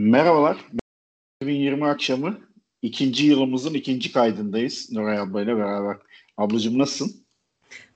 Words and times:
Merhabalar. 0.00 0.56
2020 1.42 1.86
akşamı 1.86 2.38
ikinci 2.82 3.26
yılımızın 3.26 3.74
ikinci 3.74 4.12
kaydındayız 4.12 4.92
Nuray 4.92 5.18
abla 5.18 5.42
ile 5.42 5.56
beraber. 5.56 5.96
Ablacığım 6.36 6.78
nasılsın? 6.78 7.26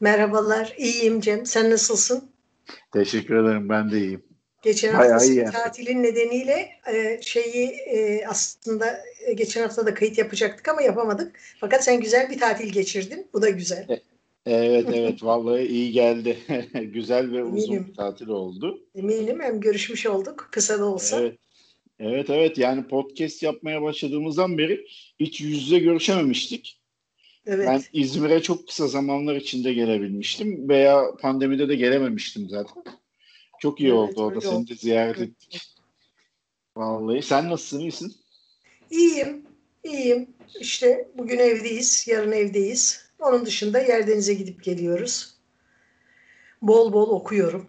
Merhabalar. 0.01 0.75
İyiyim 0.79 1.21
Cem. 1.21 1.47
Sen 1.47 1.71
nasılsın? 1.71 2.31
Teşekkür 2.93 3.37
ederim. 3.37 3.69
Ben 3.69 3.91
de 3.91 3.99
iyiyim. 3.99 4.25
Geçen 4.63 4.95
hafta 4.95 5.51
tatilin 5.51 6.03
nedeniyle 6.03 6.69
e, 6.95 7.23
şeyi 7.23 7.69
e, 7.69 8.27
aslında 8.27 8.99
e, 9.27 9.33
geçen 9.33 9.63
hafta 9.63 9.87
da 9.87 9.95
kayıt 9.95 10.19
yapacaktık 10.19 10.69
ama 10.69 10.83
yapamadık. 10.83 11.41
Fakat 11.61 11.85
sen 11.85 12.01
güzel 12.01 12.31
bir 12.31 12.39
tatil 12.39 12.73
geçirdin. 12.73 13.27
Bu 13.33 13.43
da 13.43 13.51
güzel. 13.51 13.87
E, 13.89 14.01
evet 14.47 14.87
evet 14.95 15.23
vallahi 15.23 15.63
iyi 15.63 15.93
geldi. 15.93 16.39
güzel 16.95 17.33
ve 17.33 17.39
Eminim. 17.39 17.55
uzun 17.55 17.87
bir 17.87 17.95
tatil 17.95 18.29
oldu. 18.29 18.81
Eminim 18.95 19.41
hem 19.41 19.61
görüşmüş 19.61 20.07
olduk 20.07 20.49
kısa 20.53 20.79
da 20.79 20.85
olsa. 20.85 21.21
Evet. 21.21 21.39
Evet 21.99 22.31
evet 22.31 22.59
yani 22.59 22.89
podcast 22.89 23.43
yapmaya 23.43 23.83
başladığımızdan 23.83 24.59
beri 24.59 24.87
hiç 25.21 25.41
yüz 25.41 25.63
yüze 25.63 25.79
görüşememiştik. 25.79 26.81
Evet. 27.47 27.69
Ben 27.69 27.83
İzmir'e 27.93 28.43
çok 28.43 28.69
kısa 28.69 28.89
zamanlar 28.89 29.37
içinde 29.37 29.73
gelebilmiştim 29.73 30.69
veya 30.69 31.05
pandemide 31.21 31.69
de 31.69 31.77
gelememiştim 31.77 32.49
zaten. 32.49 32.85
Çok 33.61 33.81
iyi 33.81 33.89
evet, 33.89 33.99
oldu 33.99 34.23
orada 34.25 34.41
seni 34.41 34.69
de 34.69 34.75
ziyaret 34.75 35.19
evet. 35.19 35.29
ettik. 35.29 35.63
Vallahi 36.77 37.23
sen 37.23 37.51
nasılsın 37.51 37.81
iyisin? 37.81 38.15
İyiyim, 38.91 39.43
iyiyim. 39.85 40.29
İşte 40.61 41.09
bugün 41.15 41.39
evdeyiz, 41.39 42.07
yarın 42.09 42.33
evdeyiz. 42.33 43.11
Onun 43.19 43.47
dışında 43.47 43.81
Yerdenize 43.81 44.35
gidip 44.35 44.65
geliyoruz. 44.65 45.35
Bol 46.63 46.93
bol 46.93 47.11
okuyorum. 47.11 47.67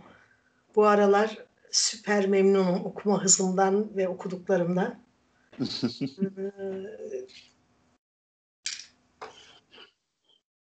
Bu 0.76 0.86
aralar 0.86 1.45
süper 1.76 2.28
memnunum 2.28 2.86
okuma 2.86 3.24
hızımdan 3.24 3.98
ve 3.98 4.08
okuduklarımdan. 4.08 5.06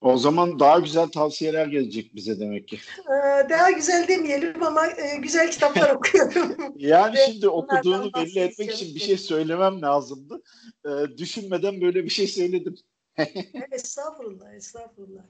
O 0.02 0.18
zaman 0.18 0.60
daha 0.60 0.80
güzel 0.80 1.08
tavsiyeler 1.08 1.68
gelecek 1.68 2.16
bize 2.16 2.40
demek 2.40 2.68
ki. 2.68 2.80
Ee, 3.00 3.50
daha 3.50 3.72
güzel 3.72 4.08
demeyelim 4.08 4.64
ama 4.64 4.88
e, 4.88 5.18
güzel 5.18 5.52
kitaplar 5.52 5.90
okuyorum. 5.96 6.74
yani 6.78 7.18
şimdi 7.32 7.50
okuduğunu 7.50 8.14
belli 8.14 8.40
etmek 8.40 8.72
için 8.72 8.96
bir 8.96 9.00
şey 9.00 9.18
söylemem 9.18 9.82
lazımdı. 9.82 10.42
Ee, 10.86 11.18
düşünmeden 11.18 11.82
böyle 11.82 12.04
bir 12.04 12.10
şey 12.10 12.28
söyledim. 12.28 12.76
estağfurullah, 13.72 14.54
estağfurullah. 14.54 15.24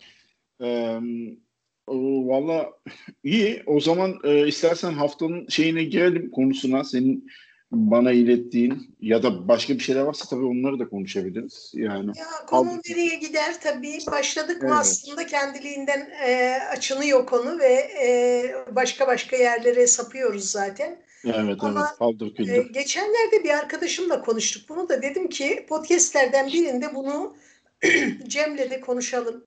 Ee, 1.89 1.93
Valla 2.27 2.71
iyi. 3.23 3.63
O 3.65 3.79
zaman 3.79 4.19
e, 4.23 4.47
istersen 4.47 4.93
haftanın 4.93 5.47
şeyine 5.47 5.83
girelim 5.83 6.31
konusuna. 6.31 6.83
Senin 6.83 7.29
bana 7.71 8.11
ilettiğin 8.11 8.95
ya 9.01 9.23
da 9.23 9.47
başka 9.47 9.73
bir 9.73 9.79
şeyler 9.79 10.01
varsa 10.01 10.25
tabii 10.29 10.45
onları 10.45 10.79
da 10.79 10.89
konuşabiliriz. 10.89 11.71
Yani 11.73 12.07
ya 12.07 12.45
konu 12.47 12.69
aldık. 12.69 12.89
nereye 12.89 13.15
gider 13.15 13.55
tabii 13.61 13.97
başladık 14.11 14.57
evet. 14.59 14.69
mı 14.69 14.77
aslında 14.77 15.25
kendiliğinden 15.25 16.09
e, 16.27 16.59
açılıyor 16.71 17.25
konu 17.25 17.59
ve 17.59 17.73
e, 18.03 18.45
başka 18.75 19.07
başka 19.07 19.37
yerlere 19.37 19.87
sapıyoruz 19.87 20.43
zaten. 20.43 20.99
Evet 21.25 21.57
Ama, 21.59 21.95
evet. 21.99 22.49
E, 22.49 22.61
geçenlerde 22.61 23.43
bir 23.43 23.49
arkadaşımla 23.49 24.21
konuştuk 24.21 24.69
bunu 24.69 24.89
da 24.89 25.01
dedim 25.01 25.29
ki 25.29 25.65
podcastlerden 25.69 26.47
birinde 26.47 26.95
bunu 26.95 27.35
Cem'le 28.27 28.57
de 28.57 28.81
konuşalım. 28.81 29.43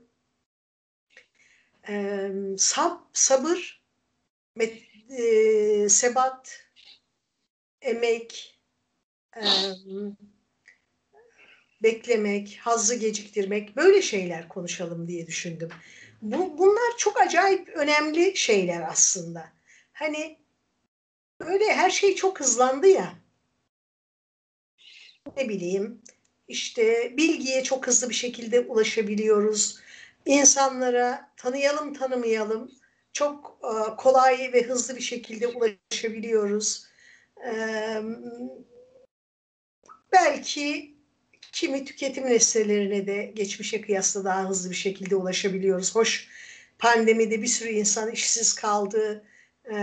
E, 1.88 2.30
sab, 2.58 2.98
sabır, 3.12 3.82
met, 4.54 4.82
e, 5.10 5.88
sebat, 5.88 6.64
emek, 7.82 8.58
e, 9.36 9.42
beklemek, 11.82 12.58
hazzı 12.62 12.94
geciktirmek 12.94 13.76
böyle 13.76 14.02
şeyler 14.02 14.48
konuşalım 14.48 15.08
diye 15.08 15.26
düşündüm. 15.26 15.68
Bu, 16.22 16.58
bunlar 16.58 16.96
çok 16.98 17.20
acayip 17.20 17.68
önemli 17.68 18.36
şeyler 18.36 18.88
aslında. 18.90 19.52
Hani 19.92 20.38
böyle 21.40 21.72
her 21.72 21.90
şey 21.90 22.14
çok 22.14 22.40
hızlandı 22.40 22.86
ya. 22.86 23.14
Ne 25.36 25.48
bileyim 25.48 26.02
işte 26.48 27.16
bilgiye 27.16 27.62
çok 27.62 27.86
hızlı 27.86 28.08
bir 28.08 28.14
şekilde 28.14 28.60
ulaşabiliyoruz. 28.60 29.80
İnsanlara 30.26 31.32
tanıyalım 31.36 31.94
tanımayalım 31.94 32.70
çok 33.12 33.58
kolay 33.98 34.50
ve 34.52 34.62
hızlı 34.62 34.96
bir 34.96 35.00
şekilde 35.00 35.46
ulaşabiliyoruz 35.46 36.86
belki 40.12 40.94
kimi 41.52 41.84
tüketim 41.84 42.26
nesnelerine 42.26 43.06
de 43.06 43.32
geçmişe 43.34 43.80
kıyasla 43.80 44.24
daha 44.24 44.48
hızlı 44.48 44.70
bir 44.70 44.76
şekilde 44.76 45.16
ulaşabiliyoruz. 45.16 45.94
Hoş 45.94 46.28
pandemide 46.78 47.42
bir 47.42 47.46
sürü 47.46 47.68
insan 47.68 48.10
işsiz 48.10 48.54
kaldı, 48.54 49.24
e, 49.64 49.76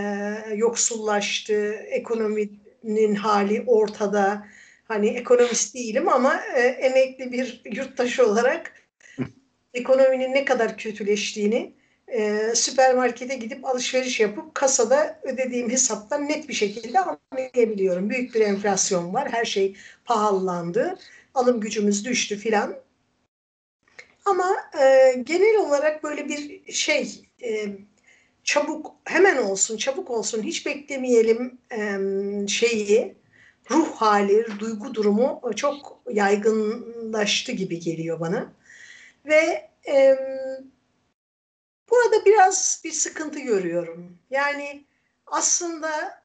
yoksullaştı, 0.54 1.72
ekonominin 1.72 3.14
hali 3.14 3.64
ortada. 3.66 4.46
Hani 4.88 5.08
ekonomist 5.08 5.74
değilim 5.74 6.08
ama 6.08 6.40
e, 6.56 6.60
emekli 6.60 7.32
bir 7.32 7.62
yurttaş 7.64 8.20
olarak 8.20 8.72
ekonominin 9.74 10.34
ne 10.34 10.44
kadar 10.44 10.76
kötüleştiğini 10.76 11.72
e, 12.08 12.52
süpermarkete 12.54 13.36
gidip 13.36 13.64
alışveriş 13.64 14.20
yapıp 14.20 14.54
kasada 14.54 15.20
ödediğim 15.22 15.70
hesaptan 15.70 16.28
net 16.28 16.48
bir 16.48 16.54
şekilde 16.54 16.98
anlayabiliyorum. 17.00 18.10
Büyük 18.10 18.34
bir 18.34 18.40
enflasyon 18.40 19.14
var. 19.14 19.32
Her 19.32 19.44
şey 19.44 19.76
pahalandı. 20.04 20.98
Alım 21.34 21.60
gücümüz 21.60 22.04
düştü 22.04 22.36
filan. 22.36 22.76
Ama 24.24 24.56
e, 24.80 25.14
genel 25.22 25.56
olarak 25.56 26.04
böyle 26.04 26.28
bir 26.28 26.72
şey 26.72 27.24
e, 27.42 27.66
çabuk 28.44 28.94
hemen 29.04 29.36
olsun 29.36 29.76
çabuk 29.76 30.10
olsun 30.10 30.42
hiç 30.42 30.66
beklemeyelim 30.66 31.58
e, 31.72 31.98
şeyi 32.48 33.16
ruh 33.70 33.88
hali, 33.96 34.46
duygu 34.58 34.94
durumu 34.94 35.40
çok 35.56 36.02
yaygınlaştı 36.10 37.52
gibi 37.52 37.80
geliyor 37.80 38.20
bana. 38.20 38.52
Ve 39.24 39.70
e, 39.88 40.18
Burada 41.90 42.24
biraz 42.24 42.80
bir 42.84 42.92
sıkıntı 42.92 43.38
görüyorum. 43.38 44.18
Yani 44.30 44.84
aslında 45.26 46.22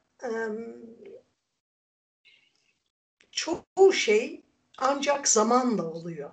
çoğu 3.32 3.94
şey 3.94 4.42
ancak 4.78 5.28
zamanla 5.28 5.84
oluyor. 5.84 6.32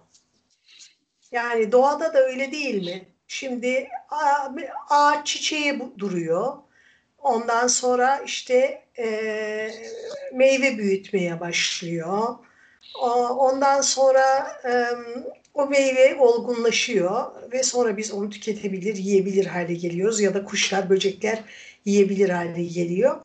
Yani 1.33 1.73
doğada 1.73 2.15
da 2.15 2.19
öyle 2.19 2.53
değil 2.53 2.85
mi? 2.85 3.09
Şimdi 3.29 3.89
ağaç 4.91 5.27
çiçeği 5.27 5.81
duruyor. 5.99 6.57
Ondan 7.19 7.67
sonra 7.67 8.19
işte 8.19 8.85
e, 8.99 9.07
meyve 10.33 10.79
büyütmeye 10.79 11.41
başlıyor. 11.41 12.37
Ondan 13.39 13.81
sonra 13.81 14.57
e, 14.65 14.87
o 15.55 15.67
meyve 15.67 16.17
olgunlaşıyor 16.17 17.33
ve 17.53 17.63
sonra 17.63 17.97
biz 17.97 18.13
onu 18.13 18.31
tüketebilir, 18.31 18.97
yiyebilir 18.97 19.47
hale 19.47 19.75
geliyoruz 19.75 20.21
ya 20.21 20.35
da 20.35 20.45
kuşlar, 20.45 20.91
böcekler 20.91 21.45
yiyebilir 21.85 22.29
hale 22.29 22.65
geliyor. 22.65 23.21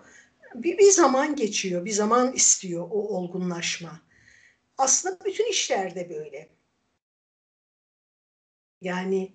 Bir, 0.55 0.77
bir 0.77 0.91
zaman 0.91 1.35
geçiyor, 1.35 1.85
bir 1.85 1.91
zaman 1.91 2.33
istiyor 2.33 2.87
o 2.91 3.17
olgunlaşma. 3.17 4.01
Aslında 4.77 5.17
bütün 5.25 5.51
işlerde 5.51 6.09
böyle. 6.09 6.49
Yani 8.81 9.33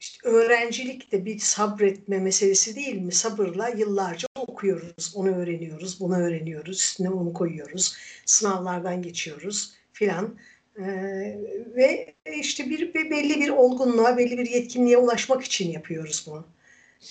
işte 0.00 0.28
öğrencilik 0.28 1.12
de 1.12 1.24
bir 1.24 1.38
sabretme 1.38 2.18
meselesi 2.18 2.76
değil 2.76 3.02
mi? 3.02 3.12
Sabırla 3.12 3.68
yıllarca 3.68 4.28
okuyoruz, 4.36 5.12
onu 5.16 5.36
öğreniyoruz, 5.36 6.00
bunu 6.00 6.16
öğreniyoruz, 6.16 6.76
üstüne 6.76 7.10
onu 7.10 7.32
koyuyoruz, 7.32 7.96
sınavlardan 8.26 9.02
geçiyoruz 9.02 9.74
filan. 9.92 10.38
Ee, 10.78 11.38
ve 11.76 12.14
işte 12.36 12.70
bir, 12.70 12.94
bir 12.94 13.10
belli 13.10 13.40
bir 13.40 13.48
olgunluğa, 13.48 14.16
belli 14.16 14.38
bir 14.38 14.50
yetkinliğe 14.50 14.96
ulaşmak 14.96 15.44
için 15.44 15.70
yapıyoruz 15.70 16.24
bunu. 16.26 16.46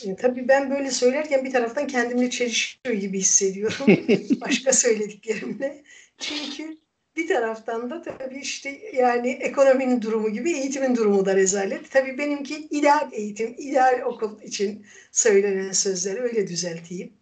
E, 0.06 0.16
tabii 0.16 0.48
ben 0.48 0.72
böyle 0.72 0.92
söylerken 0.92 1.46
bir 1.46 1.52
taraftan 1.52 1.88
kendimle 1.88 2.30
çelişiyor 2.30 2.96
gibi 2.96 3.20
hissediyorum. 3.20 3.86
Başka 4.42 4.74
söylediklerimle. 4.74 5.84
Çünkü 6.18 6.78
bir 7.16 7.28
taraftan 7.28 7.90
da 7.90 8.02
tabii 8.02 8.40
işte 8.40 8.82
yani 8.94 9.30
ekonominin 9.30 10.02
durumu 10.02 10.30
gibi 10.30 10.52
eğitimin 10.52 10.96
durumu 10.96 11.26
da 11.26 11.36
rezalet. 11.36 11.92
Tabii 11.92 12.18
benimki 12.18 12.56
ideal 12.56 13.14
eğitim, 13.14 13.56
ideal 13.58 14.02
okul 14.06 14.42
için 14.42 14.86
söylenen 15.12 15.72
sözler 15.72 16.18
öyle 16.18 16.48
düzelteyim. 16.48 17.21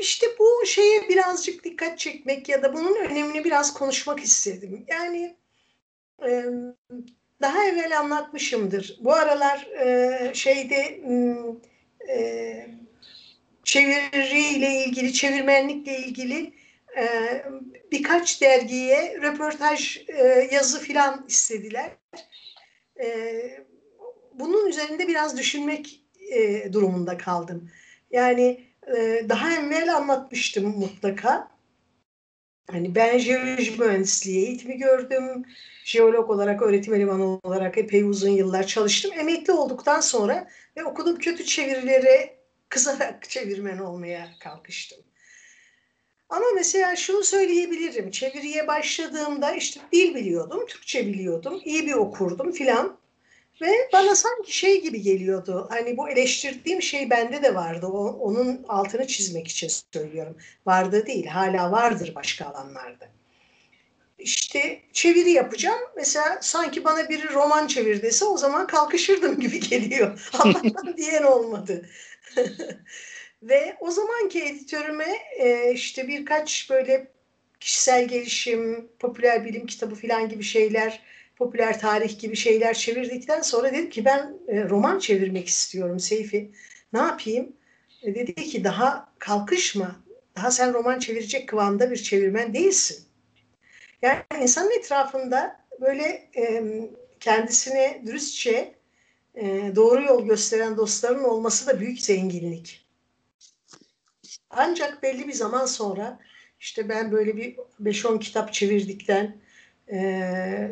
İşte 0.00 0.26
bu 0.38 0.66
şeye 0.66 1.08
birazcık 1.08 1.64
dikkat 1.64 1.98
çekmek 1.98 2.48
ya 2.48 2.62
da 2.62 2.74
bunun 2.74 2.96
önemini 2.96 3.44
biraz 3.44 3.74
konuşmak 3.74 4.20
istedim. 4.20 4.86
Yani 4.88 5.36
e, 6.26 6.44
daha 7.40 7.64
evvel 7.64 7.98
anlatmışımdır. 7.98 8.98
Bu 9.00 9.12
aralar 9.12 9.66
e, 9.66 10.34
şeyde 10.34 11.00
e, 12.08 12.66
çeviriyle 13.64 14.84
ilgili, 14.84 15.12
çevirmenlikle 15.12 15.98
ilgili 15.98 16.52
e, 16.98 17.06
birkaç 17.92 18.42
dergiye 18.42 19.18
röportaj 19.22 20.04
e, 20.08 20.48
yazı 20.52 20.80
filan 20.80 21.24
istediler. 21.28 21.90
E, 23.00 23.06
bunun 24.34 24.66
üzerinde 24.66 25.08
biraz 25.08 25.38
düşünmek 25.38 26.04
e, 26.30 26.72
durumunda 26.72 27.16
kaldım. 27.16 27.70
Yani 28.10 28.67
e, 28.96 29.28
daha 29.28 29.52
evvel 29.52 29.96
anlatmıştım 29.96 30.78
mutlaka. 30.78 31.50
Hani 32.70 32.94
ben 32.94 33.18
jeoloji 33.18 33.80
mühendisliği 33.80 34.46
eğitimi 34.46 34.78
gördüm. 34.78 35.44
Jeolog 35.84 36.30
olarak, 36.30 36.62
öğretim 36.62 36.94
elemanı 36.94 37.40
olarak 37.42 37.78
epey 37.78 38.02
uzun 38.02 38.30
yıllar 38.30 38.66
çalıştım. 38.66 39.10
Emekli 39.18 39.52
olduktan 39.52 40.00
sonra 40.00 40.48
ve 40.76 40.84
okudum 40.84 41.18
kötü 41.18 41.44
çevirileri 41.44 42.36
kızarak 42.68 43.22
çevirmen 43.30 43.78
olmaya 43.78 44.28
kalkıştım. 44.40 44.98
Ama 46.28 46.46
mesela 46.54 46.96
şunu 46.96 47.24
söyleyebilirim. 47.24 48.10
Çeviriye 48.10 48.66
başladığımda 48.66 49.52
işte 49.54 49.80
dil 49.92 50.14
biliyordum, 50.14 50.66
Türkçe 50.66 51.06
biliyordum, 51.06 51.60
iyi 51.64 51.86
bir 51.86 51.92
okurdum 51.94 52.52
filan. 52.52 52.98
Ve 53.60 53.88
bana 53.92 54.14
sanki 54.14 54.56
şey 54.56 54.82
gibi 54.82 55.02
geliyordu. 55.02 55.66
Hani 55.70 55.96
bu 55.96 56.08
eleştirdiğim 56.08 56.82
şey 56.82 57.10
bende 57.10 57.42
de 57.42 57.54
vardı. 57.54 57.86
O, 57.86 58.06
onun 58.06 58.64
altını 58.68 59.06
çizmek 59.06 59.48
için 59.48 59.70
söylüyorum. 59.92 60.36
Vardı 60.66 61.06
değil, 61.06 61.26
hala 61.26 61.72
vardır 61.72 62.12
başka 62.14 62.44
alanlarda. 62.44 63.08
İşte 64.18 64.80
çeviri 64.92 65.30
yapacağım. 65.30 65.80
Mesela 65.96 66.38
sanki 66.42 66.84
bana 66.84 67.08
biri 67.08 67.32
roman 67.34 67.66
çevir 67.66 68.02
dese 68.02 68.24
o 68.24 68.36
zaman 68.36 68.66
kalkışırdım 68.66 69.40
gibi 69.40 69.60
geliyor. 69.60 70.30
Allah'tan 70.38 70.96
diyen 70.96 71.22
olmadı. 71.22 71.88
Ve 73.42 73.76
o 73.80 73.90
zamanki 73.90 74.44
editörüme 74.44 75.18
e, 75.38 75.72
işte 75.72 76.08
birkaç 76.08 76.70
böyle 76.70 77.12
kişisel 77.60 78.08
gelişim, 78.08 78.88
popüler 78.98 79.44
bilim 79.44 79.66
kitabı 79.66 79.94
falan 79.94 80.28
gibi 80.28 80.42
şeyler, 80.42 81.02
popüler 81.38 81.80
tarih 81.80 82.18
gibi 82.18 82.36
şeyler 82.36 82.74
çevirdikten 82.74 83.42
sonra 83.42 83.72
dedim 83.72 83.90
ki 83.90 84.04
ben 84.04 84.38
e, 84.48 84.64
roman 84.64 84.98
çevirmek 84.98 85.48
istiyorum 85.48 86.00
Seyfi. 86.00 86.50
Ne 86.92 86.98
yapayım? 86.98 87.52
E, 88.02 88.14
dedi 88.14 88.34
ki 88.34 88.64
daha 88.64 89.12
kalkışma. 89.18 89.96
Daha 90.36 90.50
sen 90.50 90.74
roman 90.74 90.98
çevirecek 90.98 91.48
kıvamda 91.48 91.90
bir 91.90 91.96
çevirmen 91.96 92.54
değilsin. 92.54 93.04
Yani 94.02 94.22
insanın 94.42 94.78
etrafında 94.78 95.60
böyle 95.80 96.30
kendisine 97.20 98.02
dürüstçe 98.06 98.74
e, 99.34 99.72
doğru 99.76 100.02
yol 100.02 100.26
gösteren 100.26 100.76
dostların 100.76 101.24
olması 101.24 101.66
da 101.66 101.80
büyük 101.80 102.00
zenginlik. 102.00 102.86
Ancak 104.50 105.02
belli 105.02 105.28
bir 105.28 105.32
zaman 105.32 105.66
sonra 105.66 106.18
işte 106.60 106.88
ben 106.88 107.12
böyle 107.12 107.36
bir 107.36 107.56
5-10 107.80 108.20
kitap 108.20 108.52
çevirdikten 108.52 109.36
e, 109.92 110.70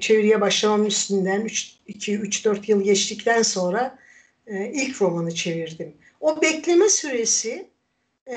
çeviriye 0.00 0.40
başlamam 0.40 0.86
üstünden 0.86 1.46
2-3-4 1.88 2.70
yıl 2.70 2.82
geçtikten 2.82 3.42
sonra 3.42 3.98
e, 4.46 4.72
ilk 4.72 5.02
romanı 5.02 5.34
çevirdim. 5.34 5.94
O 6.20 6.42
bekleme 6.42 6.88
süresi 6.88 7.70
e, 8.28 8.36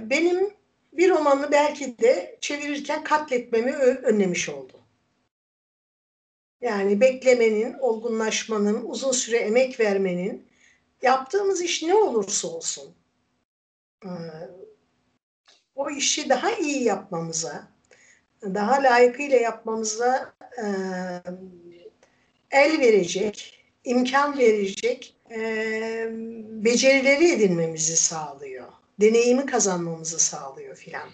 benim 0.00 0.50
bir 0.92 1.10
romanı 1.10 1.52
belki 1.52 1.98
de 1.98 2.38
çevirirken 2.40 3.04
katletmemi 3.04 3.72
önlemiş 3.72 4.48
oldu. 4.48 4.72
Yani 6.60 7.00
beklemenin, 7.00 7.74
olgunlaşmanın, 7.74 8.84
uzun 8.84 9.12
süre 9.12 9.36
emek 9.36 9.80
vermenin, 9.80 10.46
yaptığımız 11.02 11.62
iş 11.62 11.82
ne 11.82 11.94
olursa 11.94 12.48
olsun 12.48 12.94
o 15.74 15.90
işi 15.90 16.28
daha 16.28 16.52
iyi 16.52 16.82
yapmamıza, 16.82 17.68
daha 18.54 18.82
layıkıyla 18.82 19.36
yapmamıza 19.36 20.34
e, 20.58 20.66
el 22.50 22.80
verecek, 22.80 23.64
imkan 23.84 24.38
verecek 24.38 25.16
e, 25.30 25.40
becerileri 26.50 27.32
edinmemizi 27.32 27.96
sağlıyor. 27.96 28.66
Deneyimi 29.00 29.46
kazanmamızı 29.46 30.18
sağlıyor 30.18 30.76
filan. 30.76 31.08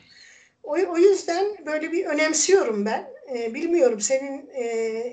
O, 0.63 0.73
o 0.73 0.99
yüzden 0.99 1.47
böyle 1.67 1.93
bir 1.93 2.07
önemsiyorum 2.07 2.85
ben. 2.85 3.11
E, 3.37 3.55
bilmiyorum 3.55 4.01
senin 4.01 4.51
e, 4.51 5.05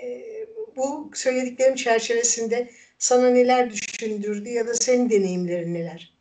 bu 0.75 1.11
söylediklerim 1.13 1.75
çerçevesinde 1.75 2.69
sana 2.99 3.29
neler 3.29 3.71
düşündürdü 3.71 4.49
ya 4.49 4.67
da 4.67 4.73
senin 4.73 5.09
deneyimlerin 5.09 5.73
neler? 5.73 6.13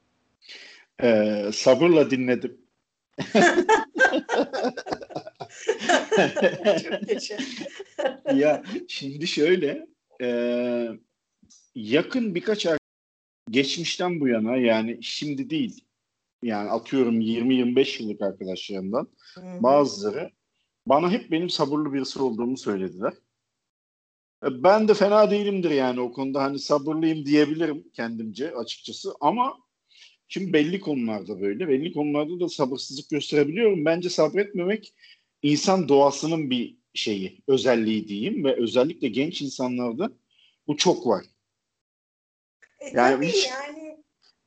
Ee, 1.03 1.51
sabırla 1.53 2.11
dinledim. 2.11 2.59
ya 8.35 8.63
şimdi 8.89 9.27
şöyle 9.27 9.87
e, 10.23 10.89
yakın 11.75 12.35
birkaç 12.35 12.67
ay 12.67 12.79
geçmişten 13.51 14.21
bu 14.21 14.29
yana 14.29 14.57
yani 14.57 14.99
şimdi 15.03 15.51
değil 15.51 15.85
yani 16.43 16.71
atıyorum 16.71 17.21
20-25 17.21 18.03
yıllık 18.03 18.23
arkadaşlarımdan 18.23 19.09
Hı-hı. 19.35 19.63
bazıları 19.63 20.31
bana 20.87 21.11
hep 21.11 21.31
benim 21.31 21.51
sabırlı 21.51 21.93
birisi 21.93 22.23
olduğumu 22.23 22.57
söylediler. 22.57 23.13
E, 24.45 24.63
ben 24.63 24.89
de 24.89 24.95
fena 24.95 25.31
değilimdir 25.31 25.71
yani 25.71 26.01
o 26.01 26.13
konuda 26.13 26.43
hani 26.43 26.59
sabırlıyım 26.59 27.27
diyebilirim 27.27 27.85
kendimce 27.93 28.55
açıkçası 28.55 29.15
ama 29.21 29.67
Şimdi 30.29 30.53
belli 30.53 30.81
konularda 30.81 31.41
böyle. 31.41 31.69
Belli 31.69 31.93
konularda 31.93 32.41
da 32.41 32.49
sabırsızlık 32.49 33.11
gösterebiliyorum. 33.11 33.85
Bence 33.85 34.09
sabretmemek 34.11 34.95
insan 35.51 35.89
doğasının 35.89 36.51
bir 36.51 36.77
şeyi, 36.95 37.43
özelliği 37.49 38.09
diyeyim 38.09 38.45
ve 38.45 38.63
özellikle 38.63 39.09
genç 39.09 39.43
insanlarda 39.43 40.13
bu 40.67 40.77
çok 40.77 41.07
var. 41.07 41.25
E, 42.81 42.91
yani 42.95 43.27
hiç, 43.27 43.47
yani 43.47 43.97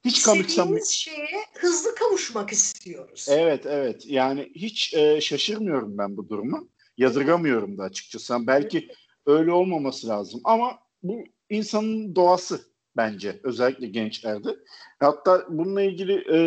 hiç 0.06 0.24
kanıksamıyor. 0.24 0.86
şeye 0.86 1.46
hızlı 1.54 1.96
kavuşmak 1.96 2.52
istiyoruz. 2.52 3.26
Evet 3.30 3.66
evet 3.66 4.06
yani 4.06 4.52
hiç 4.56 4.94
e, 4.94 5.22
şaşırmıyorum 5.22 5.98
ben 5.98 6.18
bu 6.18 6.30
duruma. 6.30 6.64
Yadırgamıyorum 6.98 7.78
da 7.78 7.84
açıkçası. 7.84 8.48
Belki 8.48 8.88
öyle 9.26 9.52
olmaması 9.52 10.08
lazım 10.08 10.42
ama 10.44 10.80
bu 11.04 11.24
insanın 11.50 12.16
doğası 12.16 12.62
bence 12.98 13.40
özellikle 13.44 13.88
gençlerde. 13.88 14.50
Hatta 15.00 15.46
bununla 15.50 15.82
ilgili 15.82 16.14
e, 16.34 16.40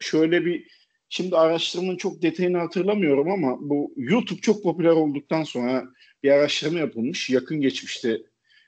şöyle 0.00 0.44
bir 0.44 0.81
şimdi 1.12 1.36
araştırmanın 1.36 1.96
çok 1.96 2.22
detayını 2.22 2.58
hatırlamıyorum 2.58 3.30
ama 3.30 3.58
bu 3.60 3.94
YouTube 3.96 4.40
çok 4.40 4.62
popüler 4.62 4.90
olduktan 4.90 5.42
sonra 5.42 5.84
bir 6.22 6.30
araştırma 6.30 6.78
yapılmış. 6.78 7.30
Yakın 7.30 7.60
geçmişte 7.60 8.22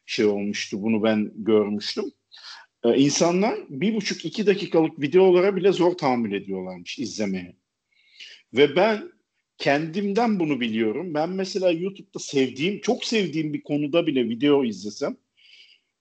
şey 0.06 0.24
olmuştu. 0.24 0.82
Bunu 0.82 1.02
ben 1.02 1.32
görmüştüm. 1.34 2.04
Ee, 2.84 2.96
insanlar 2.96 3.58
bir 3.68 3.94
buçuk 3.94 4.24
iki 4.24 4.46
dakikalık 4.46 5.00
videolara 5.00 5.56
bile 5.56 5.72
zor 5.72 5.94
tahammül 5.94 6.32
ediyorlarmış 6.32 6.98
izlemeye. 6.98 7.56
Ve 8.52 8.76
ben 8.76 9.12
kendimden 9.58 10.40
bunu 10.40 10.60
biliyorum. 10.60 11.14
Ben 11.14 11.30
mesela 11.30 11.70
YouTube'da 11.70 12.18
sevdiğim, 12.18 12.80
çok 12.80 13.04
sevdiğim 13.04 13.52
bir 13.52 13.62
konuda 13.62 14.06
bile 14.06 14.28
video 14.28 14.64
izlesem 14.64 15.16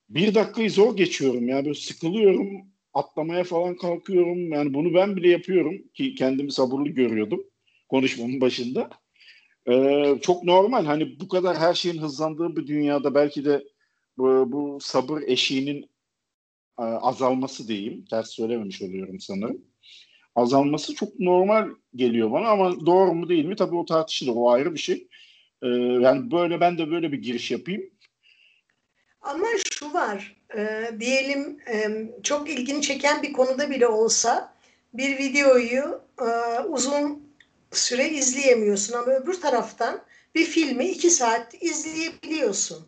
bir 0.10 0.36
dakikayı 0.36 0.72
zor 0.72 0.98
geçiyorum 0.98 1.48
ya. 1.48 1.66
Böyle 1.66 1.80
sıkılıyorum. 1.80 2.73
Atlamaya 2.94 3.44
falan 3.44 3.78
kalkıyorum. 3.78 4.52
Yani 4.54 4.74
bunu 4.74 4.94
ben 4.94 5.16
bile 5.16 5.30
yapıyorum 5.30 5.88
ki 5.94 6.16
kendimi 6.16 6.52
sabırlı 6.52 6.90
görüyordum 6.90 7.44
konuşmamın 7.90 8.42
başında. 8.42 8.90
Ee, 9.72 10.16
çok 10.22 10.44
normal. 10.44 10.86
Hani 10.86 11.20
bu 11.20 11.28
kadar 11.28 11.58
her 11.58 11.74
şeyin 11.74 12.02
hızlandığı 12.02 12.56
bir 12.56 12.68
dünyada 12.68 13.16
belki 13.16 13.46
de 13.46 13.64
bu, 14.18 14.52
bu 14.52 14.78
sabır 14.82 15.22
eşiğinin 15.22 15.90
e, 16.80 16.84
azalması 16.84 17.68
diyeyim. 17.68 18.06
Ters 18.06 18.30
söylememiş 18.30 18.82
oluyorum 18.82 19.20
sanırım. 19.20 19.62
Azalması 20.36 20.96
çok 20.96 21.20
normal 21.20 21.70
geliyor 21.96 22.32
bana 22.32 22.48
ama 22.48 22.86
doğru 22.86 23.14
mu 23.14 23.30
değil 23.30 23.46
mi? 23.46 23.56
Tabii 23.56 23.76
o 23.76 23.86
tartışılır. 23.86 24.34
O 24.36 24.50
ayrı 24.52 24.74
bir 24.74 24.80
şey. 24.80 25.08
Ee, 25.64 25.68
yani 26.02 26.32
böyle 26.32 26.60
ben 26.60 26.78
de 26.78 26.92
böyle 26.92 27.12
bir 27.12 27.22
giriş 27.22 27.52
yapayım. 27.52 27.84
Ama 29.22 29.48
şu 29.72 29.94
var, 29.94 30.36
e, 30.58 30.92
diyelim 31.00 31.58
e, 31.68 32.08
çok 32.24 32.50
ilgini 32.50 32.82
çeken 32.82 33.24
bir 33.24 33.34
konuda 33.34 33.70
bile 33.70 33.88
olsa 33.88 34.54
bir 34.94 35.18
videoyu 35.18 36.02
e, 36.22 36.60
uzun 36.64 37.24
süre 37.72 38.10
izleyemiyorsun 38.10 38.94
ama 38.94 39.12
öbür 39.12 39.42
taraftan 39.42 40.02
bir 40.36 40.46
filmi 40.46 40.86
iki 40.86 41.10
saat 41.10 41.64
izleyebiliyorsun. 41.64 42.88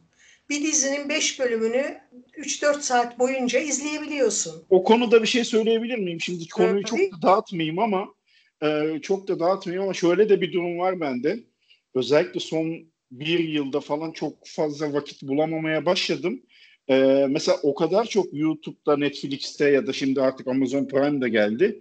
Bir 0.49 0.63
dizinin 0.63 1.09
beş 1.09 1.39
bölümünü 1.39 1.97
3-4 2.37 2.81
saat 2.81 3.19
boyunca 3.19 3.59
izleyebiliyorsun. 3.59 4.63
O 4.69 4.83
konuda 4.83 5.21
bir 5.21 5.27
şey 5.27 5.43
söyleyebilir 5.43 5.97
miyim? 5.97 6.21
Şimdi 6.21 6.49
konuyu 6.49 6.83
çok 6.83 6.99
da 6.99 7.21
dağıtmayayım 7.21 7.79
ama 7.79 8.07
e, 8.63 8.99
çok 9.01 9.27
da 9.27 9.39
dağıtmayayım 9.39 9.83
ama 9.83 9.93
şöyle 9.93 10.29
de 10.29 10.41
bir 10.41 10.53
durum 10.53 10.79
var 10.79 10.99
bende. 10.99 11.39
Özellikle 11.95 12.39
son 12.39 12.85
bir 13.11 13.39
yılda 13.39 13.79
falan 13.79 14.11
çok 14.11 14.33
fazla 14.47 14.93
vakit 14.93 15.23
bulamamaya 15.23 15.85
başladım. 15.85 16.41
Ee, 16.89 17.25
mesela 17.29 17.57
o 17.63 17.75
kadar 17.75 18.05
çok 18.05 18.33
YouTube'da, 18.33 18.97
Netflix'te 18.97 19.69
ya 19.69 19.87
da 19.87 19.93
şimdi 19.93 20.21
artık 20.21 20.47
Amazon 20.47 20.85
Prime'da 20.85 21.27
geldi. 21.27 21.79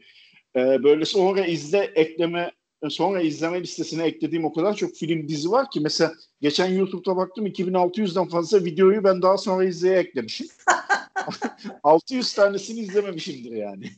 Ee, 0.56 0.82
böyle 0.82 1.04
sonra 1.04 1.46
izle 1.46 1.78
ekleme 1.78 2.50
sonra 2.90 3.20
izleme 3.20 3.60
listesine 3.60 4.04
eklediğim 4.04 4.44
o 4.44 4.52
kadar 4.52 4.74
çok 4.74 4.96
film 4.96 5.28
dizi 5.28 5.50
var 5.50 5.70
ki 5.70 5.80
mesela 5.80 6.12
geçen 6.40 6.66
YouTube'da 6.66 7.16
baktım 7.16 7.46
2600'den 7.46 8.28
fazla 8.28 8.64
videoyu 8.64 9.04
ben 9.04 9.22
daha 9.22 9.38
sonra 9.38 9.64
izleye 9.64 9.98
eklemişim. 9.98 10.46
600 11.82 12.34
tanesini 12.34 12.80
izlememişimdir 12.80 13.52
yani. 13.52 13.90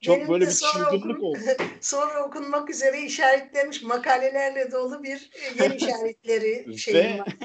Çok 0.00 0.16
Benim 0.16 0.28
böyle 0.28 0.46
bir 0.46 0.52
çılgınlık 0.52 1.22
oldu. 1.22 1.38
Sonra 1.80 2.26
okunmak 2.26 2.70
üzere 2.70 3.02
işaretlenmiş 3.02 3.82
makalelerle 3.82 4.72
dolu 4.72 5.02
bir 5.02 5.30
yer 5.60 5.70
işaretleri 5.76 6.78
şeyim 6.78 7.00
ve, 7.00 7.18
var. 7.18 7.36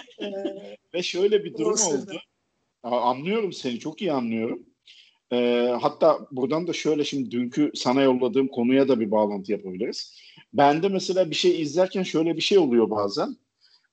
ve 0.94 1.04
şöyle 1.04 1.44
bir 1.44 1.54
durum 1.54 1.82
oldu. 1.82 2.22
Anlıyorum 2.92 3.54
seni 3.54 3.80
çok 3.80 4.02
iyi 4.02 4.14
anlıyorum. 4.14 4.66
Ee, 5.34 5.78
hatta 5.82 6.28
buradan 6.32 6.68
da 6.68 6.74
şöyle 6.74 7.04
şimdi 7.04 7.32
dünkü 7.32 7.72
sana 7.76 8.02
yolladığım 8.02 8.48
konuya 8.48 8.88
da 8.88 9.00
bir 9.00 9.12
bağlantı 9.12 9.52
yapabiliriz. 9.52 10.18
Ben 10.54 10.84
de 10.84 10.90
mesela 10.90 11.30
bir 11.30 11.36
şey 11.36 11.62
izlerken 11.62 12.04
şöyle 12.04 12.36
bir 12.36 12.42
şey 12.42 12.58
oluyor 12.58 12.90
bazen. 12.90 13.38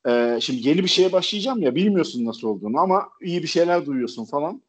Ee, 0.09 0.39
şimdi 0.41 0.69
yeni 0.69 0.83
bir 0.83 0.89
şeye 0.89 1.13
başlayacağım 1.13 1.63
ya 1.63 1.75
bilmiyorsun 1.75 2.25
nasıl 2.25 2.49
olduğunu 2.49 2.79
ama 2.79 3.09
iyi 3.23 3.43
bir 3.43 3.49
şeyler 3.49 3.87
duyuyorsun 3.87 4.25
falan. 4.25 4.63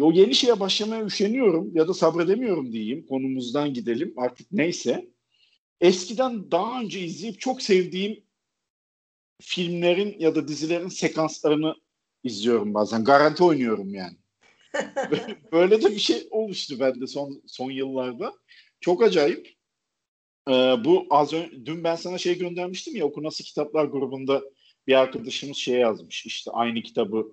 O 0.00 0.12
yeni 0.12 0.34
şeye 0.34 0.60
başlamaya 0.60 1.04
üşeniyorum 1.04 1.76
ya 1.76 1.88
da 1.88 1.94
sabredemiyorum 1.94 2.72
diyeyim. 2.72 3.06
Konumuzdan 3.06 3.74
gidelim 3.74 4.14
artık 4.16 4.52
neyse. 4.52 5.08
Eskiden 5.80 6.50
daha 6.50 6.80
önce 6.80 7.00
izleyip 7.00 7.40
çok 7.40 7.62
sevdiğim 7.62 8.24
filmlerin 9.40 10.16
ya 10.18 10.34
da 10.34 10.48
dizilerin 10.48 10.88
sekanslarını 10.88 11.74
izliyorum 12.24 12.74
bazen. 12.74 13.04
Garanti 13.04 13.44
oynuyorum 13.44 13.94
yani. 13.94 14.16
Böyle 15.52 15.82
de 15.82 15.90
bir 15.90 15.98
şey 15.98 16.28
oluştu 16.30 16.80
bende 16.80 17.06
son 17.06 17.42
son 17.46 17.70
yıllarda. 17.70 18.32
Çok 18.80 19.02
acayip. 19.02 19.54
Ee, 20.48 20.52
bu 20.84 21.06
az 21.10 21.32
önce 21.32 21.66
dün 21.66 21.84
ben 21.84 21.96
sana 21.96 22.18
şey 22.18 22.38
göndermiştim 22.38 22.96
ya 22.96 23.04
Okunası 23.04 23.42
Kitaplar 23.42 23.84
grubunda 23.84 24.42
bir 24.86 24.94
arkadaşımız 24.94 25.56
şey 25.56 25.78
yazmış. 25.78 26.26
İşte 26.26 26.50
aynı 26.50 26.82
kitabı 26.82 27.32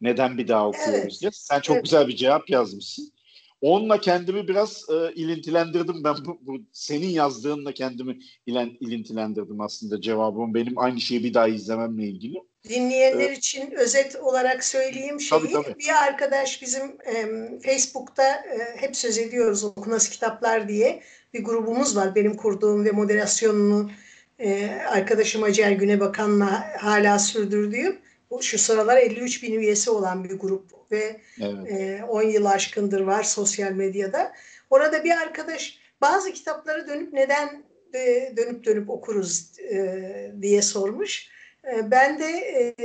neden 0.00 0.38
bir 0.38 0.48
daha 0.48 0.68
okuyoruz 0.68 1.02
evet. 1.02 1.20
diye. 1.20 1.30
Sen 1.32 1.60
çok 1.60 1.76
evet. 1.76 1.84
güzel 1.84 2.08
bir 2.08 2.16
cevap 2.16 2.50
yazmışsın. 2.50 3.12
Onunla 3.60 4.00
kendimi 4.00 4.48
biraz 4.48 4.86
e, 4.90 5.14
ilintilendirdim. 5.14 6.04
Ben 6.04 6.14
bu, 6.24 6.38
bu 6.40 6.58
senin 6.72 7.08
yazdığınla 7.08 7.72
kendimi 7.72 8.18
ilen, 8.46 8.76
ilintilendirdim 8.80 9.60
aslında 9.60 10.00
cevabım. 10.00 10.54
Benim 10.54 10.78
aynı 10.78 11.00
şeyi 11.00 11.24
bir 11.24 11.34
daha 11.34 11.48
izlememle 11.48 12.06
ilgili. 12.08 12.38
Dinleyenler 12.68 13.26
evet. 13.26 13.38
için 13.38 13.70
özet 13.70 14.16
olarak 14.16 14.64
söyleyeyim 14.64 15.20
şeyi. 15.20 15.40
Tabii, 15.40 15.52
tabii. 15.52 15.78
Bir 15.78 16.04
arkadaş 16.04 16.62
bizim 16.62 16.82
e, 16.82 17.26
Facebook'ta 17.60 18.28
e, 18.28 18.76
hep 18.76 18.96
söz 18.96 19.18
ediyoruz 19.18 19.64
Okunası 19.64 20.10
Kitaplar 20.10 20.68
diye 20.68 21.02
bir 21.34 21.44
grubumuz 21.44 21.96
var. 21.96 22.14
Benim 22.14 22.36
kurduğum 22.36 22.84
ve 22.84 22.90
moderasyonunu 22.90 23.90
e, 24.38 24.70
arkadaşım 24.88 25.42
Hacer 25.42 25.70
Güne 25.70 26.00
Bakan'la 26.00 26.72
hala 26.78 27.18
sürdürdüğüm. 27.18 27.98
Bu 28.30 28.42
şu 28.42 28.58
sıralar 28.58 28.96
53 28.96 29.42
bin 29.42 29.54
üyesi 29.54 29.90
olan 29.90 30.24
bir 30.24 30.38
grup 30.38 30.70
ve 30.92 31.20
evet. 31.40 31.72
e, 32.00 32.04
10 32.04 32.22
yıl 32.22 32.44
aşkındır 32.44 33.00
var 33.00 33.22
sosyal 33.22 33.72
medyada. 33.72 34.32
Orada 34.70 35.04
bir 35.04 35.10
arkadaş 35.10 35.78
bazı 36.00 36.32
kitapları 36.32 36.88
dönüp 36.88 37.12
neden 37.12 37.64
e, 37.94 38.32
dönüp 38.36 38.64
dönüp 38.64 38.90
okuruz 38.90 39.58
e, 39.58 40.32
diye 40.42 40.62
sormuş. 40.62 41.33
E, 41.72 41.90
ben 41.90 42.18
de 42.18 42.26
e, 42.26 42.84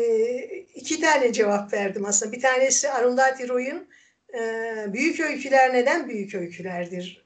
iki 0.75 1.01
tane 1.01 1.33
cevap 1.33 1.73
verdim 1.73 2.05
aslında. 2.05 2.31
Bir 2.31 2.41
tanesi 2.41 2.89
Arundhati 2.89 3.49
Roy'un 3.49 3.87
e, 4.33 4.93
Büyük 4.93 5.19
Öyküler 5.19 5.73
Neden 5.73 6.09
Büyük 6.09 6.35
Öykülerdir 6.35 7.25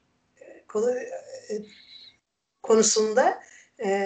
konusunda. 2.62 3.42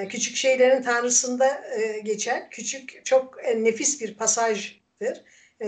Küçük 0.08 0.36
Şeylerin 0.36 0.82
Tanrısı'nda 0.82 1.62
geçer. 2.04 2.50
Küçük, 2.50 3.04
çok 3.04 3.44
nefis 3.56 4.00
bir 4.00 4.14
pasajdır. 4.14 5.24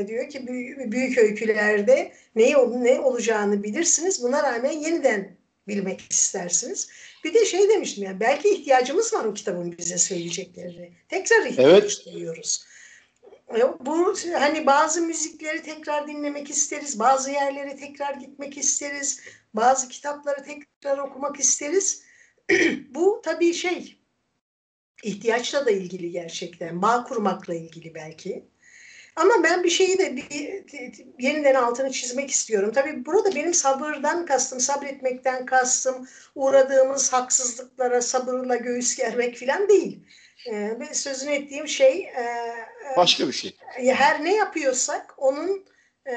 Diyor 0.06 0.28
ki 0.28 0.46
büyük 0.92 1.18
öykülerde 1.18 2.12
neyi 2.36 2.56
ne 2.56 3.00
olacağını 3.00 3.62
bilirsiniz. 3.62 4.22
Buna 4.22 4.42
rağmen 4.42 4.72
yeniden 4.72 5.36
bilmek 5.68 6.06
istersiniz. 6.10 6.88
Bir 7.24 7.34
de 7.34 7.44
şey 7.44 7.68
demiştim 7.68 8.04
ya 8.04 8.20
belki 8.20 8.48
ihtiyacımız 8.48 9.14
var 9.14 9.24
o 9.24 9.34
kitabın 9.34 9.78
bize 9.78 9.98
söyleyeceklerini. 9.98 10.92
Tekrar 11.08 11.46
ihtiyaç 11.46 11.82
evet. 11.82 12.02
duyuyoruz. 12.06 12.64
E, 13.56 13.62
bu 13.80 14.14
hani 14.34 14.66
bazı 14.66 15.02
müzikleri 15.02 15.62
tekrar 15.62 16.08
dinlemek 16.08 16.50
isteriz, 16.50 16.98
bazı 16.98 17.30
yerlere 17.30 17.76
tekrar 17.76 18.14
gitmek 18.14 18.58
isteriz, 18.58 19.20
bazı 19.54 19.88
kitapları 19.88 20.42
tekrar 20.42 20.98
okumak 20.98 21.40
isteriz. 21.40 22.02
bu 22.90 23.20
tabii 23.24 23.54
şey 23.54 24.00
ihtiyaçla 25.04 25.66
da 25.66 25.70
ilgili 25.70 26.10
gerçekten, 26.10 26.82
bağ 26.82 27.04
kurmakla 27.04 27.54
ilgili 27.54 27.94
belki. 27.94 28.49
Ama 29.16 29.34
ben 29.44 29.64
bir 29.64 29.70
şeyi 29.70 29.98
de 29.98 30.16
bir, 30.16 30.64
yeniden 31.18 31.54
altını 31.54 31.92
çizmek 31.92 32.30
istiyorum. 32.30 32.72
Tabii 32.74 33.06
burada 33.06 33.34
benim 33.34 33.54
sabırdan 33.54 34.26
kastım, 34.26 34.60
sabretmekten 34.60 35.46
kastım, 35.46 36.08
uğradığımız 36.34 37.12
haksızlıklara 37.12 38.02
sabırla 38.02 38.56
göğüs 38.56 38.96
germek 38.96 39.38
falan 39.40 39.68
değil. 39.68 39.98
Ee, 40.50 40.78
sözünü 40.92 41.30
ettiğim 41.30 41.68
şey 41.68 42.04
e, 42.04 42.22
e, 42.92 42.96
başka 42.96 43.28
bir 43.28 43.32
şey. 43.32 43.56
Her 43.76 44.24
ne 44.24 44.36
yapıyorsak 44.36 45.14
onun 45.16 45.64
e, 46.06 46.14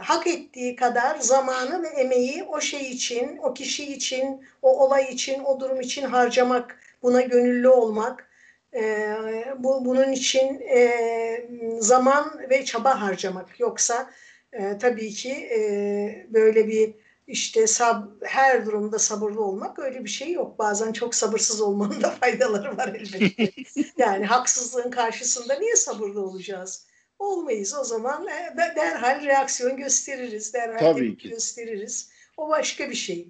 hak 0.00 0.26
ettiği 0.26 0.76
kadar 0.76 1.18
zamanı 1.18 1.82
ve 1.82 1.88
emeği 1.88 2.44
o 2.44 2.60
şey 2.60 2.90
için, 2.90 3.38
o 3.42 3.54
kişi 3.54 3.92
için, 3.92 4.46
o 4.62 4.84
olay 4.84 5.04
için, 5.04 5.44
o 5.44 5.60
durum 5.60 5.80
için 5.80 6.02
harcamak, 6.02 6.80
buna 7.02 7.20
gönüllü 7.20 7.68
olmak 7.68 8.28
e, 8.74 9.14
bu, 9.58 9.84
bunun 9.84 10.12
için 10.12 10.60
e, 10.60 11.48
zaman 11.78 12.40
ve 12.50 12.64
çaba 12.64 13.00
harcamak. 13.00 13.60
Yoksa 13.60 14.10
e, 14.52 14.78
tabii 14.78 15.10
ki 15.10 15.32
e, 15.32 16.26
böyle 16.30 16.68
bir 16.68 16.94
işte 17.26 17.66
sab 17.66 18.04
her 18.22 18.66
durumda 18.66 18.98
sabırlı 18.98 19.44
olmak 19.44 19.78
öyle 19.78 20.04
bir 20.04 20.10
şey 20.10 20.32
yok. 20.32 20.58
Bazen 20.58 20.92
çok 20.92 21.14
sabırsız 21.14 21.60
olmanın 21.60 22.02
da 22.02 22.10
faydaları 22.20 22.76
var 22.76 22.88
elbette. 22.88 23.52
yani 23.96 24.26
haksızlığın 24.26 24.90
karşısında 24.90 25.54
niye 25.58 25.76
sabırlı 25.76 26.22
olacağız? 26.22 26.86
Olmayız. 27.18 27.74
O 27.74 27.84
zaman 27.84 28.26
e, 28.26 28.56
derhal 28.76 29.24
reaksiyon 29.24 29.76
gösteririz, 29.76 30.54
derhal 30.54 30.78
Tabii 30.78 31.16
ki. 31.16 31.28
gösteririz. 31.28 32.10
O 32.36 32.48
başka 32.48 32.90
bir 32.90 32.94
şey. 32.94 33.28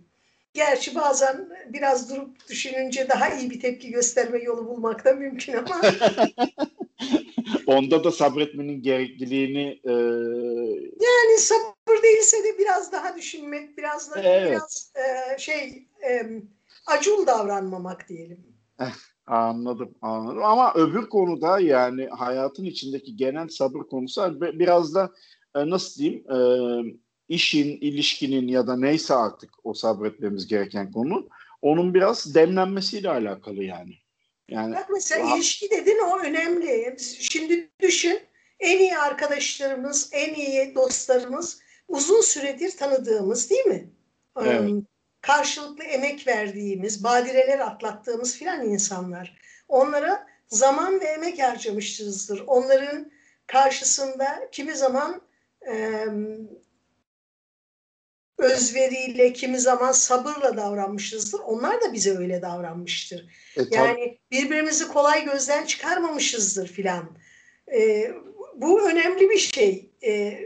Gerçi 0.55 0.95
bazen 0.95 1.49
biraz 1.69 2.11
durup 2.11 2.49
düşününce 2.49 3.09
daha 3.09 3.29
iyi 3.29 3.51
bir 3.51 3.61
tepki 3.61 3.91
gösterme 3.91 4.39
yolu 4.39 4.67
bulmak 4.67 5.05
da 5.05 5.13
mümkün 5.13 5.53
ama. 5.53 5.81
Onda 7.67 8.05
da 8.05 8.11
sabretmenin 8.11 8.83
gerekliliğini 8.83 9.81
e... 9.85 9.93
yani 11.05 11.39
sabır 11.39 12.03
değilse 12.03 12.45
de 12.45 12.59
biraz 12.59 12.93
daha 12.93 13.17
düşünmek, 13.17 13.79
biraz 13.79 14.11
da 14.11 14.23
evet. 14.23 14.51
biraz 14.51 14.93
e, 14.97 15.39
şey 15.39 15.89
e, 16.09 16.43
acul 16.87 17.27
davranmamak 17.27 18.09
diyelim. 18.09 18.47
Eh, 18.81 18.95
anladım, 19.27 19.95
anladım. 20.03 20.43
Ama 20.45 20.75
öbür 20.75 21.09
konuda 21.09 21.61
yani 21.61 22.07
hayatın 22.07 22.65
içindeki 22.65 23.17
genel 23.17 23.49
sabır 23.49 23.81
konusu 23.81 24.41
biraz 24.41 24.95
da 24.95 25.13
e, 25.55 25.71
nasıl 25.71 26.01
diyeyim 26.01 26.25
e, 26.31 26.37
işin, 27.29 27.69
ilişkinin 27.81 28.49
ya 28.49 28.67
da 28.67 28.77
neyse 28.77 29.15
artık 29.15 29.51
o 29.65 29.75
sabretmemiz 29.75 30.47
gereken 30.47 30.93
konu 30.93 31.29
onun 31.63 31.95
biraz 31.95 32.35
demlenmesiyle 32.35 33.11
alakalı 33.11 33.65
yani. 33.65 33.95
Yani 34.49 34.75
Bak 34.75 34.87
mesela 34.91 35.25
rahat... 35.25 35.37
ilişki 35.37 35.71
dedin 35.71 35.99
o 36.11 36.19
önemli. 36.19 36.97
Şimdi 37.21 37.71
düşün 37.81 38.21
en 38.61 38.79
iyi 38.79 38.99
arkadaşlarımız, 38.99 40.11
en 40.13 40.35
iyi 40.35 40.75
dostlarımız 40.75 41.61
uzun 41.89 42.21
süredir 42.21 42.77
tanıdığımız 42.77 43.51
değil 43.51 43.67
mi? 43.67 43.91
Evet. 44.41 44.71
Karşılıklı 45.21 45.85
emek 45.85 46.27
verdiğimiz, 46.27 47.05
badireler 47.05 47.59
atlattığımız 47.59 48.37
filan 48.37 48.69
insanlar. 48.69 49.39
Onlara 49.69 50.27
zaman 50.49 51.01
ve 51.01 51.05
emek 51.05 51.43
harcamışızdır. 51.43 52.45
Onların 52.47 53.13
karşısında 53.47 54.49
kimi 54.53 54.75
zaman 54.75 55.23
e, 55.69 56.07
özveriyle, 58.39 59.33
kimi 59.33 59.59
zaman 59.59 59.93
sabırla 59.93 60.57
davranmışızdır. 60.57 61.41
Onlar 61.41 61.81
da 61.81 61.93
bize 61.93 62.19
öyle 62.19 62.43
davranmıştır. 62.43 63.27
E, 63.57 63.63
yani 63.71 64.19
birbirimizi 64.31 64.89
kolay 64.89 65.25
gözden 65.25 65.67
çıkarmamışızdır 65.67 66.69
filan. 66.69 67.17
E, 67.73 68.11
bu 68.55 68.89
önemli 68.91 69.31
bir 69.31 69.39
şey. 69.39 69.91
E, 70.05 70.41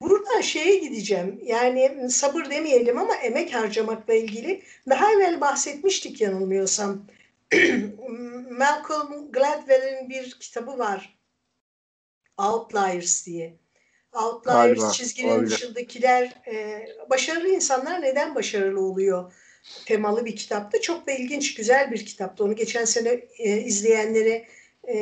burada 0.00 0.42
şeye 0.42 0.76
gideceğim. 0.76 1.40
Yani 1.42 2.10
sabır 2.10 2.50
demeyelim 2.50 2.98
ama 2.98 3.16
emek 3.16 3.54
harcamakla 3.54 4.14
ilgili. 4.14 4.62
Daha 4.88 5.12
evvel 5.12 5.40
bahsetmiştik 5.40 6.20
yanılmıyorsam. 6.20 7.06
Malcolm 8.50 9.32
Gladwell'in 9.32 10.08
bir 10.10 10.30
kitabı 10.40 10.78
var. 10.78 11.18
Outliers 12.38 13.26
diye. 13.26 13.56
Outliers 14.16 14.56
Galiba, 14.56 14.90
çizginin 14.90 15.38
öyle. 15.38 15.46
dışındakiler 15.46 16.24
e, 16.46 16.86
başarılı 17.10 17.48
insanlar 17.48 18.02
neden 18.02 18.34
başarılı 18.34 18.80
oluyor 18.80 19.32
temalı 19.86 20.24
bir 20.24 20.36
kitaptı. 20.36 20.80
Çok 20.80 21.06
da 21.06 21.12
ilginç, 21.12 21.54
güzel 21.54 21.90
bir 21.90 22.06
kitaptı. 22.06 22.44
Onu 22.44 22.56
geçen 22.56 22.84
sene 22.84 23.08
e, 23.38 23.58
izleyenlere 23.58 24.46
e, 24.84 24.96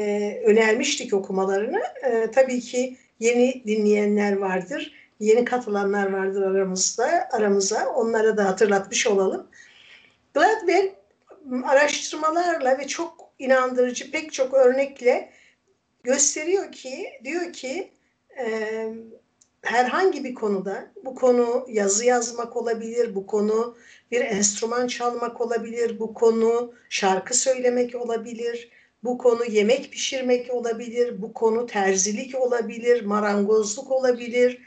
önermiştik 0.45 1.15
okumalarını. 1.15 1.83
E, 2.03 2.31
tabii 2.31 2.61
ki 2.61 2.97
yeni 3.21 3.63
dinleyenler 3.67 4.37
vardır, 4.37 4.93
yeni 5.21 5.45
katılanlar 5.45 6.13
vardır 6.13 6.43
aramızda, 6.43 7.29
aramıza. 7.33 7.89
Onlara 7.89 8.37
da 8.37 8.45
hatırlatmış 8.45 9.07
olalım. 9.07 9.47
Gladwell 10.35 10.95
araştırmalarla 11.65 12.79
ve 12.79 12.87
çok 12.87 13.33
inandırıcı 13.39 14.11
pek 14.11 14.33
çok 14.33 14.55
örnekle 14.55 15.31
gösteriyor 16.03 16.73
ki, 16.73 17.09
diyor 17.25 17.53
ki 17.53 17.91
e, 18.39 18.89
herhangi 19.63 20.25
bir 20.25 20.35
konuda, 20.35 20.93
bu 21.05 21.15
konu 21.15 21.67
yazı 21.69 22.05
yazmak 22.05 22.57
olabilir, 22.57 23.15
bu 23.15 23.27
konu 23.27 23.77
bir 24.11 24.21
enstrüman 24.21 24.87
çalmak 24.87 25.41
olabilir, 25.41 25.99
bu 25.99 26.15
konu 26.15 26.75
şarkı 26.89 27.35
söylemek 27.37 27.95
olabilir, 27.95 28.71
bu 29.05 29.19
konu 29.19 29.45
yemek 29.45 29.93
pişirmek 29.93 30.55
olabilir, 30.55 31.23
bu 31.23 31.33
konu 31.33 31.67
terzilik 31.67 32.35
olabilir, 32.41 33.05
marangozluk 33.05 33.91
olabilir 33.91 34.63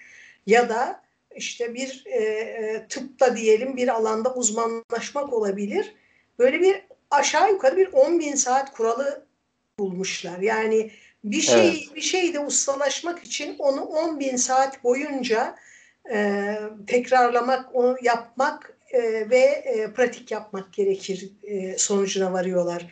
ya 0.45 0.69
da 0.69 1.01
işte 1.35 1.73
bir 1.73 2.03
e, 2.05 2.87
tıpta 2.89 3.37
diyelim 3.37 3.77
bir 3.77 3.87
alanda 3.87 4.35
uzmanlaşmak 4.35 5.33
olabilir. 5.33 5.95
Böyle 6.39 6.61
bir 6.61 6.81
aşağı 7.11 7.51
yukarı 7.51 7.77
bir 7.77 7.93
10 7.93 8.19
bin 8.19 8.35
saat 8.35 8.73
kuralı 8.73 9.25
bulmuşlar. 9.79 10.39
Yani 10.39 10.91
bir 11.31 11.41
şey 11.41 11.69
evet. 11.69 11.95
bir 11.95 12.01
şeyde 12.01 12.39
ustalaşmak 12.39 13.23
için 13.23 13.55
onu 13.59 13.81
10 13.81 14.19
bin 14.19 14.35
saat 14.35 14.83
boyunca 14.83 15.55
e, 16.11 16.55
tekrarlamak, 16.87 17.75
onu 17.75 17.97
yapmak 18.01 18.77
e, 18.91 19.29
ve 19.29 19.37
e, 19.37 19.93
pratik 19.93 20.31
yapmak 20.31 20.73
gerekir 20.73 21.31
e, 21.43 21.77
sonucuna 21.77 22.33
varıyorlar. 22.33 22.91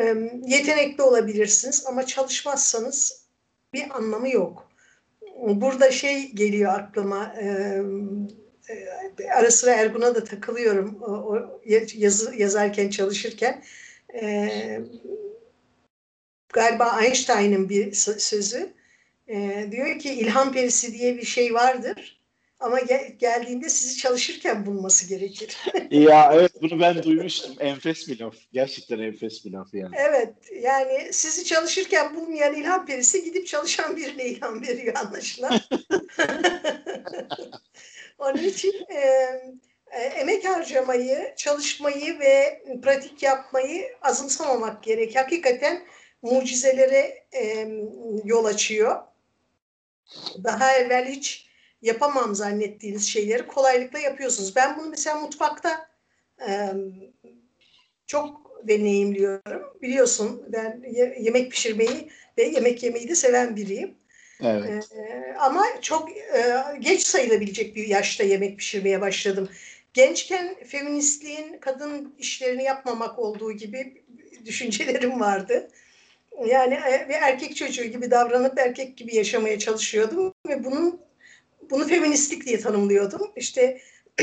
E, 0.00 0.14
yetenekli 0.46 1.02
olabilirsiniz 1.02 1.84
ama 1.86 2.06
çalışmazsanız 2.06 3.26
bir 3.72 3.96
anlamı 3.96 4.28
yok. 4.28 4.70
Burada 5.42 5.90
şey 5.90 6.32
geliyor 6.32 6.72
aklıma. 6.72 7.34
E, 7.40 7.46
e, 8.68 9.30
ara 9.30 9.50
sıra 9.50 9.74
Ergun'a 9.74 10.14
da 10.14 10.24
takılıyorum 10.24 11.02
o, 11.02 11.12
o 11.12 11.60
yazı 11.94 12.34
yazarken 12.36 12.90
çalışırken. 12.90 13.62
E, 14.22 14.80
galiba 16.56 17.00
Einstein'ın 17.02 17.68
bir 17.68 17.92
sözü. 18.18 18.72
E, 19.28 19.66
diyor 19.70 19.98
ki 19.98 20.12
ilham 20.12 20.52
perisi 20.52 20.92
diye 20.92 21.16
bir 21.16 21.26
şey 21.26 21.54
vardır. 21.54 22.20
Ama 22.60 22.80
gel, 22.80 23.12
geldiğinde 23.18 23.68
sizi 23.68 23.96
çalışırken 23.96 24.66
bulması 24.66 25.08
gerekir. 25.08 25.56
ya 25.90 26.30
evet 26.34 26.52
bunu 26.62 26.80
ben 26.80 27.02
duymuştum. 27.02 27.54
Enfes 27.58 28.08
bir 28.08 28.20
laf. 28.20 28.34
Gerçekten 28.52 28.98
enfes 28.98 29.44
bir 29.44 29.52
laf 29.52 29.74
yani. 29.74 29.94
Evet 29.98 30.34
yani 30.62 31.12
sizi 31.12 31.44
çalışırken 31.44 32.16
bulmayan 32.16 32.54
ilham 32.54 32.86
perisi 32.86 33.24
gidip 33.24 33.46
çalışan 33.46 33.96
birine 33.96 34.24
ilham 34.24 34.62
veriyor 34.62 34.94
anlaşılan. 34.96 35.60
Onun 38.18 38.42
için 38.42 38.72
e, 38.88 39.00
e, 39.90 40.00
emek 40.00 40.44
harcamayı, 40.44 41.34
çalışmayı 41.36 42.18
ve 42.18 42.62
pratik 42.82 43.22
yapmayı 43.22 43.86
azımsamamak 44.02 44.82
gerek. 44.82 45.16
Hakikaten 45.16 45.82
mucizelere 46.22 47.24
e, 47.32 47.68
yol 48.24 48.44
açıyor. 48.44 49.00
Daha 50.44 50.72
evvel 50.72 51.08
hiç 51.08 51.46
yapamam 51.82 52.34
zannettiğiniz 52.34 53.08
şeyleri 53.08 53.46
kolaylıkla 53.46 53.98
yapıyorsunuz. 53.98 54.56
Ben 54.56 54.78
bunu 54.78 54.90
mesela 54.90 55.20
mutfakta 55.20 55.88
e, 56.48 56.70
çok 58.06 58.46
deneyimliyorum. 58.68 59.62
Biliyorsun 59.82 60.42
ben 60.48 60.82
yemek 61.20 61.52
pişirmeyi 61.52 62.10
ve 62.38 62.42
yemek 62.42 62.82
yemeyi 62.82 63.08
de 63.08 63.14
seven 63.14 63.56
biriyim. 63.56 63.94
Evet. 64.42 64.88
Ee, 64.92 65.34
ama 65.38 65.64
çok 65.82 66.10
e, 66.16 66.56
geç 66.80 67.02
sayılabilecek 67.02 67.76
bir 67.76 67.86
yaşta 67.86 68.24
yemek 68.24 68.58
pişirmeye 68.58 69.00
başladım. 69.00 69.48
Gençken 69.94 70.56
feministliğin 70.64 71.58
kadın 71.60 72.14
işlerini 72.18 72.62
yapmamak 72.62 73.18
olduğu 73.18 73.52
gibi 73.52 74.04
düşüncelerim 74.44 75.20
vardı. 75.20 75.70
Yani 76.46 76.74
e, 76.74 77.06
bir 77.08 77.14
erkek 77.14 77.56
çocuğu 77.56 77.84
gibi 77.84 78.10
davranıp 78.10 78.58
erkek 78.58 78.96
gibi 78.96 79.16
yaşamaya 79.16 79.58
çalışıyordum 79.58 80.34
ve 80.48 80.64
bunun 80.64 81.00
bunu 81.70 81.86
feministlik 81.88 82.46
diye 82.46 82.60
tanımlıyordum. 82.60 83.32
İşte 83.36 83.80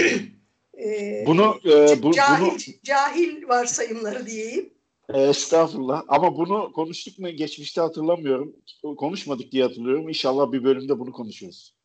e, 0.79 1.23
bunu 1.27 1.59
e, 1.65 2.03
bu, 2.03 2.11
cahil 2.11 2.45
bunu 2.45 2.57
cahil 2.83 3.47
varsayımları 3.47 4.25
diyeyim. 4.25 4.73
Estağfurullah. 5.13 6.03
Ama 6.07 6.37
bunu 6.37 6.71
konuştuk 6.73 7.19
mu 7.19 7.29
geçmişte 7.29 7.81
hatırlamıyorum. 7.81 8.55
Konuşmadık 8.97 9.51
diye 9.51 9.63
hatırlıyorum. 9.63 10.09
İnşallah 10.09 10.51
bir 10.51 10.63
bölümde 10.63 10.99
bunu 10.99 11.11
konuşuruz. 11.11 11.75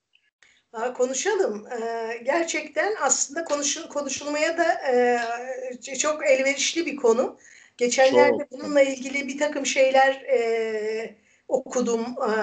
Konuşalım. 0.97 1.67
Ee, 1.67 2.23
gerçekten 2.25 2.95
aslında 3.03 3.45
konuşul 3.45 3.89
konuşulmaya 3.89 4.59
da 4.59 4.65
e, 4.93 5.99
çok 5.99 6.27
elverişli 6.27 6.87
bir 6.87 6.97
konu. 6.97 7.39
Geçenlerde 7.79 8.39
çok. 8.39 8.51
bununla 8.51 8.83
ilgili 8.83 9.29
bir 9.29 9.39
takım 9.39 9.67
şeyler 9.67 10.13
e, 10.15 11.17
okudum. 11.49 12.01
E, 12.01 12.35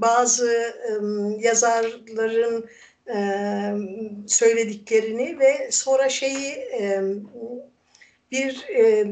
bazı 0.00 0.48
e, 0.48 0.90
yazarların 1.46 2.68
e, 3.14 3.18
söylediklerini 4.28 5.38
ve 5.38 5.70
sonra 5.70 6.08
şeyi 6.08 6.48
e, 6.52 7.02
bir 8.30 8.68
e, 8.68 9.06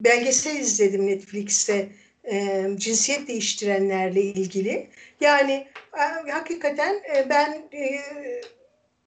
belgesel 0.00 0.56
izledim 0.56 1.06
Netflix'te 1.06 1.88
e, 2.24 2.66
cinsiyet 2.76 3.28
değiştirenlerle 3.28 4.22
ilgili. 4.22 4.90
Yani 5.20 5.68
e, 5.98 6.30
hakikaten 6.30 6.94
e, 6.94 7.28
ben 7.30 7.52
e, 7.72 8.00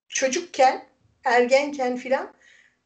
çocukken, 0.10 0.86
ergenken 1.24 1.98
filan 1.98 2.37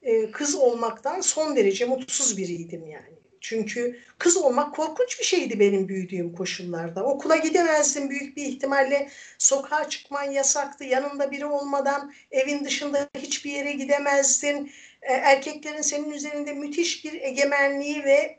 e, 0.02 0.32
kız 0.32 0.56
olmaktan 0.56 1.22
son 1.22 1.56
derece 1.56 1.86
mutsuz 1.86 2.38
biriydim 2.38 2.88
yani. 2.88 3.22
Çünkü 3.42 4.00
kız 4.18 4.38
olmak 4.38 4.76
korkunç 4.76 5.20
bir 5.20 5.26
şeydi 5.26 5.60
benim 5.60 5.88
büyüdüğüm 5.88 6.36
koşullarda. 6.36 7.04
Okula 7.04 7.36
gidemezdim 7.36 8.10
büyük 8.10 8.38
bir 8.38 8.46
ihtimalle. 8.46 9.10
Sokağa 9.38 9.90
çıkman 9.90 10.32
yasaktı. 10.32 10.84
Yanında 10.84 11.32
biri 11.32 11.46
olmadan 11.46 12.14
evin 12.32 12.66
dışında 12.66 13.10
hiçbir 13.18 13.52
yere 13.52 13.72
gidemezdin. 13.72 14.72
E, 15.02 15.14
erkeklerin 15.14 15.82
senin 15.82 16.12
üzerinde 16.12 16.54
müthiş 16.54 17.06
bir 17.06 17.22
egemenliği 17.22 18.04
ve 18.04 18.38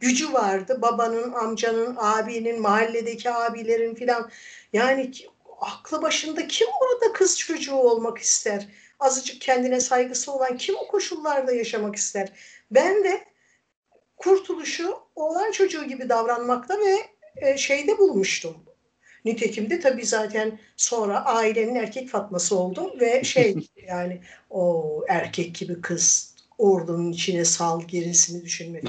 gücü 0.00 0.32
vardı. 0.32 0.78
Babanın, 0.82 1.32
amcanın, 1.32 1.96
abinin, 1.98 2.60
mahalledeki 2.60 3.30
abilerin 3.30 3.94
filan. 3.94 4.30
Yani 4.72 5.12
aklı 5.60 6.02
başında 6.02 6.46
kim 6.46 6.68
orada 6.80 7.12
kız 7.12 7.38
çocuğu 7.38 7.74
olmak 7.74 8.18
ister? 8.18 8.68
Azıcık 8.98 9.40
kendine 9.40 9.80
saygısı 9.80 10.32
olan 10.32 10.56
kim 10.56 10.74
o 10.76 10.88
koşullarda 10.88 11.52
yaşamak 11.52 11.96
ister? 11.96 12.32
Ben 12.70 13.04
de 13.04 13.24
kurtuluşu 14.16 14.94
oğlan 15.14 15.52
çocuğu 15.52 15.84
gibi 15.84 16.08
davranmakta 16.08 16.78
ve 16.78 16.96
e, 17.36 17.58
şeyde 17.58 17.98
bulmuştum. 17.98 18.56
Nitekim 19.24 19.70
de 19.70 19.80
tabii 19.80 20.06
zaten 20.06 20.58
sonra 20.76 21.24
ailenin 21.24 21.74
erkek 21.74 22.08
fatması 22.08 22.56
oldum 22.56 23.00
ve 23.00 23.24
şey 23.24 23.56
yani 23.88 24.20
o 24.50 25.04
erkek 25.08 25.54
gibi 25.54 25.80
kız 25.80 26.34
ordunun 26.58 27.12
içine 27.12 27.44
sal 27.44 27.82
gerisini 27.82 28.44
düşünme 28.44 28.80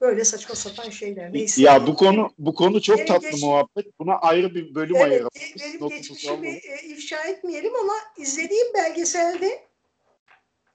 Böyle 0.00 0.24
saçma 0.24 0.54
sapan 0.54 0.90
şeyler. 0.90 1.32
Neyse. 1.32 1.62
Ya 1.62 1.86
bu 1.86 1.96
konu 1.96 2.30
bu 2.38 2.54
konu 2.54 2.82
çok 2.82 2.96
benim 2.96 3.06
tatlı 3.08 3.30
geç... 3.30 3.42
muhabbet. 3.42 3.98
Buna 3.98 4.14
ayrı 4.14 4.54
bir 4.54 4.74
bölüm 4.74 4.96
evet, 4.96 5.06
ayıralım. 5.06 5.30
Benim 5.60 5.88
geçmişimi 5.88 6.48
e, 6.48 6.88
ifşa 6.88 7.24
etmeyelim 7.24 7.72
ama 7.74 7.94
izlediğim 8.16 8.74
belgeselde 8.74 9.68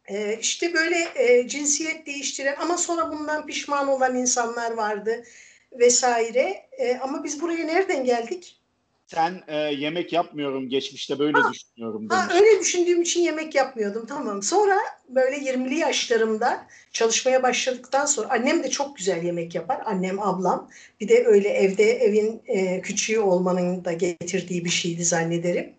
e, 0.05 0.37
işte 0.39 0.73
böyle 0.73 1.07
e, 1.15 1.47
cinsiyet 1.47 2.05
değiştiren 2.05 2.55
ama 2.59 2.77
sonra 2.77 3.11
bundan 3.11 3.45
pişman 3.45 3.87
olan 3.87 4.15
insanlar 4.15 4.71
vardı 4.71 5.23
vesaire. 5.71 6.69
E, 6.77 6.97
ama 6.97 7.23
biz 7.23 7.41
buraya 7.41 7.65
nereden 7.65 8.05
geldik? 8.05 8.62
Sen 9.07 9.41
e, 9.47 9.55
yemek 9.55 10.13
yapmıyorum 10.13 10.69
geçmişte 10.69 11.19
böyle 11.19 11.37
ha, 11.37 11.51
düşünüyorum 11.53 12.09
demiş. 12.09 12.23
Ha, 12.23 12.33
öyle 12.33 12.59
düşündüğüm 12.59 13.01
için 13.01 13.21
yemek 13.21 13.55
yapmıyordum 13.55 14.05
tamam. 14.05 14.43
Sonra 14.43 14.77
böyle 15.09 15.37
20'li 15.37 15.75
yaşlarımda 15.75 16.67
çalışmaya 16.91 17.43
başladıktan 17.43 18.05
sonra 18.05 18.29
annem 18.29 18.63
de 18.63 18.69
çok 18.69 18.97
güzel 18.97 19.23
yemek 19.23 19.55
yapar. 19.55 19.81
Annem 19.85 20.19
ablam 20.19 20.69
bir 21.01 21.07
de 21.07 21.25
öyle 21.25 21.49
evde 21.49 21.91
evin 21.91 22.41
e, 22.47 22.81
küçüğü 22.81 23.19
olmanın 23.19 23.85
da 23.85 23.93
getirdiği 23.93 24.65
bir 24.65 24.69
şeydi 24.69 25.05
zannederim. 25.05 25.73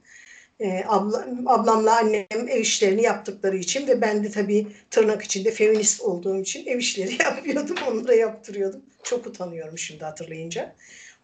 E, 0.61 0.85
abla, 0.87 1.27
ablamla 1.47 1.97
annem 1.97 2.27
ev 2.31 2.61
işlerini 2.61 3.03
yaptıkları 3.03 3.57
için 3.57 3.87
ve 3.87 4.01
ben 4.01 4.25
de 4.25 4.31
tabii 4.31 4.67
tırnak 4.91 5.23
içinde 5.23 5.51
feminist 5.51 6.01
olduğum 6.01 6.41
için 6.41 6.67
ev 6.67 6.79
işleri 6.79 7.23
yapıyordum. 7.23 7.77
Onlara 7.89 8.15
yaptırıyordum. 8.15 8.83
Çok 9.03 9.27
utanıyorum 9.27 9.79
şimdi 9.79 10.05
hatırlayınca. 10.05 10.75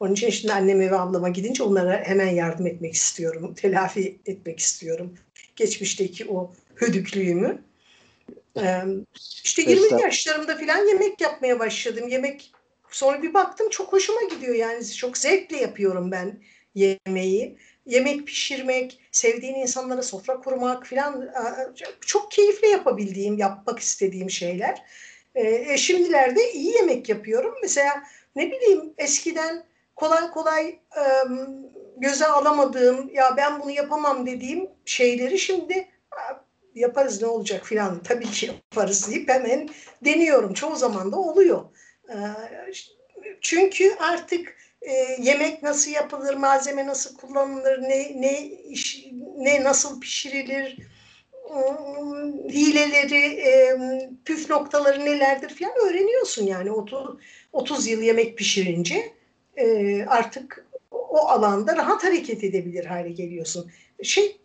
Onun 0.00 0.12
için 0.12 0.30
şimdi 0.30 0.52
anneme 0.52 0.90
ve 0.90 0.98
ablama 0.98 1.28
gidince 1.28 1.62
onlara 1.62 2.02
hemen 2.04 2.28
yardım 2.28 2.66
etmek 2.66 2.94
istiyorum. 2.94 3.54
Telafi 3.54 4.18
etmek 4.26 4.58
istiyorum. 4.58 5.14
Geçmişteki 5.56 6.30
o 6.30 6.52
hödüklüğümü. 6.74 7.62
Ee, 8.56 8.82
işte 9.44 9.62
20 9.62 10.02
yaşlarımda 10.02 10.56
falan 10.56 10.88
yemek 10.88 11.20
yapmaya 11.20 11.58
başladım. 11.58 12.08
Yemek 12.08 12.52
sonra 12.90 13.22
bir 13.22 13.34
baktım 13.34 13.70
çok 13.70 13.92
hoşuma 13.92 14.22
gidiyor 14.22 14.54
yani 14.54 14.86
çok 14.86 15.18
zevkle 15.18 15.56
yapıyorum 15.56 16.10
ben 16.10 16.42
yemeği. 16.74 17.58
Yemek 17.86 18.26
pişirmek, 18.26 18.98
sevdiğin 19.12 19.54
insanlara 19.54 20.02
sofra 20.02 20.40
kurmak 20.40 20.86
falan 20.86 21.30
çok 22.00 22.30
keyifle 22.32 22.68
yapabildiğim, 22.68 23.38
yapmak 23.38 23.78
istediğim 23.78 24.30
şeyler. 24.30 24.82
E, 25.34 25.76
şimdilerde 25.76 26.52
iyi 26.52 26.74
yemek 26.74 27.08
yapıyorum. 27.08 27.54
Mesela 27.62 28.02
ne 28.36 28.52
bileyim 28.52 28.92
eskiden 28.98 29.64
kolay 30.00 30.30
kolay 30.30 30.68
e, 30.68 31.04
göze 31.96 32.26
alamadığım 32.26 33.10
ya 33.14 33.36
ben 33.36 33.60
bunu 33.60 33.70
yapamam 33.70 34.26
dediğim 34.26 34.70
şeyleri 34.84 35.38
şimdi 35.38 35.88
yaparız 36.74 37.22
ne 37.22 37.28
olacak 37.28 37.66
filan 37.66 38.02
tabii 38.02 38.30
ki 38.30 38.46
yaparız 38.46 39.10
deyip 39.10 39.28
hemen 39.28 39.68
deniyorum. 40.04 40.54
Çoğu 40.54 40.76
zaman 40.76 41.12
da 41.12 41.16
oluyor. 41.16 41.64
E, 42.08 42.16
çünkü 43.40 43.96
artık 43.98 44.56
e, 44.82 44.92
yemek 45.18 45.62
nasıl 45.62 45.90
yapılır, 45.90 46.34
malzeme 46.34 46.86
nasıl 46.86 47.16
kullanılır, 47.16 47.82
ne 47.82 48.20
ne 48.20 48.42
iş, 48.48 49.06
ne 49.36 49.64
nasıl 49.64 50.00
pişirilir, 50.00 50.78
hileleri, 52.48 53.42
püf 54.24 54.50
noktaları 54.50 55.04
nelerdir 55.04 55.48
filan 55.48 55.72
öğreniyorsun 55.88 56.46
yani 56.46 56.72
30, 56.72 57.16
30 57.52 57.86
yıl 57.86 58.02
yemek 58.02 58.38
pişirince 58.38 59.19
e, 59.56 60.04
artık 60.04 60.66
o 60.90 61.18
alanda 61.18 61.76
rahat 61.76 62.04
hareket 62.04 62.44
edebilir 62.44 62.84
hale 62.84 63.10
geliyorsun. 63.10 63.70
Şey 64.02 64.36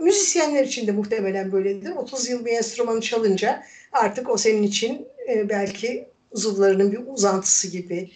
müzisyenler 0.00 0.64
için 0.64 0.86
de 0.86 0.92
muhtemelen 0.92 1.52
böyledir. 1.52 1.90
30 1.90 2.28
yıl 2.28 2.44
bir 2.44 2.52
enstrümanı 2.52 3.00
çalınca 3.00 3.62
artık 3.92 4.30
o 4.30 4.36
senin 4.36 4.62
için 4.62 5.06
e, 5.28 5.48
belki 5.48 6.08
uzuvlarının 6.30 6.92
bir 6.92 7.00
uzantısı 7.06 7.68
gibi 7.70 8.10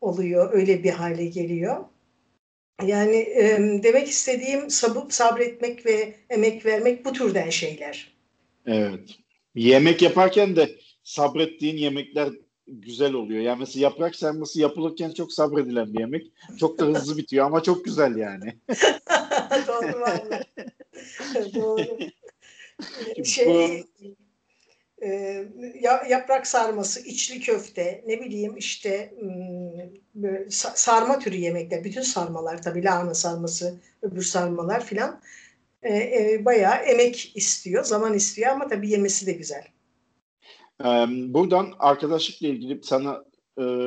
oluyor. 0.00 0.52
Öyle 0.52 0.84
bir 0.84 0.90
hale 0.90 1.26
geliyor. 1.26 1.84
Yani 2.86 3.16
e, 3.16 3.58
demek 3.82 4.08
istediğim 4.08 4.70
sabıp 4.70 5.12
sabretmek 5.12 5.86
ve 5.86 6.14
emek 6.30 6.66
vermek 6.66 7.04
bu 7.04 7.12
türden 7.12 7.50
şeyler. 7.50 8.12
Evet. 8.66 9.00
Yemek 9.54 10.02
yaparken 10.02 10.56
de 10.56 10.70
sabrettiğin 11.04 11.76
yemekler 11.76 12.28
güzel 12.66 13.12
oluyor. 13.12 13.42
Yani 13.42 13.58
mesela 13.58 13.82
yaprak 13.82 14.16
sarması 14.16 14.60
yapılırken 14.60 15.10
çok 15.10 15.32
sabredilen 15.32 15.94
bir 15.94 16.00
yemek. 16.00 16.32
Çok 16.60 16.78
da 16.78 16.84
hızlı 16.84 17.16
bitiyor 17.16 17.46
ama 17.46 17.62
çok 17.62 17.84
güzel 17.84 18.16
yani. 18.16 18.54
Doğru 19.66 20.00
vallahi. 20.00 20.44
Doğru. 21.54 21.98
Şey, 23.24 23.84
e, 25.02 25.44
yaprak 26.08 26.46
sarması, 26.46 27.00
içli 27.00 27.40
köfte, 27.40 28.04
ne 28.06 28.20
bileyim 28.20 28.56
işte 28.56 29.14
böyle 30.14 30.50
sarma 30.50 31.18
türü 31.18 31.36
yemekler, 31.36 31.84
bütün 31.84 32.02
sarmalar 32.02 32.62
tabii 32.62 32.84
lahana 32.84 33.14
sarması, 33.14 33.80
öbür 34.02 34.22
sarmalar 34.22 34.84
filan 34.84 35.20
e, 35.82 35.96
e, 35.96 36.44
bayağı 36.44 36.76
emek 36.76 37.32
istiyor, 37.34 37.84
zaman 37.84 38.14
istiyor 38.14 38.50
ama 38.50 38.68
tabii 38.68 38.90
yemesi 38.90 39.26
de 39.26 39.32
güzel. 39.32 39.64
Buradan 41.34 41.72
arkadaşlıkla 41.78 42.48
ilgili 42.48 42.80
sana 42.82 43.24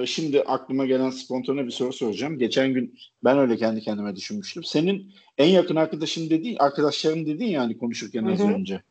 şimdi 0.05 0.41
aklıma 0.41 0.85
gelen 0.85 1.09
spontane 1.09 1.65
bir 1.65 1.71
soru 1.71 1.93
soracağım. 1.93 2.39
Geçen 2.39 2.73
gün 2.73 2.99
ben 3.23 3.37
öyle 3.37 3.57
kendi 3.57 3.81
kendime 3.81 4.15
düşünmüştüm. 4.15 4.63
Senin 4.63 5.13
en 5.37 5.47
yakın 5.47 5.75
arkadaşın 5.75 6.29
dediğin, 6.29 6.57
arkadaşların 6.59 7.25
dediğin 7.25 7.51
yani 7.51 7.77
konuşurken 7.77 8.23
az 8.23 8.39
önce. 8.39 8.81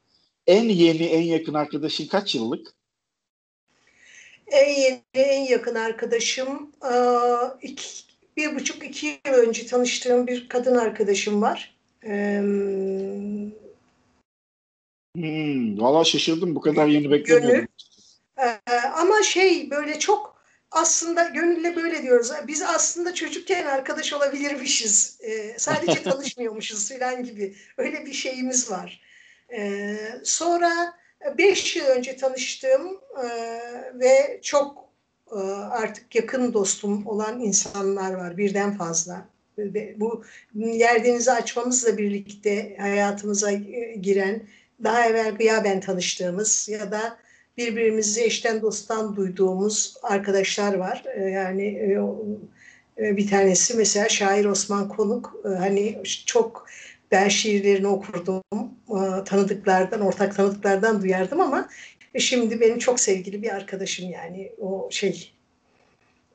En 0.46 0.64
yeni, 0.64 1.04
en 1.04 1.22
yakın 1.22 1.54
arkadaşın 1.54 2.06
kaç 2.06 2.34
yıllık? 2.34 2.74
En 4.46 4.80
yeni, 4.80 5.00
en 5.14 5.42
yakın 5.42 5.74
arkadaşım 5.74 6.70
iki, 7.62 7.86
bir 8.36 8.54
buçuk, 8.54 8.84
iki 8.84 9.06
yıl 9.06 9.34
önce 9.34 9.66
tanıştığım 9.66 10.26
bir 10.26 10.48
kadın 10.48 10.74
arkadaşım 10.74 11.42
var. 11.42 11.74
Hmm, 15.16 15.80
Valla 15.80 16.04
şaşırdım. 16.04 16.54
Bu 16.54 16.60
kadar 16.60 16.86
yeni 16.86 17.10
beklemiyordum. 17.10 17.66
Ee, 18.38 18.60
ama 18.94 19.22
şey 19.22 19.70
böyle 19.70 19.98
çok 19.98 20.36
aslında 20.70 21.24
gönülle 21.24 21.76
böyle 21.76 22.02
diyoruz. 22.02 22.32
Biz 22.46 22.62
aslında 22.62 23.14
çocukken 23.14 23.66
arkadaş 23.66 24.12
olabilirmişiz. 24.12 25.18
Ee, 25.22 25.54
sadece 25.58 26.02
tanışmıyormuşuz 26.10 26.88
falan 26.88 27.24
gibi. 27.24 27.54
Öyle 27.78 28.06
bir 28.06 28.12
şeyimiz 28.12 28.70
var. 28.70 29.00
Ee, 29.52 29.96
sonra 30.24 30.94
beş 31.38 31.76
yıl 31.76 31.84
önce 31.84 32.16
tanıştığım 32.16 33.00
e, 33.24 33.26
ve 33.94 34.40
çok 34.42 34.88
e, 35.32 35.38
artık 35.70 36.14
yakın 36.14 36.52
dostum 36.52 37.06
olan 37.06 37.40
insanlar 37.40 38.14
var. 38.14 38.36
Birden 38.36 38.76
fazla. 38.76 39.28
Bu 39.96 40.24
yerdenizi 40.54 41.32
açmamızla 41.32 41.98
birlikte 41.98 42.76
hayatımıza 42.76 43.50
e, 43.50 43.96
giren, 44.00 44.42
daha 44.84 45.06
evvel 45.06 45.34
gıyaben 45.34 45.80
tanıştığımız 45.80 46.68
ya 46.68 46.92
da 46.92 47.18
birbirimizi 47.56 48.24
eşten 48.24 48.62
dosttan 48.62 49.16
duyduğumuz 49.16 49.96
arkadaşlar 50.02 50.74
var. 50.74 51.04
Yani 51.32 51.98
bir 52.96 53.30
tanesi 53.30 53.74
mesela 53.74 54.08
şair 54.08 54.44
Osman 54.44 54.88
Konuk. 54.88 55.36
Hani 55.44 56.02
çok 56.26 56.66
ben 57.10 57.28
şiirlerini 57.28 57.86
okurdum. 57.86 58.42
E, 58.88 59.24
tanıdıklardan, 59.24 60.00
ortak 60.00 60.36
tanıdıklardan 60.36 61.02
duyardım 61.02 61.40
ama 61.40 61.68
e, 62.14 62.20
şimdi 62.20 62.60
benim 62.60 62.78
çok 62.78 63.00
sevgili 63.00 63.42
bir 63.42 63.54
arkadaşım 63.54 64.10
yani 64.10 64.52
o 64.60 64.88
şey 64.90 65.32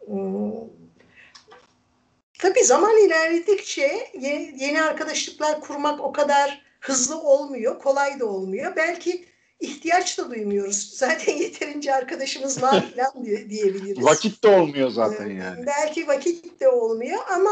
e, 0.08 0.16
tabii 2.40 2.64
zaman 2.64 3.06
ilerledikçe 3.06 4.10
yeni, 4.58 4.82
arkadaşlıklar 4.82 5.62
kurmak 5.62 6.00
o 6.00 6.12
kadar 6.12 6.62
hızlı 6.80 7.22
olmuyor, 7.22 7.80
kolay 7.80 8.20
da 8.20 8.26
olmuyor. 8.26 8.76
Belki 8.76 9.26
ihtiyaç 9.60 10.17
da 10.17 10.30
duymuyoruz. 10.30 10.89
Zaten 10.98 11.34
yeterince 11.34 11.95
arkadaşımız 11.95 12.62
var 12.62 12.86
falan 12.95 13.26
diyebiliriz. 13.26 14.04
Vakit 14.04 14.43
de 14.43 14.48
olmuyor 14.48 14.89
zaten 14.89 15.30
yani. 15.30 15.65
Belki 15.65 16.08
vakit 16.08 16.60
de 16.60 16.69
olmuyor 16.69 17.19
ama 17.34 17.52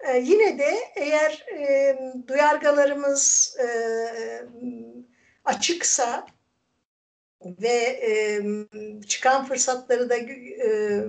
e, 0.00 0.18
yine 0.18 0.58
de 0.58 0.74
eğer 0.96 1.46
e, 1.58 1.98
duyargalarımız 2.28 3.56
e, 3.60 3.66
açıksa 5.44 6.26
ve 7.44 8.00
e, 8.02 8.42
çıkan 9.06 9.46
fırsatları 9.46 10.10
da 10.10 10.16
e, 10.16 11.04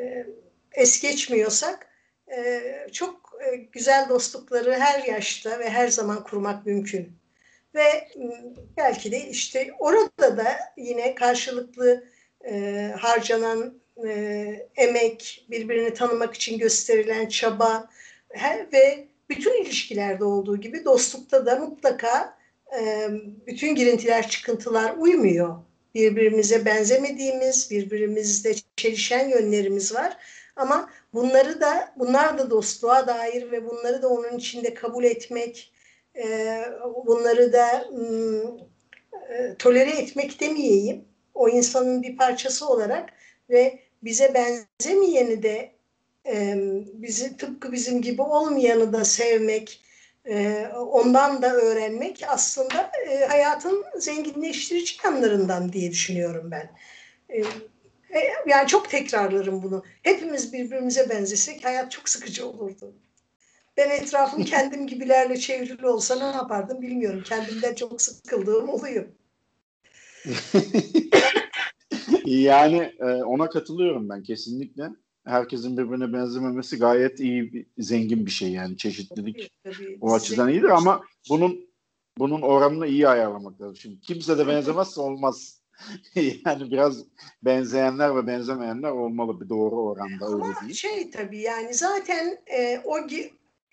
e, 0.00 0.26
es 0.72 1.02
geçmiyorsak 1.02 1.88
e, 2.36 2.62
çok 2.92 3.32
e, 3.44 3.56
güzel 3.56 4.08
dostlukları 4.08 4.72
her 4.72 5.04
yaşta 5.04 5.58
ve 5.58 5.70
her 5.70 5.88
zaman 5.88 6.24
kurmak 6.24 6.66
mümkün. 6.66 7.19
Ve 7.74 8.08
belki 8.76 9.12
de 9.12 9.28
işte 9.28 9.70
orada 9.78 10.36
da 10.36 10.58
yine 10.76 11.14
karşılıklı 11.14 12.04
e, 12.44 12.94
harcanan 13.00 13.80
e, 14.06 14.68
emek, 14.76 15.46
birbirini 15.50 15.94
tanımak 15.94 16.34
için 16.34 16.58
gösterilen 16.58 17.28
çaba, 17.28 17.88
ve 18.72 19.08
bütün 19.28 19.64
ilişkilerde 19.64 20.24
olduğu 20.24 20.56
gibi 20.56 20.84
dostlukta 20.84 21.46
da 21.46 21.56
mutlaka 21.56 22.38
e, 22.80 23.08
bütün 23.46 23.74
girintiler, 23.74 24.28
çıkıntılar 24.28 24.94
uymuyor. 24.98 25.56
Birbirimize 25.94 26.64
benzemediğimiz, 26.64 27.70
birbirimizde 27.70 28.54
çelişen 28.76 29.28
yönlerimiz 29.28 29.94
var. 29.94 30.16
Ama 30.56 30.90
bunları 31.14 31.60
da, 31.60 31.92
bunlar 31.96 32.38
da 32.38 32.50
dostluğa 32.50 33.06
dair 33.06 33.52
ve 33.52 33.70
bunları 33.70 34.02
da 34.02 34.08
onun 34.08 34.38
içinde 34.38 34.74
kabul 34.74 35.04
etmek, 35.04 35.72
e, 36.24 36.62
bunları 37.06 37.52
da 37.52 37.88
e, 39.30 39.54
tolere 39.58 39.90
etmek 39.90 40.40
demeyeyim. 40.40 41.04
O 41.34 41.48
insanın 41.48 42.02
bir 42.02 42.16
parçası 42.16 42.68
olarak 42.68 43.10
ve 43.50 43.78
bize 44.02 44.34
benzemeyeni 44.34 45.42
de 45.42 45.72
bizi 46.94 47.36
tıpkı 47.36 47.72
bizim 47.72 48.02
gibi 48.02 48.22
olmayanı 48.22 48.92
da 48.92 49.04
sevmek, 49.04 49.84
ondan 50.76 51.42
da 51.42 51.54
öğrenmek 51.54 52.24
aslında 52.28 52.90
hayatın 53.28 53.84
zenginleştirici 53.98 54.96
yanlarından 55.04 55.72
diye 55.72 55.90
düşünüyorum 55.90 56.50
ben. 56.50 56.70
Yani 58.46 58.68
çok 58.68 58.90
tekrarlarım 58.90 59.62
bunu. 59.62 59.84
Hepimiz 60.02 60.52
birbirimize 60.52 61.08
benzesek 61.10 61.64
hayat 61.64 61.90
çok 61.90 62.08
sıkıcı 62.08 62.46
olurdu. 62.46 62.94
Ben 63.76 63.90
etrafım 63.90 64.44
kendim 64.44 64.86
gibilerle 64.86 65.36
çevrili 65.36 65.86
olsa 65.86 66.16
ne 66.16 66.36
yapardım 66.36 66.82
bilmiyorum. 66.82 67.22
Kendimden 67.24 67.74
çok 67.74 68.02
sıkıldığım 68.02 68.68
oluyor. 68.68 69.06
yani 72.24 72.92
ona 73.24 73.48
katılıyorum 73.48 74.08
ben 74.08 74.22
kesinlikle 74.22 74.90
herkesin 75.24 75.76
birbirine 75.76 76.12
benzememesi 76.12 76.78
gayet 76.78 77.20
iyi, 77.20 77.52
bir, 77.52 77.66
zengin 77.78 78.26
bir 78.26 78.30
şey 78.30 78.50
yani 78.50 78.76
çeşitlilik 78.76 79.52
tabii, 79.64 79.74
tabii. 79.76 79.98
o 80.00 80.14
açıdan 80.14 80.48
iyidir 80.48 80.68
ama 80.68 81.04
bunun 81.28 81.70
bunun 82.18 82.42
oranını 82.42 82.86
iyi 82.86 83.08
ayarlamak 83.08 83.60
lazım. 83.60 83.76
Şimdi 83.76 84.00
kimse 84.00 84.38
de 84.38 84.46
benzemezse 84.46 85.00
olmaz. 85.00 85.60
yani 86.46 86.70
biraz 86.70 87.04
benzeyenler 87.42 88.16
ve 88.16 88.26
benzemeyenler 88.26 88.90
olmalı 88.90 89.40
bir 89.40 89.48
doğru 89.48 89.76
oranda 89.76 90.26
Ama 90.26 90.46
öyle 90.46 90.60
değil. 90.62 90.74
şey 90.74 91.10
tabii 91.10 91.40
yani 91.40 91.74
zaten 91.74 92.38
e, 92.46 92.80
o 92.84 93.06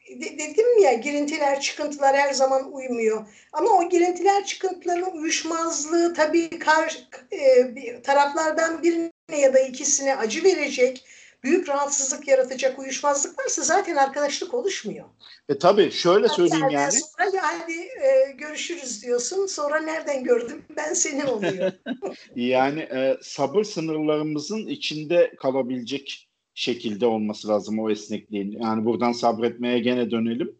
dedim 0.10 0.80
ya 0.84 0.94
girintiler 0.94 1.62
çıkıntılar 1.62 2.16
her 2.16 2.34
zaman 2.34 2.74
uymuyor. 2.74 3.26
Ama 3.54 3.70
o 3.70 3.90
girintiler 3.90 4.46
çıkıntıların 4.46 5.18
uyuşmazlığı 5.18 6.14
tabii 6.14 6.60
kar, 6.60 7.08
e, 7.32 8.02
taraflardan 8.02 8.84
birine 8.84 9.12
ya 9.38 9.54
da 9.54 9.60
ikisine 9.60 10.16
acı 10.16 10.44
verecek, 10.44 11.06
büyük 11.44 11.70
rahatsızlık 11.70 12.28
yaratacak 12.28 12.80
uyuşmazlık 12.80 13.40
varsa 13.40 13.62
zaten 13.62 13.96
arkadaşlık 13.96 14.54
oluşmuyor. 14.54 15.06
E 15.50 15.58
tabii 15.58 15.92
şöyle 15.92 16.30
söyleyeyim 16.30 16.70
yani. 16.70 16.92
Sonra 16.92 17.30
ya 17.36 17.44
hadi 17.44 17.74
e, 17.74 18.32
görüşürüz 18.38 19.04
diyorsun. 19.04 19.46
Sonra 19.46 19.80
nereden 19.80 20.24
gördüm 20.24 20.66
ben 20.78 20.94
seni 20.94 21.26
oluyor. 21.26 21.72
yani 22.36 22.80
e, 22.80 23.18
sabır 23.22 23.64
sınırlarımızın 23.64 24.68
içinde 24.68 25.34
kalabilecek 25.38 26.27
şekilde 26.58 27.06
olması 27.06 27.48
lazım 27.48 27.80
o 27.80 27.90
esnekliğin. 27.90 28.52
Yani 28.52 28.86
buradan 28.86 29.12
sabretmeye 29.12 29.80
gene 29.80 30.12
dönelim. 30.12 30.60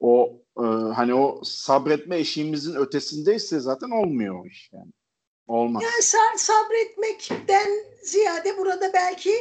O 0.00 0.42
e, 0.56 0.62
hani 0.94 1.14
o 1.14 1.40
sabretme 1.44 2.18
eşiğimizin 2.18 2.74
ötesindeyse 2.74 3.60
zaten 3.60 3.90
olmuyor 3.90 4.44
o 4.44 4.46
iş 4.46 4.70
yani. 4.72 4.92
Olmaz. 5.46 5.82
Yani 5.82 6.02
sabretmekten 6.36 7.68
ziyade 8.02 8.58
burada 8.58 8.92
belki 8.92 9.32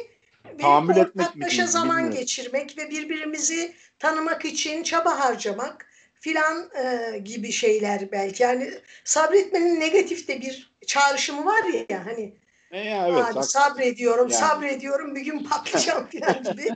tahammül 0.59 0.97
etmek 0.97 1.35
mi 1.35 1.67
zaman 1.67 1.97
bilmiyorum. 1.97 2.19
geçirmek 2.19 2.77
ve 2.77 2.89
birbirimizi 2.89 3.73
tanımak 3.99 4.45
için 4.45 4.83
çaba 4.83 5.19
harcamak 5.19 5.85
filan 6.13 6.69
e, 6.83 7.17
gibi 7.17 7.51
şeyler 7.51 8.11
belki. 8.11 8.43
Yani 8.43 8.71
sabretmenin 9.03 9.79
negatif 9.79 10.27
de 10.27 10.41
bir 10.41 10.73
çağrışımı 10.87 11.45
var 11.45 11.63
ya 11.89 12.05
hani 12.05 12.33
e 12.71 12.79
ya, 12.79 13.07
evet, 13.07 13.37
Abi, 13.37 13.43
sabrediyorum, 13.43 14.29
yani. 14.29 14.41
sabrediyorum 14.41 15.15
bir 15.15 15.21
gün 15.21 15.43
patlayacağım 15.43 16.09
falan 16.19 16.43
gibi. 16.43 16.67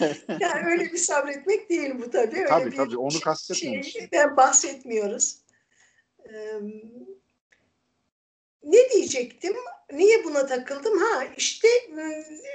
yani 0.40 0.66
öyle 0.70 0.92
bir 0.92 0.98
sabretmek 0.98 1.70
değil 1.70 1.92
bu 1.98 2.10
tabii. 2.10 2.36
Öyle 2.36 2.46
tabii 2.46 2.70
bir 2.70 2.76
tabii 2.76 2.96
onu 2.96 3.20
kastetmiyoruz. 3.20 3.92
Şeyden 3.92 4.36
bahsetmiyoruz. 4.36 5.36
Ee, 6.28 6.60
ne 8.62 8.90
diyecektim? 8.92 9.56
Niye 9.92 10.24
buna 10.24 10.46
takıldım? 10.46 10.98
Ha 10.98 11.24
işte 11.36 11.68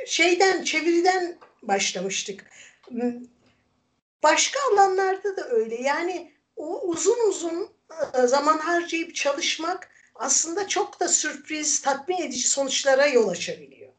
şeyden 0.05 0.63
çeviriden 0.63 1.37
başlamıştık. 1.61 2.45
Başka 4.23 4.59
alanlarda 4.71 5.37
da 5.37 5.49
öyle. 5.49 5.81
Yani 5.81 6.33
o 6.55 6.81
uzun 6.81 7.29
uzun 7.29 7.69
zaman 8.25 8.57
harcayıp 8.57 9.15
çalışmak 9.15 9.90
aslında 10.21 10.67
çok 10.67 10.99
da 10.99 11.07
sürpriz, 11.07 11.81
tatmin 11.81 12.17
edici 12.17 12.47
sonuçlara 12.47 13.07
yol 13.07 13.27
açabiliyor. 13.27 13.91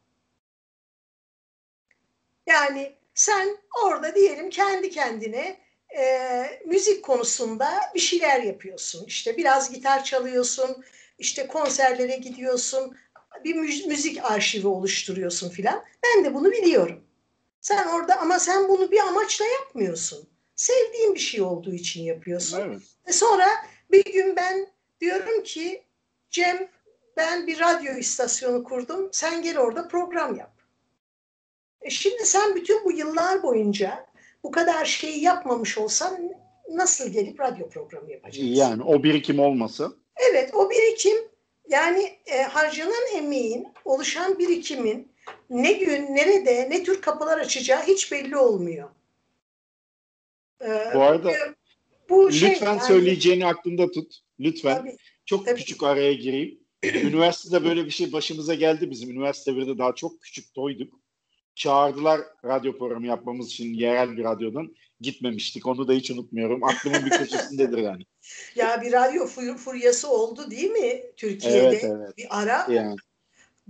Yani 2.46 2.96
sen 3.14 3.56
orada 3.84 4.14
diyelim 4.14 4.50
kendi 4.50 4.90
kendine 4.90 5.60
e, 5.98 6.44
müzik 6.66 7.04
konusunda 7.04 7.80
bir 7.94 8.00
şeyler 8.00 8.42
yapıyorsun. 8.42 9.04
İşte 9.06 9.36
biraz 9.36 9.72
gitar 9.72 10.04
çalıyorsun, 10.04 10.84
işte 11.18 11.46
konserlere 11.46 12.16
gidiyorsun, 12.16 12.96
bir 13.44 13.54
müzik 13.86 14.24
arşivi 14.24 14.66
oluşturuyorsun 14.66 15.50
filan. 15.50 15.84
Ben 16.04 16.24
de 16.24 16.34
bunu 16.34 16.52
biliyorum. 16.52 17.04
Sen 17.60 17.88
orada 17.88 18.20
ama 18.20 18.38
sen 18.38 18.68
bunu 18.68 18.90
bir 18.90 19.00
amaçla 19.00 19.44
yapmıyorsun. 19.44 20.28
Sevdiğin 20.56 21.14
bir 21.14 21.20
şey 21.20 21.42
olduğu 21.42 21.74
için 21.74 22.02
yapıyorsun. 22.02 22.60
Evet. 22.60 22.82
Ve 23.08 23.12
sonra 23.12 23.48
bir 23.90 24.04
gün 24.04 24.36
ben 24.36 24.66
diyorum 25.00 25.42
ki 25.42 25.84
Cem 26.32 26.68
ben 27.16 27.46
bir 27.46 27.60
radyo 27.60 27.96
istasyonu 27.96 28.64
kurdum. 28.64 29.08
Sen 29.12 29.42
gel 29.42 29.58
orada 29.58 29.88
program 29.88 30.36
yap. 30.36 30.52
E 31.82 31.90
şimdi 31.90 32.24
sen 32.24 32.54
bütün 32.54 32.84
bu 32.84 32.92
yıllar 32.92 33.42
boyunca 33.42 34.06
bu 34.44 34.50
kadar 34.50 34.84
şeyi 34.84 35.22
yapmamış 35.22 35.78
olsan 35.78 36.30
nasıl 36.70 37.08
gelip 37.08 37.40
radyo 37.40 37.68
programı 37.68 38.10
yapacaksın? 38.10 38.54
Yani 38.54 38.82
o 38.82 39.02
birikim 39.02 39.38
olması. 39.38 39.96
Evet 40.30 40.54
o 40.54 40.70
birikim 40.70 41.16
yani 41.68 42.18
e, 42.26 42.42
harcanan 42.42 43.16
emeğin, 43.16 43.68
oluşan 43.84 44.38
birikimin 44.38 45.12
ne 45.50 45.72
gün, 45.72 46.16
nerede, 46.16 46.70
ne 46.70 46.82
tür 46.82 47.00
kapılar 47.00 47.38
açacağı 47.38 47.82
hiç 47.82 48.12
belli 48.12 48.36
olmuyor. 48.36 48.88
Ee, 50.64 50.90
bu 50.94 51.02
arada 51.02 51.32
bu 52.08 52.32
şey, 52.32 52.50
lütfen 52.50 52.66
yani, 52.66 52.80
söyleyeceğini 52.80 53.46
aklında 53.46 53.90
tut. 53.90 54.18
Lütfen. 54.40 54.78
Tabii. 54.78 54.96
Çok 55.26 55.46
Tabii. 55.46 55.58
küçük 55.58 55.82
araya 55.82 56.12
gireyim. 56.12 56.58
Üniversitede 56.84 57.64
böyle 57.64 57.84
bir 57.84 57.90
şey 57.90 58.12
başımıza 58.12 58.54
geldi 58.54 58.90
bizim. 58.90 59.10
Üniversite 59.10 59.50
1'de 59.50 59.78
daha 59.78 59.94
çok 59.94 60.20
küçük 60.20 60.54
toyduk. 60.54 61.02
Çağırdılar 61.54 62.20
radyo 62.44 62.78
programı 62.78 63.06
yapmamız 63.06 63.48
için 63.48 63.74
yerel 63.74 64.16
bir 64.16 64.24
radyodan. 64.24 64.74
Gitmemiştik. 65.00 65.66
Onu 65.66 65.88
da 65.88 65.92
hiç 65.92 66.10
unutmuyorum. 66.10 66.64
Aklımın 66.64 67.04
bir 67.04 67.10
köşesindedir 67.10 67.78
yani. 67.78 68.02
ya 68.54 68.82
bir 68.82 68.92
radyo 68.92 69.26
fur 69.26 69.56
furyası 69.56 70.10
oldu 70.10 70.50
değil 70.50 70.70
mi 70.70 71.02
Türkiye'de? 71.16 71.58
Evet, 71.58 71.84
evet. 71.84 72.18
Bir 72.18 72.26
ara. 72.30 72.66
Yani. 72.72 72.96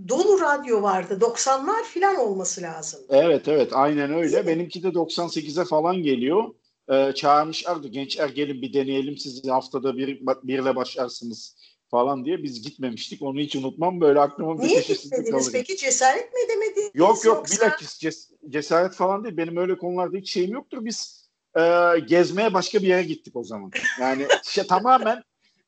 Dolu 0.08 0.40
radyo 0.40 0.82
vardı. 0.82 1.18
90'lar 1.20 1.84
falan 1.84 2.16
olması 2.16 2.62
lazım. 2.62 3.00
Evet 3.08 3.48
evet 3.48 3.72
aynen 3.72 4.12
öyle. 4.14 4.46
Benimki 4.46 4.82
de 4.82 4.88
98'e 4.88 5.64
falan 5.64 5.96
geliyor 5.96 6.54
e, 6.90 7.12
çağırmışlardı. 7.12 7.88
Gençler 7.88 8.28
gelin 8.28 8.62
bir 8.62 8.72
deneyelim 8.72 9.18
siz 9.18 9.48
haftada 9.48 9.96
bir 9.96 10.20
birle 10.42 10.76
başlarsınız 10.76 11.56
falan 11.92 12.24
diye 12.24 12.42
biz 12.42 12.62
gitmemiştik. 12.62 13.22
Onu 13.22 13.40
hiç 13.40 13.56
unutmam. 13.56 14.00
Böyle 14.00 14.20
aklıma 14.20 14.58
bir 14.58 14.68
Niye 14.68 14.80
gitmediniz 14.80 15.30
kalır. 15.30 15.48
peki? 15.52 15.76
Cesaret 15.76 16.32
mi 16.32 16.40
edemediniz? 16.46 16.90
Yok 16.94 17.24
yok 17.24 17.24
yoksa... 17.24 17.66
bilakis 17.66 17.98
ces 17.98 18.30
cesaret 18.48 18.94
falan 18.94 19.24
değil. 19.24 19.36
Benim 19.36 19.56
öyle 19.56 19.78
konularda 19.78 20.16
hiç 20.16 20.32
şeyim 20.32 20.52
yoktur. 20.52 20.84
Biz 20.84 21.28
e, 21.58 21.62
gezmeye 22.08 22.54
başka 22.54 22.78
bir 22.82 22.86
yere 22.86 23.02
gittik 23.02 23.36
o 23.36 23.44
zaman. 23.44 23.70
Yani 24.00 24.26
işte 24.46 24.66
tamamen 24.66 25.22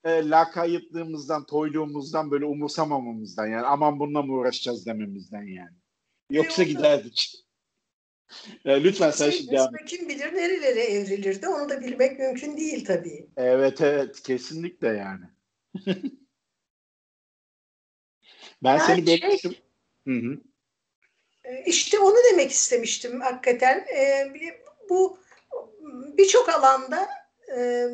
e, 0.04 0.28
lakayıtlığımızdan, 0.28 1.46
toyluğumuzdan 1.46 2.30
böyle 2.30 2.44
umursamamamızdan 2.44 3.46
yani 3.46 3.66
aman 3.66 3.98
bununla 3.98 4.22
mı 4.22 4.32
uğraşacağız 4.32 4.86
dememizden 4.86 5.42
yani. 5.42 5.76
Yoksa 6.30 6.62
giderdik. 6.62 7.43
E, 8.64 8.84
lütfen 8.84 9.10
sen 9.10 9.30
şimdi 9.30 9.50
devam 9.50 9.76
et. 9.76 9.84
Kim 9.86 10.08
bilir 10.08 10.34
nerelere 10.34 10.80
evrilirdi 10.80 11.48
onu 11.48 11.68
da 11.68 11.80
bilmek 11.80 12.18
mümkün 12.18 12.56
değil 12.56 12.84
tabii. 12.84 13.26
Evet 13.36 13.80
evet 13.80 14.22
kesinlikle 14.22 14.88
yani. 14.88 15.24
ben 18.62 18.78
yani 18.78 18.82
seni 18.86 19.06
bölmüştüm. 19.06 19.52
Şey, 19.52 19.62
hı 20.06 20.12
hı. 20.12 20.40
E, 21.44 21.64
işte 21.66 21.98
onu 21.98 22.16
demek 22.32 22.50
istemiştim 22.50 23.20
hakikaten. 23.20 23.86
Ee, 23.96 24.34
bu 24.88 25.18
birçok 26.18 26.48
alanda 26.48 27.08
e, 27.56 27.88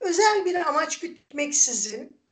özel 0.00 0.44
bir 0.44 0.54
amaç 0.54 1.00
gütmeksizin, 1.00 2.23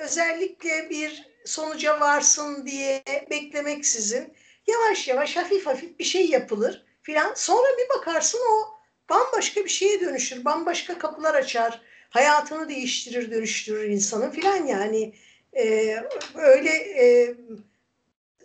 özellikle 0.00 0.90
bir 0.90 1.30
sonuca 1.44 2.00
varsın 2.00 2.66
diye 2.66 3.02
beklemeksizin 3.30 4.34
yavaş 4.66 5.08
yavaş 5.08 5.36
hafif 5.36 5.66
hafif 5.66 5.98
bir 5.98 6.04
şey 6.04 6.26
yapılır 6.26 6.84
filan. 7.02 7.34
Sonra 7.34 7.68
bir 7.78 7.98
bakarsın 7.98 8.40
o 8.52 8.80
bambaşka 9.10 9.64
bir 9.64 9.70
şeye 9.70 10.00
dönüşür, 10.00 10.44
bambaşka 10.44 10.98
kapılar 10.98 11.34
açar, 11.34 11.82
hayatını 12.10 12.68
değiştirir, 12.68 13.30
dönüştürür 13.30 13.84
insanın 13.84 14.30
filan 14.30 14.66
yani 14.66 15.14
e, 15.56 15.96
öyle 16.34 16.70
e, 16.70 17.34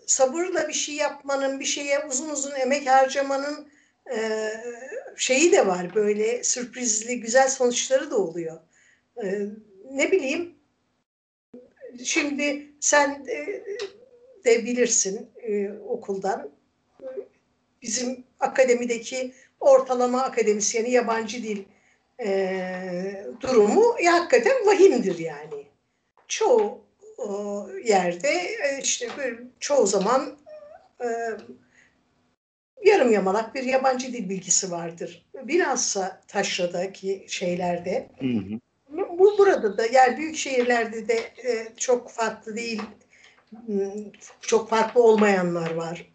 sabırla 0.06 0.68
bir 0.68 0.74
şey 0.74 0.96
yapmanın, 0.96 1.60
bir 1.60 1.66
şeye 1.66 2.06
uzun 2.06 2.30
uzun 2.30 2.56
emek 2.56 2.88
harcamanın 2.88 3.70
e, 4.16 4.50
şeyi 5.16 5.52
de 5.52 5.68
var 5.68 5.96
böyle 5.96 6.44
sürprizli 6.44 7.20
güzel 7.20 7.50
sonuçları 7.50 8.12
da 8.12 8.18
oluyor. 8.18 8.60
E, 9.24 9.42
ne 9.92 10.12
bileyim 10.12 10.55
şimdi 12.04 12.68
sen 12.80 13.26
e, 13.30 13.64
de 14.46 14.66
bilirsin 14.66 15.30
e, 15.38 15.72
okuldan 15.72 16.50
bizim 17.82 18.24
akademideki 18.40 19.34
ortalama 19.60 20.22
akademisyeni 20.22 20.92
yabancı 20.92 21.44
dil 21.44 21.64
e, 22.20 23.26
durumu 23.42 23.96
ya, 24.04 24.14
hakikaten 24.14 24.66
vahimdir 24.66 25.20
yani. 25.20 25.66
Çoğu 26.28 26.86
yerde 27.84 28.30
e, 28.30 28.80
işte 28.82 29.10
çoğu 29.60 29.88
zaman 29.88 30.38
e, 31.02 31.08
yarım 32.86 33.12
yamalak 33.12 33.56
bir 33.56 33.64
yabancı 33.64 34.14
dil 34.14 34.30
bilgisi 34.30 34.72
vardır. 34.72 35.26
Bilhassa 35.44 36.22
taşradaki 36.28 37.26
şeylerde. 37.28 38.10
Hı 38.20 38.26
hı. 38.26 38.60
Bu 39.20 39.38
burada 39.38 39.78
da 39.78 39.86
yani 39.86 40.18
büyük 40.18 40.36
şehirlerde 40.36 41.08
de 41.08 41.34
e, 41.44 41.68
çok 41.78 42.12
farklı 42.12 42.56
değil. 42.56 42.82
Hmm, 43.66 44.12
çok 44.42 44.70
farklı 44.70 45.04
olmayanlar 45.04 45.72
var. 45.72 46.12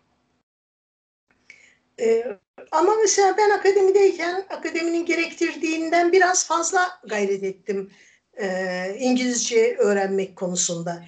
E, 2.01 2.25
ama 2.71 2.95
mesela 3.03 3.37
ben 3.37 3.51
akademideyken 3.51 4.45
akademinin 4.51 5.07
gerektirdiğinden 5.07 6.13
biraz 6.13 6.47
fazla 6.47 7.01
gayret 7.05 7.43
ettim 7.43 7.91
e, 8.41 8.97
İngilizce 8.99 9.77
öğrenmek 9.77 10.37
konusunda. 10.37 11.05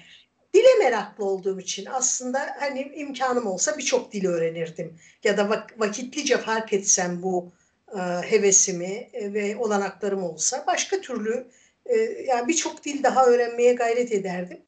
Dile 0.53 0.75
meraklı 0.79 1.25
olduğum 1.25 1.59
için 1.59 1.85
aslında 1.85 2.55
hani 2.59 2.91
imkanım 2.95 3.47
olsa 3.47 3.77
birçok 3.77 4.11
dil 4.11 4.25
öğrenirdim. 4.25 4.99
Ya 5.23 5.37
da 5.37 5.41
vak- 5.41 5.79
vakitlice 5.79 6.37
fark 6.37 6.73
etsem 6.73 7.23
bu 7.23 7.51
e, 7.95 7.99
hevesimi 8.31 9.09
e, 9.13 9.33
ve 9.33 9.57
olanaklarım 9.57 10.23
olsa 10.23 10.63
başka 10.67 11.01
türlü 11.01 11.47
e, 11.85 11.95
yani 12.27 12.47
birçok 12.47 12.85
dil 12.85 13.03
daha 13.03 13.25
öğrenmeye 13.25 13.73
gayret 13.73 14.11
ederdim. 14.11 14.59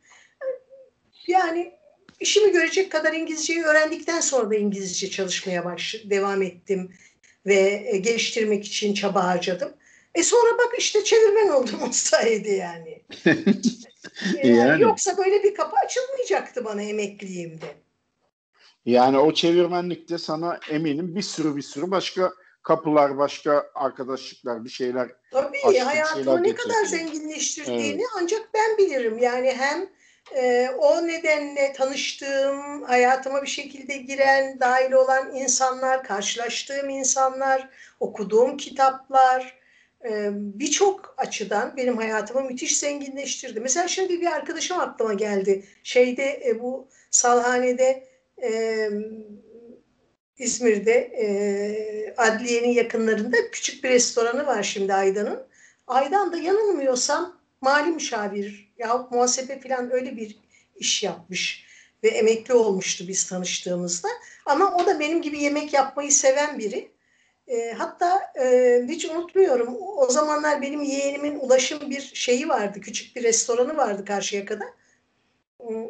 Yani 1.27 1.73
işimi 2.19 2.51
görecek 2.51 2.91
kadar 2.91 3.13
İngilizceyi 3.13 3.63
öğrendikten 3.63 4.19
sonra 4.19 4.49
da 4.49 4.55
İngilizce 4.55 5.09
çalışmaya 5.09 5.65
baş 5.65 5.95
devam 6.09 6.41
ettim 6.41 6.91
ve 7.45 7.83
e, 7.85 7.97
geliştirmek 7.97 8.65
için 8.65 8.93
çaba 8.93 9.23
harcadım. 9.23 9.73
E 10.15 10.23
sonra 10.23 10.57
bak 10.57 10.75
işte 10.79 11.03
çevirmen 11.03 11.49
oldum 11.49 11.79
o 11.89 11.91
sayede 11.91 12.51
yani. 12.51 13.01
yani, 13.25 14.57
yani. 14.57 14.81
Yoksa 14.81 15.17
böyle 15.17 15.43
bir 15.43 15.55
kapı 15.55 15.75
açılmayacaktı 15.85 16.65
bana 16.65 16.81
emekliliğimde. 16.81 17.65
Yani 18.85 19.17
o 19.17 19.33
çevirmenlikte 19.33 20.17
sana 20.17 20.59
eminim 20.69 21.15
bir 21.15 21.21
sürü 21.21 21.55
bir 21.55 21.61
sürü 21.61 21.91
başka 21.91 22.33
kapılar, 22.65 23.17
başka 23.17 23.71
arkadaşlıklar, 23.75 24.65
bir 24.65 24.69
şeyler. 24.69 25.09
Tabii 25.31 25.57
açtı, 25.65 25.83
hayatımı 25.83 26.43
ne 26.43 26.55
kadar 26.55 26.85
zenginleştirdiğini 26.85 28.01
evet. 28.01 28.09
ancak 28.21 28.49
ben 28.53 28.77
bilirim. 28.77 29.17
Yani 29.17 29.53
hem 29.57 29.89
e, 30.35 30.69
o 30.77 31.07
nedenle 31.07 31.73
tanıştığım, 31.73 32.83
hayatıma 32.83 33.41
bir 33.41 33.47
şekilde 33.47 33.97
giren, 33.97 34.59
dahil 34.59 34.91
olan 34.91 35.35
insanlar, 35.35 36.03
karşılaştığım 36.03 36.89
insanlar, 36.89 37.69
okuduğum 37.99 38.57
kitaplar, 38.57 39.59
e, 40.05 40.29
birçok 40.33 41.15
açıdan 41.17 41.77
benim 41.77 41.97
hayatımı 41.97 42.41
müthiş 42.41 42.77
zenginleştirdi. 42.77 43.59
Mesela 43.59 43.87
şimdi 43.87 44.21
bir 44.21 44.27
arkadaşım 44.27 44.79
aklıma 44.79 45.13
geldi. 45.13 45.65
Şeyde 45.83 46.41
e, 46.45 46.61
bu 46.61 46.87
Salhane'de 47.11 48.07
e, 48.43 48.89
İzmir'de 50.39 50.91
e, 50.93 52.13
adliyenin 52.17 52.69
yakınlarında 52.69 53.37
küçük 53.51 53.83
bir 53.83 53.89
restoranı 53.89 54.45
var 54.47 54.63
şimdi 54.63 54.93
Aydan'ın. 54.93 55.47
Aydan 55.87 56.33
da 56.33 56.37
yanılmıyorsam 56.37 57.37
mali 57.61 57.89
müşavir 57.89 58.73
ya 58.77 59.07
muhasebe 59.11 59.59
falan 59.59 59.91
öyle 59.91 60.17
bir 60.17 60.39
iş 60.75 61.03
yapmış 61.03 61.65
ve 62.03 62.07
emekli 62.07 62.53
olmuştu 62.53 63.07
biz 63.07 63.27
tanıştığımızda. 63.27 64.07
Ama 64.45 64.75
o 64.75 64.85
da 64.85 64.99
benim 64.99 65.21
gibi 65.21 65.41
yemek 65.41 65.73
yapmayı 65.73 66.11
seven 66.11 66.59
biri. 66.59 66.91
E, 67.47 67.73
hatta 67.77 68.33
e, 68.41 68.81
hiç 68.87 69.05
unutmuyorum 69.05 69.75
o 69.97 70.09
zamanlar 70.09 70.61
benim 70.61 70.81
yeğenimin 70.81 71.39
ulaşım 71.39 71.89
bir 71.89 72.11
şeyi 72.13 72.49
vardı. 72.49 72.81
Küçük 72.81 73.15
bir 73.15 73.23
restoranı 73.23 73.77
vardı 73.77 74.05
Karşıyaka'da. 74.05 74.65
Hmm, 74.65 74.84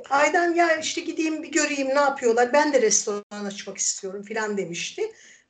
Aydan 0.10 0.54
ya 0.54 0.78
işte 0.78 1.02
gideyim 1.02 1.44
bir 1.44 1.52
göreyim 1.52 1.90
ne 1.90 2.00
yapıyorlar. 2.00 2.54
Ben 2.54 2.74
de 2.74 2.82
restoran 2.82 3.46
açmak 3.46 3.78
istiyorum 3.78 4.24
filan 4.24 4.58
demişti. 4.58 5.02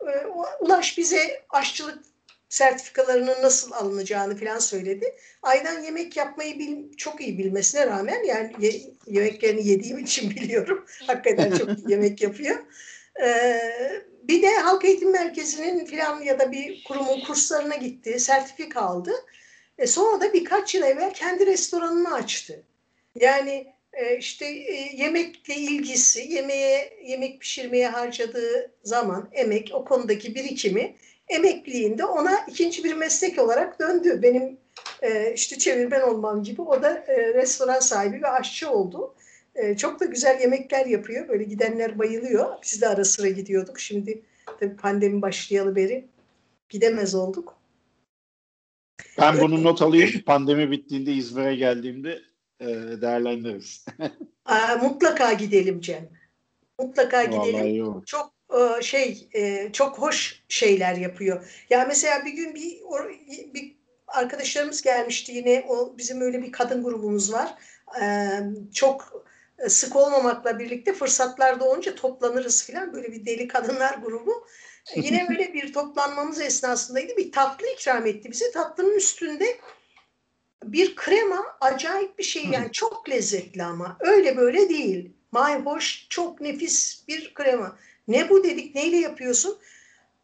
E, 0.02 0.26
Ulaş 0.60 0.98
bize 0.98 1.44
aşçılık 1.50 2.00
sertifikalarının 2.50 3.42
nasıl 3.42 3.72
alınacağını 3.72 4.38
falan 4.38 4.60
söyledi. 4.60 5.16
Aydan 5.42 5.84
yemek 5.84 6.18
yapmayı 6.18 6.60
bil, 6.60 6.98
çok 6.98 7.22
iyi 7.22 7.38
bilmesine 7.38 7.88
rağmen 7.88 8.24
yani 8.24 8.52
ye, 8.60 8.82
yemeklerini 9.08 9.68
yediğim 9.68 10.00
için 10.00 10.30
biliyorum. 10.30 10.86
Hakikaten 11.08 11.52
çok 11.52 11.90
yemek 11.90 12.22
yapıyor. 12.22 12.64
Ee, 13.24 13.62
bir 14.24 14.42
de 14.42 14.58
Halk 14.58 14.86
Eğitim 14.86 15.12
Merkezi'nin 15.12 15.86
falan 15.86 16.22
ya 16.22 16.40
da 16.40 16.52
bir 16.52 16.84
kurumun 16.84 17.20
kurslarına 17.20 17.76
gitti, 17.76 18.20
sertifika 18.20 18.82
aldı. 18.82 19.12
E 19.78 19.88
sonra 19.88 20.22
da 20.22 20.34
birkaç 20.34 20.76
yıl 20.76 20.84
evvel 20.84 21.14
kendi 21.14 21.46
restoranını 21.46 22.14
açtı. 22.14 22.64
Yani 23.16 23.75
işte 24.20 24.46
e, 24.46 24.96
yemekle 24.96 25.56
ilgisi, 25.56 26.34
yemeğe 26.34 27.00
yemek 27.06 27.42
pişirmeye 27.42 27.88
harcadığı 27.88 28.72
zaman, 28.84 29.30
emek, 29.32 29.72
o 29.74 29.86
konudaki 29.86 30.36
birikimi 30.36 30.96
emekliliğinde 31.28 32.06
ona 32.06 32.38
ikinci 32.48 32.84
bir 32.84 32.94
meslek 32.94 33.40
olarak 33.40 33.80
döndü. 33.80 34.20
Benim 34.22 34.58
e, 35.02 35.34
işte 35.34 35.58
çevirmen 35.58 36.02
olmam 36.02 36.44
gibi 36.44 36.62
o 36.62 36.82
da 36.82 37.06
e, 37.08 37.34
restoran 37.34 37.80
sahibi 37.80 38.22
ve 38.22 38.28
aşçı 38.28 38.70
oldu. 38.70 39.16
E, 39.56 39.78
çok 39.78 40.00
da 40.00 40.06
güzel 40.06 40.42
yemekler 40.42 40.86
yapıyor. 40.86 41.28
Böyle 41.28 41.44
gidenler 41.44 42.00
bayılıyor. 42.00 42.56
Biz 42.64 42.82
de 42.82 42.88
ara 42.88 43.06
sıra 43.06 43.30
gidiyorduk. 43.30 43.80
Şimdi 43.80 44.22
tabii 44.60 44.76
pandemi 44.76 45.22
başlayalı 45.22 45.76
beri 45.76 46.06
gidemez 46.70 47.16
olduk. 47.16 47.56
Ben 49.20 49.40
bunu 49.40 49.64
not 49.64 49.82
alayım. 49.82 50.10
Pandemi 50.26 50.72
bittiğinde 50.72 51.12
İzmir'e 51.12 51.56
geldiğimde 51.56 52.22
e, 52.60 52.66
değerlendiririz. 53.02 53.86
Aa, 54.46 54.76
mutlaka 54.82 55.34
gidelim 55.34 55.82
Cem. 55.82 56.10
Mutlaka 56.80 57.24
gidelim. 57.24 58.02
Çok 58.06 58.34
e, 58.54 58.82
şey 58.82 59.30
e, 59.34 59.72
çok 59.72 60.00
hoş 60.00 60.44
şeyler 60.50 60.96
yapıyor. 60.96 61.66
Ya 61.70 61.86
mesela 61.88 62.26
bir 62.26 62.32
gün 62.34 62.56
bir 62.56 62.80
bir 63.54 63.76
arkadaşlarımız 64.08 64.82
gelmişti 64.82 65.32
yine 65.32 65.66
o 65.70 65.98
bizim 65.98 66.22
öyle 66.22 66.42
bir 66.42 66.52
kadın 66.52 66.84
grubumuz 66.84 67.34
var. 67.34 67.56
E, 68.02 68.06
çok 68.74 69.26
sık 69.68 69.96
olmamakla 69.96 70.60
birlikte 70.60 70.94
fırsatlar 70.94 71.60
doğunca 71.60 71.96
toplanırız 71.96 72.66
filan 72.66 72.94
böyle 72.94 73.12
bir 73.12 73.26
deli 73.26 73.48
kadınlar 73.48 73.94
grubu. 73.94 74.48
Yine 74.96 75.26
böyle 75.30 75.54
bir 75.54 75.74
toplanmamız 75.74 76.42
esnasındaydı. 76.42 77.18
Bir 77.18 77.32
tatlı 77.32 77.68
ikram 77.68 78.06
etti 78.06 78.32
bize. 78.32 78.52
Tatlının 78.52 78.96
üstünde 78.96 79.58
bir 80.74 80.96
krema 80.96 81.46
acayip 81.62 82.20
bir 82.20 82.24
şey 82.24 82.46
yani 82.46 82.72
çok 82.72 83.10
lezzetli 83.10 83.64
ama 83.64 83.98
öyle 84.00 84.38
böyle 84.38 84.70
değil. 84.70 85.12
Mayhoş 85.32 86.08
çok 86.10 86.42
nefis 86.42 87.08
bir 87.08 87.34
krema. 87.34 87.78
Ne 88.08 88.30
bu 88.30 88.44
dedik 88.44 88.76
neyle 88.76 88.98
yapıyorsun? 88.98 89.58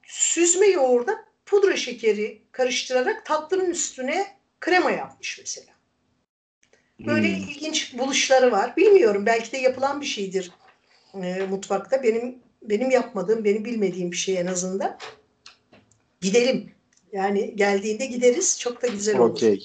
Süzme 0.08 0.68
yoğurda 0.68 1.26
pudra 1.46 1.76
şekeri 1.76 2.42
karıştırarak 2.52 3.26
tatlının 3.26 3.70
üstüne 3.70 4.28
krema 4.60 4.92
yapmış 4.92 5.40
mesela. 5.40 5.72
Böyle 7.00 7.28
hmm. 7.28 7.50
ilginç 7.50 7.98
buluşları 7.98 8.52
var. 8.52 8.76
Bilmiyorum 8.78 9.26
belki 9.26 9.52
de 9.52 9.58
yapılan 9.58 10.02
bir 10.02 10.06
şeydir 10.06 10.52
e, 11.24 11.46
mutfakta. 11.50 12.04
Benim 12.04 12.40
benim 12.62 12.92
yapmadığım, 12.92 13.44
benim 13.44 13.66
bilmediğim 13.66 14.12
bir 14.12 14.18
şey 14.18 14.38
en 14.40 14.46
azından. 14.46 14.98
Gidelim. 16.22 16.72
Yani 17.12 17.56
geldiğinde 17.56 18.06
gideriz. 18.06 18.60
Çok 18.60 18.82
da 18.82 18.88
güzel 18.88 19.20
olur. 19.20 19.32
Okay. 19.32 19.60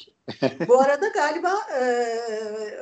Bu 0.68 0.80
arada 0.80 1.08
galiba 1.08 1.54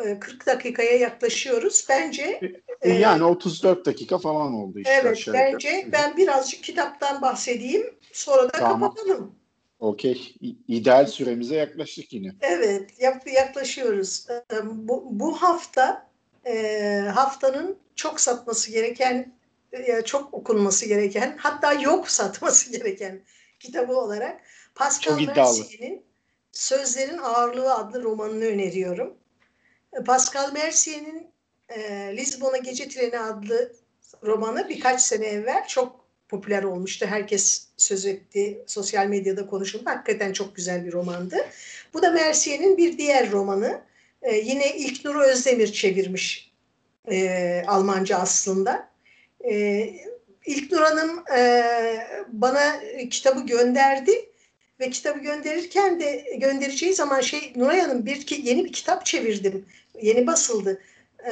e, 0.06 0.18
40 0.20 0.42
e, 0.42 0.46
dakikaya 0.46 0.96
yaklaşıyoruz. 0.96 1.86
Bence 1.88 2.40
e, 2.80 2.92
yani 2.92 3.24
34 3.24 3.86
dakika 3.86 4.18
falan 4.18 4.54
oldu 4.54 4.78
işte. 4.78 5.00
Evet 5.02 5.24
bence 5.32 5.68
yukarı. 5.68 5.92
ben 5.92 6.16
birazcık 6.16 6.64
kitaptan 6.64 7.22
bahsedeyim. 7.22 7.94
Sonra 8.12 8.42
da 8.42 8.52
tamam. 8.52 8.80
kapatalım. 8.80 9.34
Okey. 9.80 10.34
İdeal 10.68 11.06
süremize 11.06 11.56
yaklaştık 11.56 12.12
yine. 12.12 12.32
Evet 12.40 12.90
yaklaşıyoruz. 13.26 14.26
E, 14.30 14.56
bu, 14.64 15.06
bu 15.10 15.42
hafta 15.42 16.10
e, 16.46 16.98
haftanın 17.14 17.78
çok 17.94 18.20
satması 18.20 18.70
gereken, 18.70 19.34
çok 20.04 20.34
okunması 20.34 20.86
gereken 20.86 21.36
hatta 21.38 21.72
yok 21.72 22.10
satması 22.10 22.72
gereken 22.78 23.22
kitabı 23.60 23.96
olarak 23.96 24.40
Pascal 24.74 25.20
Mercier'in 25.20 26.04
Sözlerin 26.54 27.18
Ağırlığı 27.18 27.74
adlı 27.74 28.02
romanını 28.02 28.44
öneriyorum. 28.44 29.14
E, 29.92 30.04
Pascal 30.04 30.52
Mercier'in 30.52 31.26
e, 31.68 31.80
Lisbon'a 32.16 32.56
Gece 32.56 32.88
Treni 32.88 33.18
adlı 33.18 33.72
romanı 34.22 34.68
birkaç 34.68 35.00
sene 35.00 35.26
evvel 35.26 35.66
çok 35.68 36.04
popüler 36.28 36.62
olmuştu. 36.62 37.06
Herkes 37.06 37.66
söz 37.76 38.06
etti, 38.06 38.64
sosyal 38.66 39.06
medyada 39.06 39.46
konuşuldu. 39.46 39.82
Hakikaten 39.86 40.32
çok 40.32 40.56
güzel 40.56 40.86
bir 40.86 40.92
romandı. 40.92 41.36
Bu 41.94 42.02
da 42.02 42.10
Mercier'in 42.10 42.76
bir 42.76 42.98
diğer 42.98 43.30
romanı. 43.30 43.80
E, 44.22 44.36
yine 44.36 44.76
İlknur 44.76 45.16
Özdemir 45.16 45.72
çevirmiş 45.72 46.52
e, 47.10 47.62
Almanca 47.66 48.18
aslında. 48.18 48.88
E, 49.50 49.84
İlknur 50.46 50.80
Hanım 50.80 51.24
e, 51.36 51.64
bana 52.28 52.80
kitabı 53.10 53.46
gönderdi 53.46 54.33
ve 54.80 54.90
kitabı 54.90 55.18
gönderirken 55.18 56.00
de 56.00 56.24
göndereceği 56.40 56.94
zaman 56.94 57.20
şey 57.20 57.52
Nuray 57.56 57.80
Hanım 57.80 58.06
bir 58.06 58.26
ki 58.26 58.40
yeni 58.44 58.64
bir 58.64 58.72
kitap 58.72 59.06
çevirdim. 59.06 59.64
Yeni 60.02 60.26
basıldı. 60.26 60.80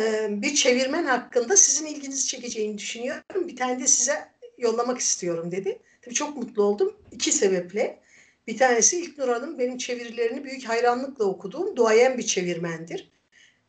Ee, 0.01 0.28
bir 0.30 0.55
çevirmen 0.55 1.05
hakkında 1.05 1.57
sizin 1.57 1.86
ilginizi 1.86 2.26
çekeceğini 2.26 2.78
düşünüyorum. 2.78 3.49
Bir 3.49 3.57
tane 3.57 3.80
de 3.80 3.86
size 3.86 4.28
yollamak 4.59 4.99
istiyorum 4.99 5.51
dedi. 5.51 5.78
Tabii 6.03 6.14
çok 6.14 6.36
mutlu 6.36 6.62
oldum. 6.62 6.97
iki 7.12 7.32
sebeple. 7.32 7.99
Bir 8.47 8.59
tanesi 8.59 9.01
İlknur 9.01 9.28
Hanım 9.28 9.59
benim 9.59 9.78
çevirilerini 9.78 10.45
büyük 10.45 10.68
hayranlıkla 10.68 11.24
okuduğum 11.24 11.76
duayen 11.76 12.18
bir 12.18 12.22
çevirmendir. 12.22 13.11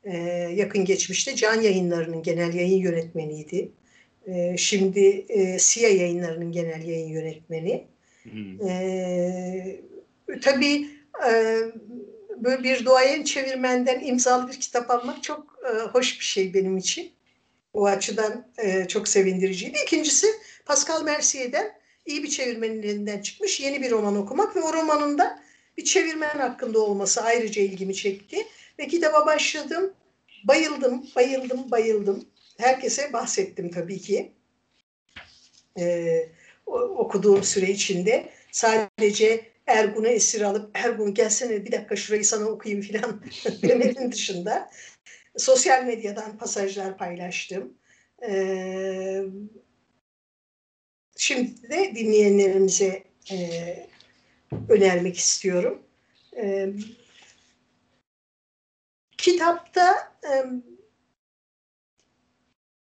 Ee, 0.03 0.17
yakın 0.55 0.86
geçmişte 0.86 1.36
Can 1.36 1.61
Yayınları'nın 1.61 2.24
genel 2.24 2.53
yayın 2.53 2.80
yönetmeniydi. 2.80 3.71
E, 4.28 4.57
şimdi 4.57 5.26
e, 5.30 5.59
SİA 5.59 5.89
yayınlarının 5.89 6.51
genel 6.51 6.84
yayın 6.88 7.09
yönetmeni. 7.09 7.88
Hmm. 8.24 8.67
E, 8.67 9.82
tabii 10.41 10.89
e, 11.30 11.59
böyle 12.38 12.63
bir 12.63 12.86
duayen 12.86 13.24
çevirmenden 13.24 13.99
imzalı 14.05 14.47
bir 14.47 14.59
kitap 14.59 14.91
almak 14.91 15.24
çok 15.24 15.59
e, 15.69 15.80
hoş 15.80 16.19
bir 16.19 16.26
şey 16.26 16.53
benim 16.53 16.78
için. 16.78 17.11
O 17.74 17.86
açıdan 17.86 18.47
e, 18.57 18.88
çok 18.88 19.07
sevindiriciydi. 19.07 19.78
İkincisi 19.84 20.28
Pascal 20.65 21.03
Mercier'den 21.03 21.71
iyi 22.05 22.24
bir 22.24 22.30
çevirmenin 22.30 22.84
elinden 22.84 23.21
çıkmış 23.21 23.59
yeni 23.59 23.82
bir 23.82 23.91
roman 23.91 24.15
okumak 24.15 24.55
ve 24.55 24.61
o 24.61 24.74
romanın 24.74 25.17
da 25.17 25.43
bir 25.78 25.84
çevirmen 25.84 26.39
hakkında 26.39 26.80
olması 26.80 27.21
ayrıca 27.21 27.61
ilgimi 27.61 27.95
çekti. 27.95 28.38
Ve 28.80 28.88
kitaba 28.88 29.26
başladım. 29.26 29.93
Bayıldım, 30.43 31.05
bayıldım, 31.15 31.71
bayıldım. 31.71 32.26
Herkese 32.57 33.13
bahsettim 33.13 33.71
tabii 33.71 33.99
ki. 33.99 34.32
Ee, 35.80 36.30
okuduğum 36.66 37.43
süre 37.43 37.70
içinde 37.72 38.30
sadece 38.51 39.53
Ergun'u 39.68 40.07
esir 40.07 40.41
alıp 40.41 40.72
Ergun 40.74 41.14
gelsene 41.14 41.66
bir 41.66 41.72
dakika 41.72 41.95
şurayı 41.95 42.26
sana 42.26 42.45
okuyayım 42.45 42.84
falan 42.88 43.22
demenin 43.61 44.11
dışında 44.11 44.70
sosyal 45.38 45.84
medyadan 45.84 46.38
pasajlar 46.38 46.97
paylaştım. 46.97 47.78
Ee, 48.28 49.24
şimdi 51.18 51.70
de 51.70 51.95
dinleyenlerimize 51.95 53.03
e, 53.32 53.38
önermek 54.70 55.18
istiyorum. 55.18 55.84
E, 56.38 56.70
kitapta 59.18 60.14
e, 60.24 60.34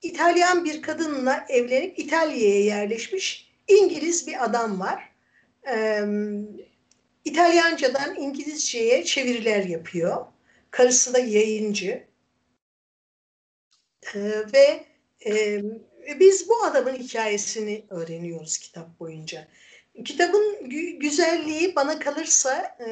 İtalyan 0.01 0.65
bir 0.65 0.81
kadınla 0.81 1.45
evlenip 1.49 1.99
İtalya'ya 1.99 2.63
yerleşmiş 2.63 3.50
İngiliz 3.77 4.27
bir 4.27 4.43
adam 4.45 4.79
var. 4.79 5.11
E, 5.67 6.01
İtalyancadan 7.25 8.15
İngilizceye 8.15 9.03
çeviriler 9.03 9.63
yapıyor. 9.63 10.25
Karısı 10.71 11.13
da 11.13 11.19
yayıncı. 11.19 12.03
E, 14.15 14.19
ve 14.53 14.85
e, 15.25 15.61
biz 16.19 16.49
bu 16.49 16.63
adamın 16.63 16.95
hikayesini 16.95 17.85
öğreniyoruz 17.89 18.57
kitap 18.57 18.99
boyunca. 18.99 19.47
Kitabın 20.05 20.69
güzelliği 20.99 21.75
bana 21.75 21.99
kalırsa 21.99 22.77
e, 22.87 22.89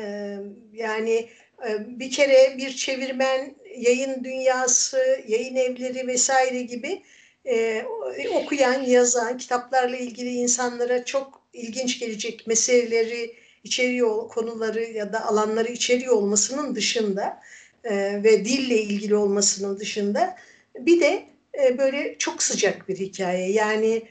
yani 0.73 1.29
e, 1.67 1.99
bir 1.99 2.11
kere 2.11 2.57
bir 2.57 2.75
çevirmen, 2.75 3.55
yayın 3.77 4.23
dünyası, 4.23 5.23
yayın 5.27 5.55
evleri 5.55 6.07
vesaire 6.07 6.61
gibi 6.61 7.03
e, 7.49 7.85
okuyan, 8.33 8.81
yazan, 8.81 9.37
kitaplarla 9.37 9.97
ilgili 9.97 10.29
insanlara 10.29 11.05
çok 11.05 11.41
ilginç 11.53 11.99
gelecek 11.99 12.47
meseleleri 12.47 13.35
içeriyor, 13.63 14.29
konuları 14.29 14.83
ya 14.83 15.13
da 15.13 15.25
alanları 15.25 15.71
içeriyor 15.71 16.15
olmasının 16.15 16.75
dışında 16.75 17.39
e, 17.83 18.23
ve 18.23 18.45
dille 18.45 18.81
ilgili 18.81 19.15
olmasının 19.15 19.79
dışında 19.79 20.37
bir 20.75 21.01
de 21.01 21.25
e, 21.63 21.77
böyle 21.77 22.17
çok 22.17 22.43
sıcak 22.43 22.89
bir 22.89 22.99
hikaye. 22.99 23.51
Yani 23.51 24.07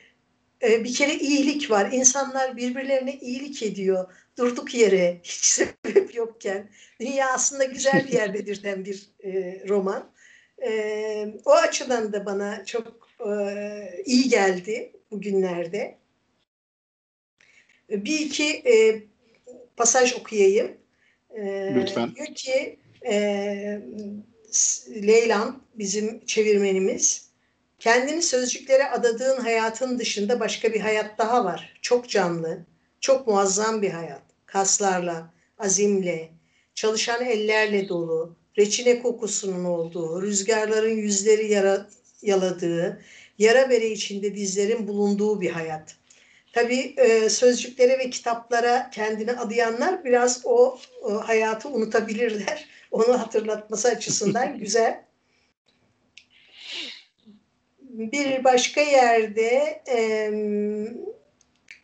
e, 0.63 0.85
bir 0.85 0.95
kere 0.95 1.15
iyilik 1.15 1.71
var. 1.71 1.93
İnsanlar 1.93 2.57
birbirlerine 2.57 3.15
iyilik 3.15 3.63
ediyor. 3.63 4.13
Durduk 4.39 4.75
yere 4.75 5.21
hiç 5.23 5.45
sebep 5.45 6.15
yokken. 6.15 6.71
Dünya 7.01 7.33
aslında 7.33 7.65
güzel 7.65 8.07
bir 8.07 8.13
yerde 8.13 8.39
dedirten 8.39 8.85
bir 8.85 9.09
e, 9.25 9.63
roman. 9.69 10.11
E, 10.67 11.35
o 11.45 11.53
açıdan 11.53 12.13
da 12.13 12.27
bana 12.27 12.65
çok 12.65 13.08
e, 13.27 13.33
iyi 14.05 14.29
geldi 14.29 14.93
bugünlerde. 15.11 15.99
Bir 17.91 18.21
iki 18.21 18.45
e, 18.47 19.03
pasaj 19.77 20.15
okuyayım. 20.15 20.77
E, 21.31 21.73
Lütfen. 21.75 22.15
Diyor 22.15 22.35
ki 22.35 22.79
e, 23.07 23.83
Leylan 25.03 25.63
bizim 25.75 26.27
çevirmenimiz 26.27 27.29
Kendini 27.79 28.23
sözcüklere 28.23 28.91
adadığın 28.91 29.41
hayatın 29.41 29.99
dışında 29.99 30.41
başka 30.41 30.73
bir 30.73 30.81
hayat 30.81 31.19
daha 31.19 31.45
var. 31.45 31.79
Çok 31.83 32.09
canlı, 32.09 32.67
çok 33.01 33.27
muazzam 33.27 33.83
bir 33.83 33.91
hayat. 33.91 34.23
Kaslarla, 34.47 35.35
azimle, 35.59 36.29
çalışan 36.75 37.25
ellerle 37.25 37.89
dolu, 37.89 38.37
reçine 38.59 39.03
kokusunun 39.03 39.65
olduğu, 39.65 40.23
rüzgarların 40.23 40.97
yüzleri 40.97 41.53
yara, 41.53 41.89
yaladığı, 42.23 43.03
yara 43.39 43.71
bere 43.71 43.87
içinde 43.87 44.35
dizlerin 44.35 44.89
bulunduğu 44.89 45.41
bir 45.41 45.51
hayat. 45.51 45.97
Tabii 46.53 46.95
e, 46.97 47.29
sözcüklere 47.29 47.99
ve 47.99 48.11
kitaplara 48.11 48.91
kendini 48.91 49.33
adayanlar 49.33 50.05
biraz 50.05 50.41
o, 50.45 50.79
o 51.03 51.29
hayatı 51.29 51.69
unutabilirler. 51.69 52.69
Onu 52.91 53.21
hatırlatması 53.21 53.89
açısından 53.89 54.59
güzel 54.59 55.05
bir 57.99 58.45
başka 58.45 58.81
yerde 58.81 59.83
e, 59.91 60.31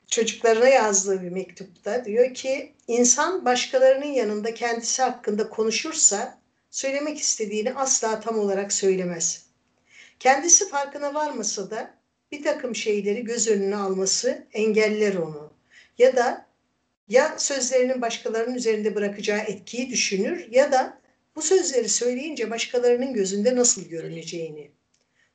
çocuklarına 0.09 0.68
yazdığı 0.68 1.22
bir 1.22 1.30
mektupta 1.30 2.05
diyor 2.05 2.35
ki 2.35 2.72
insan 2.89 3.45
başkalarının 3.45 4.12
yanında 4.12 4.55
kendisi 4.55 5.03
hakkında 5.03 5.49
konuşursa 5.49 6.39
söylemek 6.70 7.18
istediğini 7.18 7.74
asla 7.74 8.20
tam 8.20 8.39
olarak 8.39 8.72
söylemez. 8.72 9.43
Kendisi 10.25 10.68
farkına 10.68 11.14
varmasa 11.14 11.70
da 11.70 11.95
bir 12.33 12.43
takım 12.43 12.75
şeyleri 12.75 13.25
göz 13.25 13.49
önüne 13.49 13.77
alması 13.77 14.47
engeller 14.53 15.14
onu. 15.14 15.53
Ya 15.99 16.16
da 16.16 16.47
ya 17.09 17.39
sözlerinin 17.39 18.03
başkalarının 18.03 18.55
üzerinde 18.55 18.95
bırakacağı 18.95 19.39
etkiyi 19.39 19.91
düşünür 19.91 20.47
ya 20.51 20.72
da 20.72 20.99
bu 21.37 21.43
sözleri 21.43 21.89
söyleyince 21.89 22.51
başkalarının 22.51 23.14
gözünde 23.14 23.57
nasıl 23.57 23.89
görüneceğini. 23.89 24.70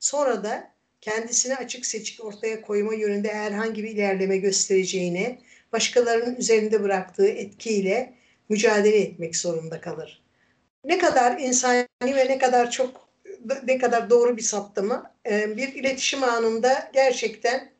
Sonra 0.00 0.44
da 0.44 0.70
kendisini 1.00 1.56
açık 1.56 1.86
seçik 1.86 2.24
ortaya 2.24 2.62
koyma 2.62 2.94
yönünde 2.94 3.34
herhangi 3.34 3.84
bir 3.84 3.90
ilerleme 3.90 4.36
göstereceğine, 4.36 5.38
başkalarının 5.72 6.36
üzerinde 6.36 6.82
bıraktığı 6.82 7.28
etkiyle 7.28 8.14
mücadele 8.48 9.00
etmek 9.00 9.36
zorunda 9.36 9.80
kalır. 9.80 10.22
Ne 10.84 10.98
kadar 10.98 11.38
insani 11.38 11.86
ve 12.02 12.28
ne 12.28 12.38
kadar 12.38 12.70
çok 12.70 13.09
ne 13.64 13.78
kadar 13.78 14.10
doğru 14.10 14.36
bir 14.36 14.42
saptama 14.42 15.14
ee, 15.26 15.56
bir 15.56 15.74
iletişim 15.74 16.24
anında 16.24 16.90
gerçekten 16.92 17.70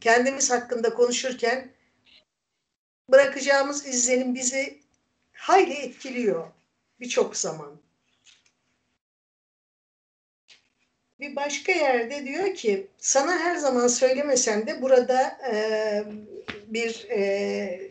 kendimiz 0.00 0.50
hakkında 0.50 0.94
konuşurken 0.94 1.72
bırakacağımız 3.08 3.86
izlenim 3.86 4.34
bizi 4.34 4.80
hayli 5.32 5.72
etkiliyor 5.72 6.46
birçok 7.00 7.36
zaman. 7.36 7.80
Bir 11.20 11.36
başka 11.36 11.72
yerde 11.72 12.24
diyor 12.24 12.54
ki 12.54 12.86
sana 12.98 13.38
her 13.38 13.56
zaman 13.56 13.86
söylemesem 13.86 14.66
de 14.66 14.82
burada 14.82 15.22
e, 15.52 16.04
bir 16.66 17.06
e, 17.10 17.90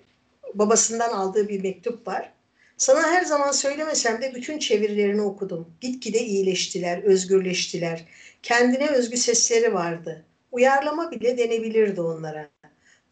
babasından 0.53 1.09
aldığı 1.09 1.49
bir 1.49 1.63
mektup 1.63 2.07
var. 2.07 2.34
Sana 2.77 3.11
her 3.11 3.25
zaman 3.25 3.51
söylemesem 3.51 4.21
de 4.21 4.35
bütün 4.35 4.59
çevirilerini 4.59 5.21
okudum. 5.21 5.67
Gitgide 5.81 6.19
iyileştiler, 6.19 7.03
özgürleştiler. 7.03 8.05
Kendine 8.43 8.87
özgü 8.87 9.17
sesleri 9.17 9.73
vardı. 9.73 10.25
Uyarlama 10.51 11.11
bile 11.11 11.37
denebilirdi 11.37 12.01
onlara. 12.01 12.49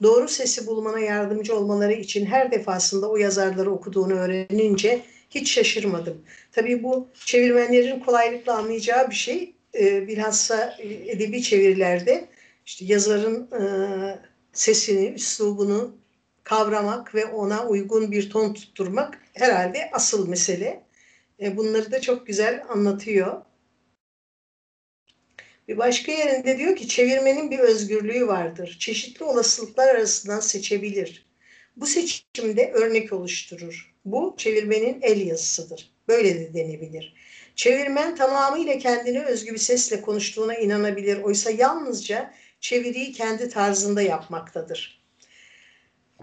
Doğru 0.02 0.28
sesi 0.28 0.68
bulmana 0.68 1.00
yardımcı 1.00 1.56
olmaları 1.56 1.94
için 1.94 2.26
her 2.26 2.52
defasında 2.52 3.10
o 3.10 3.18
yazarları 3.18 3.72
okuduğunu 3.72 4.14
öğrenince 4.14 5.02
hiç 5.30 5.52
şaşırmadım. 5.52 6.22
Tabii 6.52 6.84
bu 6.84 7.08
çevirmenlerin 7.26 8.00
kolaylıkla 8.00 8.58
anlayacağı 8.58 9.10
bir 9.10 9.16
şey 9.16 9.56
e, 9.80 10.08
bilhassa 10.08 10.78
edebi 11.08 11.44
çevirilerde 11.44 12.28
işte 12.66 12.86
yazarın 12.86 13.52
e, 13.52 13.64
sesini, 14.54 15.08
üslubunu 15.08 15.96
kavramak 16.44 17.16
ve 17.16 17.26
ona 17.26 17.68
uygun 17.68 18.12
bir 18.12 18.30
ton 18.30 18.54
tutturmak 18.54 19.23
herhalde 19.34 19.90
asıl 19.94 20.30
mesele. 20.30 20.84
E, 21.42 21.58
bunları 21.58 21.92
da 21.92 22.02
çok 22.02 22.28
güzel 22.28 22.64
anlatıyor. 22.70 23.42
Bir 25.68 25.78
başka 25.78 26.12
yerinde 26.12 26.58
diyor 26.58 26.76
ki 26.76 26.88
çevirmenin 26.88 27.52
bir 27.52 27.60
özgürlüğü 27.60 28.28
vardır. 28.28 28.78
Çeşitli 28.80 29.24
olasılıklar 29.24 29.96
arasından 29.96 30.40
seçebilir. 30.40 31.26
Bu 31.76 31.86
seçimde 31.86 32.72
örnek 32.72 33.14
oluşturur. 33.14 33.94
Bu 34.06 34.36
çevirmenin 34.38 35.02
el 35.02 35.28
yazısıdır. 35.28 35.94
Böyle 36.08 36.36
de 36.36 36.54
denebilir. 36.54 37.14
Çevirmen 37.56 38.16
tamamıyla 38.16 38.78
kendine 38.78 39.26
özgü 39.26 39.54
bir 39.54 39.58
sesle 39.58 40.02
konuştuğuna 40.02 40.56
inanabilir. 40.56 41.18
Oysa 41.18 41.52
yalnızca 41.52 42.34
çeviriyi 42.60 43.12
kendi 43.12 43.50
tarzında 43.50 44.02
yapmaktadır. 44.02 45.03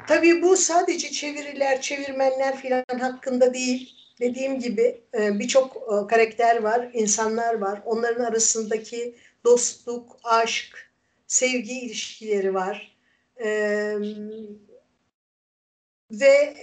Tabii 0.09 0.43
bu 0.43 0.57
sadece 0.57 1.11
çeviriler, 1.11 1.81
çevirmenler 1.81 2.57
filan 2.57 2.85
hakkında 3.01 3.55
değil. 3.55 3.95
Dediğim 4.21 4.61
gibi 4.61 5.01
e, 5.15 5.39
birçok 5.39 5.77
e, 5.77 6.07
karakter 6.07 6.63
var, 6.63 6.91
insanlar 6.93 7.55
var. 7.55 7.83
Onların 7.85 8.25
arasındaki 8.25 9.15
dostluk, 9.45 10.17
aşk, 10.25 10.91
sevgi 11.27 11.81
ilişkileri 11.81 12.55
var. 12.55 12.97
E, 13.45 13.49
ve 16.11 16.55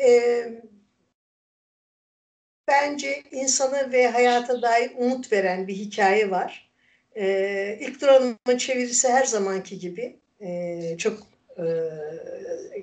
bence 2.68 3.24
insana 3.32 3.92
ve 3.92 4.08
hayata 4.08 4.62
dair 4.62 4.92
umut 4.98 5.32
veren 5.32 5.68
bir 5.68 5.76
hikaye 5.76 6.32
var. 6.32 6.72
E, 7.16 7.78
ilk 7.82 8.02
Hanım'ın 8.02 8.58
çevirisi 8.58 9.10
her 9.10 9.26
zamanki 9.26 9.80
gibi 9.80 10.20
e, 10.40 10.98
çok 10.98 11.37
e, 11.58 11.66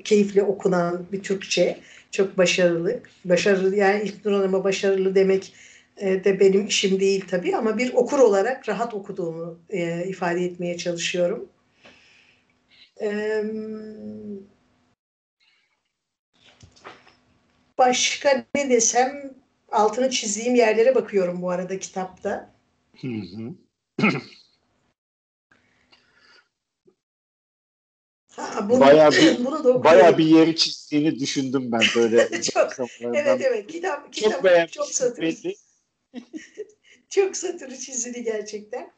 keyifli 0.05 0.43
okunan 0.43 1.07
bir 1.13 1.23
Türkçe. 1.23 1.79
Çok 2.11 2.39
başarılı. 2.39 3.01
Başarılı 3.25 3.77
yani 3.77 4.03
ilk 4.03 4.27
Hanım'a 4.27 4.65
başarılı 4.65 5.15
demek 5.15 5.53
e, 5.97 6.25
de 6.25 6.41
benim 6.41 6.67
işim 6.67 7.01
değil 7.01 7.25
tabii 7.29 7.57
ama 7.57 7.79
bir 7.79 7.95
okur 7.95 8.19
olarak 8.19 8.69
rahat 8.69 8.95
okuduğumu 8.95 9.59
e, 9.71 10.05
ifade 10.07 10.45
etmeye 10.45 10.77
çalışıyorum. 10.77 11.49
E, 13.01 13.43
başka 17.79 18.45
ne 18.55 18.71
desem 18.71 19.35
altını 19.73 20.11
çizdiğim 20.11 20.55
yerlere 20.55 20.95
bakıyorum 20.95 21.43
bu 21.43 21.51
arada 21.51 21.79
kitapta. 21.79 22.51
Hı 23.01 23.09
hı. 23.09 23.55
Ha, 28.37 28.69
bunu, 28.69 28.81
bayağı 28.81 29.13
bir, 29.13 29.45
bunu 29.45 29.65
da 29.65 29.85
bayağı 29.85 30.19
bir 30.19 30.25
yeri 30.25 30.57
çizdiğini 30.57 31.19
düşündüm 31.19 31.73
ben 31.73 31.83
böyle. 31.97 32.43
çok, 32.43 32.73
evet 33.03 33.41
evet 33.45 33.67
kitap, 33.67 34.13
kitap 34.13 34.33
çok, 34.33 34.45
beğendim, 34.45 34.71
çok 34.71 34.87
satır. 34.87 35.37
çok 37.09 37.37
satırı 37.37 37.79
çizili 37.79 38.25
gerçekten. 38.25 38.91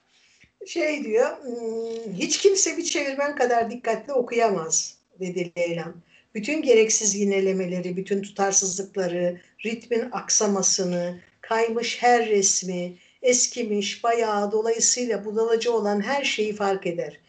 Şey 0.67 1.05
diyor, 1.05 1.29
hmm, 1.43 2.15
hiç 2.15 2.39
kimse 2.39 2.77
bir 2.77 2.85
çevirmen 2.85 3.37
kadar 3.37 3.71
dikkatli 3.71 4.13
okuyamaz 4.13 4.97
dedi 5.21 5.53
Leyla. 5.59 5.95
Bütün 6.35 6.63
gereksiz 6.63 7.15
yinelemeleri, 7.15 7.97
bütün 7.97 8.23
tutarsızlıkları, 8.23 9.41
ritmin 9.65 10.09
aksamasını, 10.13 11.21
kaymış 11.41 12.03
her 12.03 12.27
resmi, 12.29 12.93
eskimiş, 13.23 14.05
bayağı 14.05 14.53
dolayısıyla 14.53 15.25
budalıcı 15.25 15.73
olan 15.73 16.01
her 16.01 16.25
şeyi 16.25 16.57
fark 16.57 16.87
eder. 16.87 17.21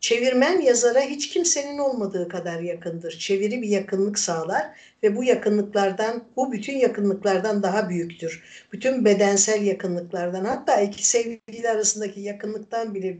Çevirmen 0.00 0.60
yazara 0.60 1.00
hiç 1.00 1.28
kimsenin 1.28 1.78
olmadığı 1.78 2.28
kadar 2.28 2.60
yakındır. 2.60 3.18
Çeviri 3.18 3.62
bir 3.62 3.68
yakınlık 3.68 4.18
sağlar 4.18 4.66
ve 5.02 5.16
bu 5.16 5.24
yakınlıklardan, 5.24 6.24
bu 6.36 6.52
bütün 6.52 6.76
yakınlıklardan 6.76 7.62
daha 7.62 7.88
büyüktür. 7.88 8.42
Bütün 8.72 9.04
bedensel 9.04 9.62
yakınlıklardan 9.62 10.44
hatta 10.44 10.80
iki 10.80 11.08
sevgili 11.08 11.68
arasındaki 11.68 12.20
yakınlıktan 12.20 12.94
bile 12.94 13.16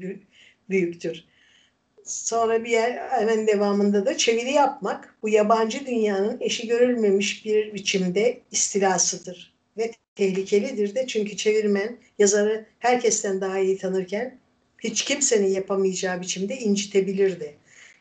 büyüktür. 0.70 1.24
Sonra 2.04 2.64
bir 2.64 2.70
yer 2.70 3.08
hemen 3.10 3.46
devamında 3.46 4.06
da 4.06 4.16
çeviri 4.16 4.52
yapmak 4.52 5.14
bu 5.22 5.28
yabancı 5.28 5.86
dünyanın 5.86 6.36
eşi 6.40 6.68
görülmemiş 6.68 7.44
bir 7.44 7.74
biçimde 7.74 8.40
istilasıdır. 8.50 9.54
Ve 9.78 9.90
tehlikelidir 10.16 10.94
de 10.94 11.06
çünkü 11.06 11.36
çevirmen 11.36 11.96
yazarı 12.18 12.66
herkesten 12.78 13.40
daha 13.40 13.58
iyi 13.58 13.78
tanırken 13.78 14.38
hiç 14.78 15.04
kimsenin 15.04 15.48
yapamayacağı 15.48 16.20
biçimde 16.20 16.58
incitebilirdi. 16.58 17.56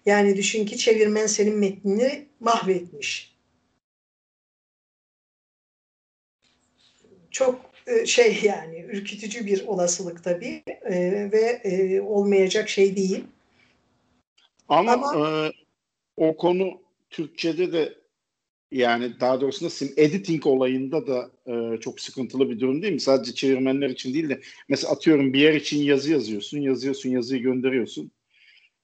Yani 0.05 0.36
düşün 0.36 0.65
ki 0.65 0.78
çevirmen 0.78 1.28
senin 1.28 1.57
metnini 1.57 2.26
mahvetmiş. 2.39 3.36
Çok 7.32 7.71
e, 7.88 8.05
şey 8.05 8.39
yani 8.43 8.80
ürkütücü 8.80 9.45
bir 9.45 9.65
olasılık 9.67 10.23
tabii 10.23 10.63
e, 10.86 11.32
ve 11.32 11.61
e, 11.63 12.01
olmayacak 12.01 12.69
şey 12.69 12.95
değil. 12.95 13.23
Ama, 14.69 14.93
Ama 14.93 15.28
e, 15.28 15.51
o 16.17 16.38
konu 16.38 16.82
Türkçe'de 17.09 17.73
de 17.73 18.04
yani 18.76 19.19
daha 19.19 19.41
doğrusu 19.41 19.65
nasıl 19.65 19.88
editing 19.97 20.45
olayında 20.47 21.07
da 21.07 21.32
e, 21.47 21.80
çok 21.80 21.99
sıkıntılı 21.99 22.49
bir 22.49 22.59
durum 22.59 22.82
değil 22.82 22.93
mi? 22.93 22.99
Sadece 22.99 23.34
çevirmenler 23.34 23.89
için 23.89 24.13
değil 24.13 24.30
de 24.30 24.41
mesela 24.69 24.93
atıyorum 24.93 25.34
bir 25.34 25.39
yer 25.39 25.53
için 25.53 25.84
yazı 25.84 26.11
yazıyorsun, 26.11 26.59
yazıyorsun, 26.59 27.09
yazıyı 27.09 27.41
gönderiyorsun. 27.41 28.11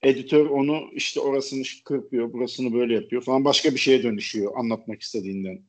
Editör 0.04 0.46
onu 0.46 0.82
işte 0.94 1.20
orasını 1.20 1.64
kırpıyor, 1.86 2.34
burasını 2.34 2.74
böyle 2.74 2.94
yapıyor 2.94 3.22
falan 3.22 3.46
başka 3.46 3.72
bir 3.72 3.80
şeye 3.80 4.04
dönüşüyor 4.04 4.52
anlatmak 4.56 5.02
istediğinden. 5.02 5.60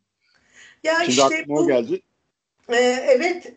Ya 0.85 0.99
Şimdi 0.99 1.11
işte 1.11 1.23
aklıma 1.23 1.47
bu, 1.47 1.61
o 1.61 1.66
geldi. 1.66 2.03
E, 2.68 2.77
evet 3.09 3.55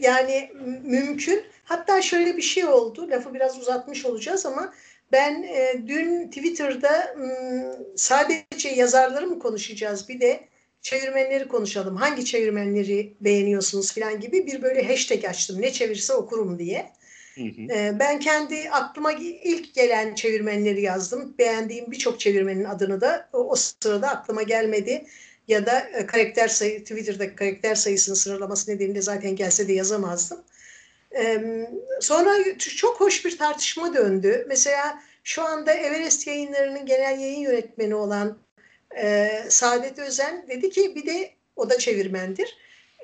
yani 0.00 0.50
mümkün. 0.84 1.42
Hatta 1.64 2.02
şöyle 2.02 2.36
bir 2.36 2.42
şey 2.42 2.64
oldu. 2.64 3.10
Lafı 3.10 3.34
biraz 3.34 3.58
uzatmış 3.58 4.06
olacağız 4.06 4.46
ama 4.46 4.72
ben 5.12 5.42
e, 5.42 5.82
dün 5.86 6.28
Twitter'da 6.28 7.16
sadece 7.96 8.68
yazarları 8.68 9.26
mı 9.26 9.38
konuşacağız 9.38 10.08
bir 10.08 10.20
de 10.20 10.40
çevirmenleri 10.84 11.48
konuşalım. 11.48 11.96
Hangi 11.96 12.24
çevirmenleri 12.24 13.14
beğeniyorsunuz 13.20 13.94
falan 13.94 14.20
gibi 14.20 14.46
bir 14.46 14.62
böyle 14.62 14.88
hashtag 14.88 15.24
açtım. 15.24 15.62
Ne 15.62 15.72
çevirse 15.72 16.12
okurum 16.12 16.58
diye. 16.58 16.90
Hı 17.34 17.42
hı. 17.42 17.72
E, 17.72 17.98
ben 17.98 18.18
kendi 18.18 18.70
aklıma 18.70 19.12
ilk 19.42 19.74
gelen 19.74 20.14
çevirmenleri 20.14 20.82
yazdım. 20.82 21.34
Beğendiğim 21.38 21.90
birçok 21.90 22.20
çevirmenin 22.20 22.64
adını 22.64 23.00
da 23.00 23.28
o, 23.32 23.56
sırada 23.56 24.08
aklıma 24.08 24.42
gelmedi. 24.42 25.04
Ya 25.48 25.66
da 25.66 25.80
e, 25.80 26.06
karakter 26.06 26.48
sayı, 26.48 26.80
Twitter'daki 26.80 27.36
karakter 27.36 27.74
sayısının 27.74 28.16
sınırlaması 28.16 28.70
nedeniyle 28.70 29.02
zaten 29.02 29.36
gelse 29.36 29.68
de 29.68 29.72
yazamazdım 29.72 30.38
sonra 32.00 32.58
çok 32.58 33.00
hoş 33.00 33.24
bir 33.24 33.38
tartışma 33.38 33.94
döndü. 33.94 34.44
Mesela 34.48 35.02
şu 35.24 35.42
anda 35.42 35.72
Everest 35.72 36.26
yayınlarının 36.26 36.86
genel 36.86 37.20
yayın 37.20 37.40
yönetmeni 37.40 37.94
olan 37.94 38.38
e, 38.96 39.30
Saadet 39.48 39.98
Özen 39.98 40.46
dedi 40.48 40.70
ki 40.70 40.94
bir 40.96 41.06
de 41.06 41.30
o 41.56 41.70
da 41.70 41.78
çevirmendir. 41.78 42.56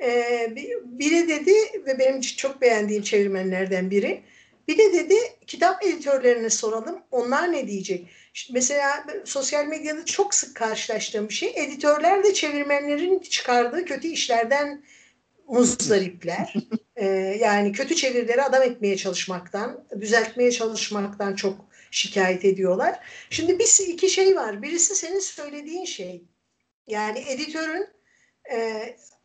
E, 0.03 0.47
biri 0.85 1.29
dedi 1.29 1.55
ve 1.87 1.99
benim 1.99 2.21
çok 2.21 2.61
beğendiğim 2.61 3.03
çevirmenlerden 3.03 3.91
biri. 3.91 4.23
Bir 4.69 4.79
de 4.79 4.93
dedi 4.93 5.15
kitap 5.47 5.85
editörlerine 5.85 6.51
soralım 6.51 7.03
onlar 7.11 7.53
ne 7.53 7.67
diyecek? 7.67 8.09
İşte 8.35 8.53
mesela 8.55 9.05
sosyal 9.25 9.67
medyada 9.67 10.05
çok 10.05 10.35
sık 10.35 10.57
karşılaştığım 10.57 11.29
bir 11.29 11.35
şey 11.35 11.53
editörler 11.57 12.25
de 12.25 12.35
çevirmenlerin 12.35 13.19
çıkardığı 13.19 13.85
kötü 13.85 14.09
işlerden 14.09 14.83
muzdaripler. 15.51 16.55
ee, 16.97 17.07
yani 17.41 17.73
kötü 17.73 17.95
çevirileri 17.95 18.43
adam 18.43 18.63
etmeye 18.63 18.97
çalışmaktan, 18.97 19.85
düzeltmeye 20.01 20.53
çalışmaktan 20.53 21.35
çok 21.35 21.71
şikayet 21.91 22.45
ediyorlar. 22.45 23.01
Şimdi 23.31 23.59
bir 23.59 23.89
iki 23.89 24.11
şey 24.11 24.37
var. 24.37 24.63
Birisi 24.63 24.95
senin 24.95 25.19
söylediğin 25.19 25.85
şey. 25.85 26.25
Yani 26.87 27.19
editörün 27.29 27.87
e, 28.53 28.57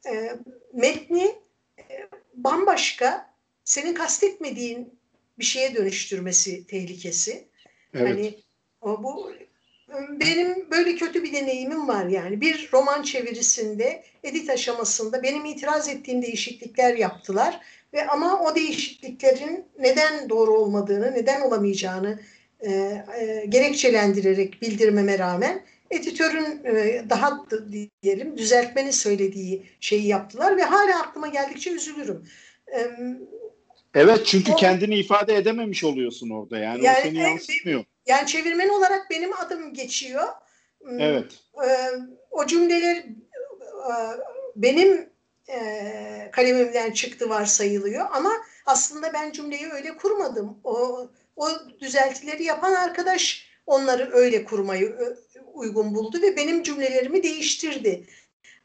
e, 0.07 0.31
metni 0.73 1.35
e, 1.79 2.09
bambaşka, 2.33 3.35
senin 3.63 3.93
kastetmediğin 3.93 4.99
bir 5.39 5.45
şeye 5.45 5.75
dönüştürmesi 5.75 6.67
tehlikesi. 6.67 7.47
Evet. 7.93 8.09
Hani 8.09 8.43
o 8.81 9.03
bu 9.03 9.31
benim 10.19 10.71
böyle 10.71 10.95
kötü 10.95 11.23
bir 11.23 11.33
deneyimim 11.33 11.87
var 11.87 12.05
yani. 12.05 12.41
Bir 12.41 12.69
roman 12.73 13.03
çevirisinde 13.03 14.03
edit 14.23 14.49
aşamasında 14.49 15.23
benim 15.23 15.45
itiraz 15.45 15.89
ettiğim 15.89 16.21
değişiklikler 16.21 16.95
yaptılar 16.95 17.61
ve 17.93 18.07
ama 18.07 18.41
o 18.41 18.55
değişikliklerin 18.55 19.65
neden 19.79 20.29
doğru 20.29 20.53
olmadığını, 20.53 21.13
neden 21.13 21.41
olamayacağını 21.41 22.19
e, 22.59 22.71
e, 23.19 23.45
gerekçelendirerek 23.49 24.61
bildirmeme 24.61 25.19
rağmen 25.19 25.65
editörün 25.91 26.63
e, 26.65 27.05
daha 27.09 27.45
diyelim 28.03 28.37
düzeltmenin 28.37 28.91
söylediği 28.91 29.63
şeyi 29.79 30.07
yaptılar 30.07 30.57
ve 30.57 30.63
hala 30.63 31.01
aklıma 31.01 31.27
geldikçe 31.27 31.71
üzülürüm. 31.71 32.23
E, 32.75 32.91
evet 33.93 34.25
çünkü 34.25 34.51
o, 34.51 34.55
kendini 34.55 34.95
ifade 34.95 35.35
edememiş 35.35 35.83
oluyorsun 35.83 36.29
orada 36.29 36.57
yani, 36.57 36.85
yani 36.85 36.97
o 36.99 37.03
seni 37.03 37.17
yansıtmıyor. 37.17 37.83
Yani 38.05 38.27
çevirmen 38.27 38.69
olarak 38.69 39.09
benim 39.09 39.33
adım 39.33 39.73
geçiyor. 39.73 40.27
Hmm, 40.79 40.99
evet. 40.99 41.31
Ee, 41.65 41.91
o 42.31 42.45
cümleler 42.45 42.95
e, 42.95 43.05
benim 44.55 45.09
e, 45.49 46.29
kalemimden 46.31 46.91
çıktı 46.91 47.29
varsayılıyor 47.29 48.05
ama 48.11 48.31
aslında 48.65 49.13
ben 49.13 49.31
cümleyi 49.31 49.67
öyle 49.67 49.97
kurmadım. 49.97 50.59
O, 50.63 51.07
o 51.35 51.49
düzeltileri 51.81 52.43
yapan 52.43 52.73
arkadaş 52.73 53.47
onları 53.65 54.09
öyle 54.13 54.45
kurmayı 54.45 55.15
uygun 55.53 55.95
buldu 55.95 56.21
ve 56.21 56.37
benim 56.37 56.63
cümlelerimi 56.63 57.23
değiştirdi. 57.23 58.05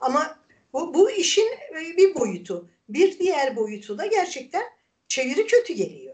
Ama 0.00 0.38
bu, 0.72 0.94
bu 0.94 1.10
işin 1.10 1.48
bir 1.96 2.14
boyutu. 2.14 2.68
Bir 2.88 3.18
diğer 3.18 3.56
boyutu 3.56 3.98
da 3.98 4.06
gerçekten 4.06 4.62
çeviri 5.08 5.46
kötü 5.46 5.72
geliyor 5.72 6.09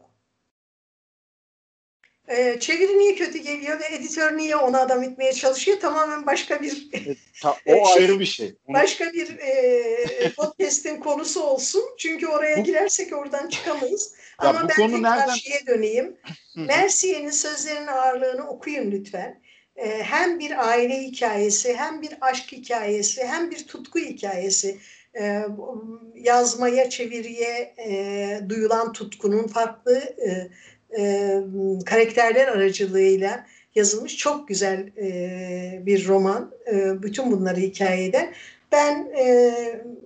e, 2.29 2.61
çeviri 2.61 2.99
niye 2.99 3.15
kötü 3.15 3.39
geliyor 3.39 3.81
ve 3.81 3.97
editör 3.97 4.37
niye 4.37 4.57
onu 4.57 4.81
adam 4.81 5.03
etmeye 5.03 5.33
çalışıyor 5.33 5.81
tamamen 5.81 6.27
başka 6.27 6.63
bir 6.63 6.89
e, 6.93 7.17
Ta, 7.43 7.57
o 7.67 7.71
şey, 7.71 7.83
ayrı 7.97 8.21
bir 8.21 8.27
şey. 8.27 8.55
Başka 8.69 9.13
bir 9.13 9.39
e, 9.39 10.33
podcast'in 10.37 11.01
konusu 11.01 11.43
olsun. 11.43 11.83
Çünkü 11.99 12.27
oraya 12.27 12.59
girersek 12.59 13.13
oradan 13.13 13.49
çıkamayız. 13.49 14.15
Ya 14.43 14.49
Ama 14.49 14.69
ben 14.69 14.77
konu 14.77 14.97
tekrar 14.97 15.19
nereden... 15.19 15.35
şeye 15.35 15.67
döneyim. 15.67 16.17
Mersiye'nin 16.57 17.31
sözlerinin 17.31 17.87
ağırlığını 17.87 18.49
okuyun 18.49 18.91
lütfen. 18.91 19.41
Ee, 19.77 20.03
hem 20.03 20.39
bir 20.39 20.69
aile 20.69 21.03
hikayesi, 21.03 21.77
hem 21.77 22.03
bir 22.03 22.19
aşk 22.21 22.53
hikayesi, 22.53 23.25
hem 23.25 23.51
bir 23.51 23.67
tutku 23.67 23.99
hikayesi. 23.99 24.79
Ee, 25.21 25.43
yazmaya, 26.15 26.91
çeviriye 26.91 27.75
e, 27.79 28.41
duyulan 28.49 28.93
tutkunun 28.93 29.47
farklı 29.47 29.99
e, 29.99 30.49
e, 30.99 31.41
karakterler 31.87 32.49
aracılığıyla 32.49 33.47
yazılmış 33.75 34.17
çok 34.17 34.49
güzel 34.49 34.87
bir 35.87 36.09
roman. 36.09 36.53
bütün 37.03 37.33
bunları 37.33 37.61
hikayeden. 37.61 38.35
Ben 38.73 39.09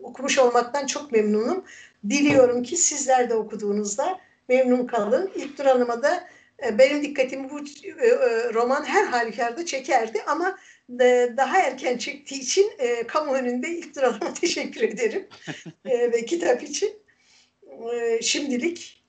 okumuş 0.03 0.39
olmaktan 0.39 0.87
çok 0.87 1.13
memnunum. 1.13 1.65
Diliyorum 2.11 2.63
ki 2.63 2.77
sizler 2.77 3.31
de 3.31 3.35
okuduğunuzda 3.35 4.21
memnun 4.49 4.87
kalın. 4.87 5.31
İlk 5.37 5.59
Hanım'a 5.59 6.03
da 6.03 6.29
e, 6.67 6.79
benim 6.79 7.03
dikkatimi 7.03 7.51
bu 7.51 7.59
e, 7.59 8.07
e, 8.07 8.53
roman 8.55 8.85
her 8.85 9.05
halükarda 9.05 9.67
çekerdi 9.67 10.23
ama 10.27 10.59
daha 11.37 11.59
erken 11.59 11.99
çektiği 11.99 12.41
için 12.41 12.71
kamu 13.07 13.33
önünde 13.33 13.69
ilk 13.69 14.03
Hanım'a 14.03 14.35
teşekkür 14.41 14.81
ederim 14.83 15.29
ve 15.87 16.25
kitap 16.25 16.63
için. 16.63 16.91
Şimdilik 18.21 19.00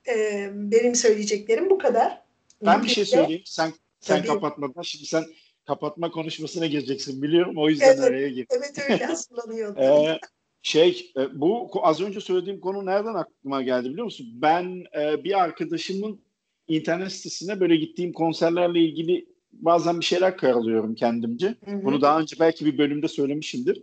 benim 0.54 0.94
söyleyeceklerim 0.94 1.70
bu 1.70 1.78
kadar. 1.78 2.22
Ben 2.66 2.82
bir 2.82 2.88
şey 2.88 3.04
söyleyeyim. 3.04 3.42
Sen 3.44 3.72
sen 4.00 4.18
Tabii. 4.18 4.26
kapatmadan 4.26 4.82
şimdi 4.82 5.06
sen 5.06 5.24
kapatma 5.66 6.10
konuşmasına 6.10 6.66
gireceksin 6.66 7.22
biliyorum. 7.22 7.54
O 7.56 7.68
yüzden 7.68 7.86
evet, 7.86 8.00
araya 8.00 8.28
gir. 8.28 8.46
Evet 8.50 8.90
öyle 8.90 9.04
hazırlanıyordum. 9.06 9.82
ee, 9.82 10.18
şey 10.62 11.12
bu 11.32 11.70
az 11.82 12.00
önce 12.00 12.20
söylediğim 12.20 12.60
konu 12.60 12.86
nereden 12.86 13.14
aklıma 13.14 13.62
geldi 13.62 13.90
biliyor 13.90 14.04
musun? 14.04 14.26
Ben 14.34 14.84
bir 15.24 15.42
arkadaşımın 15.42 16.20
internet 16.68 17.12
sitesine 17.12 17.60
böyle 17.60 17.76
gittiğim 17.76 18.12
konserlerle 18.12 18.80
ilgili 18.80 19.26
bazen 19.52 20.00
bir 20.00 20.04
şeyler 20.04 20.36
karalıyorum 20.36 20.94
kendimce. 20.94 21.54
Hı 21.64 21.70
hı. 21.70 21.84
Bunu 21.84 22.00
daha 22.00 22.20
önce 22.20 22.36
belki 22.40 22.66
bir 22.66 22.78
bölümde 22.78 23.08
söylemişimdir. 23.08 23.82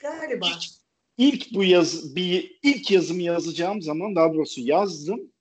Galiba. 0.00 0.46
İlk, 0.46 0.64
ilk 1.18 1.54
bu 1.54 1.64
yaz 1.64 2.16
bir 2.16 2.58
ilk 2.62 2.90
yazımı 2.90 3.22
yazacağım 3.22 3.82
zaman 3.82 4.16
daha 4.16 4.34
doğrusu 4.34 4.60
yazdım. 4.60 5.31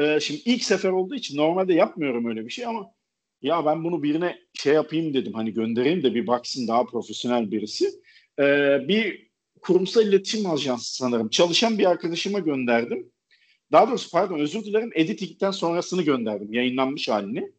Ee, 0.00 0.20
şimdi 0.20 0.40
ilk 0.44 0.64
sefer 0.64 0.90
olduğu 0.90 1.14
için 1.14 1.36
normalde 1.36 1.74
yapmıyorum 1.74 2.26
öyle 2.26 2.44
bir 2.44 2.50
şey 2.50 2.66
ama 2.66 2.94
ya 3.42 3.66
ben 3.66 3.84
bunu 3.84 4.02
birine 4.02 4.38
şey 4.54 4.74
yapayım 4.74 5.14
dedim 5.14 5.34
hani 5.34 5.54
göndereyim 5.54 6.02
de 6.02 6.14
bir 6.14 6.26
baksın 6.26 6.68
daha 6.68 6.84
profesyonel 6.84 7.50
birisi. 7.50 7.90
Ee, 8.38 8.78
bir 8.88 9.30
kurumsal 9.62 10.06
iletişim 10.06 10.50
ajansı 10.50 10.94
sanırım 10.94 11.28
çalışan 11.28 11.78
bir 11.78 11.90
arkadaşıma 11.90 12.38
gönderdim. 12.38 13.12
Daha 13.72 13.88
doğrusu 13.88 14.10
pardon 14.10 14.38
özür 14.38 14.64
dilerim 14.64 14.90
editingden 14.94 15.50
sonrasını 15.50 16.02
gönderdim 16.02 16.52
yayınlanmış 16.52 17.08
halini. 17.08 17.52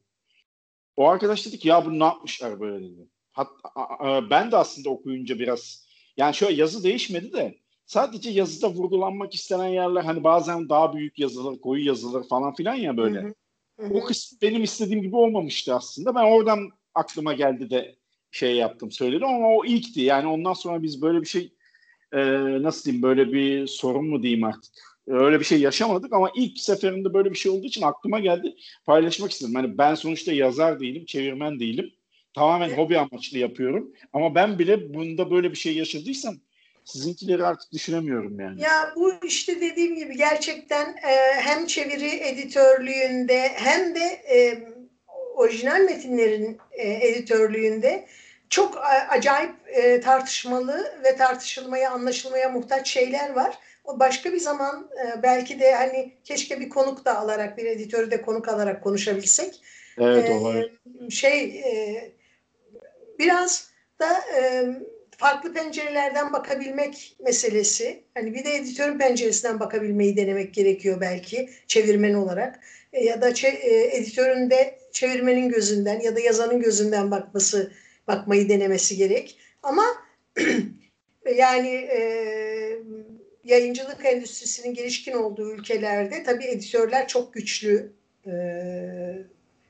O 0.95 1.07
arkadaş 1.07 1.45
dedi 1.45 1.59
ki 1.59 1.67
ya 1.67 1.85
bunu 1.85 1.99
ne 1.99 2.03
yapmışlar 2.03 2.59
böyle 2.59 2.85
dedi. 2.85 3.07
Hatta, 3.31 4.29
ben 4.29 4.51
de 4.51 4.57
aslında 4.57 4.89
okuyunca 4.89 5.39
biraz 5.39 5.87
yani 6.17 6.35
şöyle 6.35 6.55
yazı 6.55 6.83
değişmedi 6.83 7.33
de 7.33 7.60
sadece 7.91 8.29
yazıda 8.29 8.69
vurgulanmak 8.69 9.35
istenen 9.35 9.67
yerler 9.67 10.03
hani 10.03 10.23
bazen 10.23 10.69
daha 10.69 10.95
büyük 10.95 11.19
yazılır, 11.19 11.59
koyu 11.59 11.85
yazılır 11.85 12.27
falan 12.27 12.53
filan 12.53 12.75
ya 12.75 12.97
böyle. 12.97 13.21
Hı 13.21 13.27
hı. 13.27 13.85
Hı. 13.85 13.93
O 13.93 14.03
kısım 14.03 14.37
benim 14.41 14.63
istediğim 14.63 15.01
gibi 15.01 15.15
olmamıştı 15.15 15.75
aslında. 15.75 16.15
Ben 16.15 16.23
oradan 16.23 16.69
aklıma 16.95 17.33
geldi 17.33 17.69
de 17.69 17.95
şey 18.31 18.55
yaptım 18.55 18.91
söyledim 18.91 19.27
ama 19.27 19.47
o 19.47 19.65
ilkti. 19.65 20.01
Yani 20.01 20.27
ondan 20.27 20.53
sonra 20.53 20.83
biz 20.83 21.01
böyle 21.01 21.21
bir 21.21 21.25
şey 21.25 21.53
e, 22.13 22.19
nasıl 22.63 22.85
diyeyim 22.85 23.03
böyle 23.03 23.33
bir 23.33 23.67
sorun 23.67 24.05
mu 24.05 24.23
diyeyim 24.23 24.43
artık 24.43 24.73
Öyle 25.07 25.39
bir 25.39 25.45
şey 25.45 25.59
yaşamadık 25.61 26.13
ama 26.13 26.31
ilk 26.35 26.59
seferinde 26.59 27.13
böyle 27.13 27.31
bir 27.31 27.35
şey 27.35 27.51
olduğu 27.51 27.65
için 27.65 27.81
aklıma 27.81 28.19
geldi. 28.19 28.55
Paylaşmak 28.85 29.31
istedim. 29.31 29.55
Hani 29.55 29.77
ben 29.77 29.95
sonuçta 29.95 30.33
yazar 30.33 30.79
değilim, 30.79 31.05
çevirmen 31.05 31.59
değilim. 31.59 31.91
Tamamen 32.33 32.69
hobi 32.69 32.99
amaçlı 32.99 33.37
yapıyorum. 33.37 33.91
Ama 34.13 34.35
ben 34.35 34.59
bile 34.59 34.93
bunda 34.93 35.31
böyle 35.31 35.51
bir 35.51 35.57
şey 35.57 35.77
yaşadıysam 35.77 36.35
sizinkileri 36.91 37.45
artık 37.45 37.71
düşünemiyorum 37.71 38.39
yani. 38.39 38.61
Ya 38.61 38.93
bu 38.95 39.13
işte 39.23 39.61
dediğim 39.61 39.95
gibi 39.95 40.17
gerçekten 40.17 40.87
e, 40.87 41.33
hem 41.35 41.65
çeviri 41.65 42.15
editörlüğünde 42.15 43.49
hem 43.53 43.95
de 43.95 44.03
e, 44.29 44.63
orijinal 45.35 45.79
metinlerin 45.79 46.57
e, 46.71 47.07
editörlüğünde 47.07 48.05
çok 48.49 48.77
a, 48.77 49.07
acayip 49.09 49.55
e, 49.67 50.01
tartışmalı 50.01 50.99
ve 51.03 51.15
tartışılmaya, 51.15 51.91
anlaşılmaya 51.91 52.49
muhtaç 52.49 52.87
şeyler 52.87 53.29
var. 53.29 53.57
O 53.85 53.99
başka 53.99 54.33
bir 54.33 54.39
zaman 54.39 54.89
e, 55.05 55.23
belki 55.23 55.59
de 55.59 55.75
hani 55.75 56.13
keşke 56.23 56.59
bir 56.59 56.69
konuk 56.69 57.05
da 57.05 57.17
alarak 57.17 57.57
bir 57.57 57.65
editörü 57.65 58.11
de 58.11 58.21
konuk 58.21 58.47
alarak 58.47 58.83
konuşabilsek. 58.83 59.61
Evet 59.97 60.29
e, 60.29 61.09
Şey 61.09 61.43
e, 61.43 62.11
biraz 63.19 63.71
da 63.99 64.21
e, 64.37 64.65
farklı 65.21 65.53
pencerelerden 65.53 66.33
bakabilmek 66.33 67.17
meselesi. 67.19 68.03
Hani 68.13 68.33
bir 68.33 68.45
de 68.45 68.55
editörün 68.55 68.97
penceresinden 68.97 69.59
bakabilmeyi 69.59 70.17
denemek 70.17 70.53
gerekiyor 70.53 71.01
belki 71.01 71.49
çevirmen 71.67 72.13
olarak. 72.13 72.59
E, 72.93 73.03
ya 73.03 73.21
da 73.21 73.29
çe- 73.29 73.57
e, 73.57 73.97
editörün 73.97 74.49
de 74.49 74.79
çevirmenin 74.91 75.49
gözünden 75.49 75.99
ya 75.99 76.15
da 76.15 76.19
yazanın 76.19 76.61
gözünden 76.61 77.11
bakması 77.11 77.71
bakmayı 78.07 78.49
denemesi 78.49 78.97
gerek. 78.97 79.37
Ama 79.63 79.83
yani 81.35 81.69
e, 81.69 81.99
yayıncılık 83.43 84.05
endüstrisinin 84.05 84.73
gelişkin 84.73 85.13
olduğu 85.13 85.51
ülkelerde 85.53 86.23
tabii 86.23 86.45
editörler 86.45 87.07
çok 87.07 87.33
güçlü 87.33 87.91
e, 88.25 88.31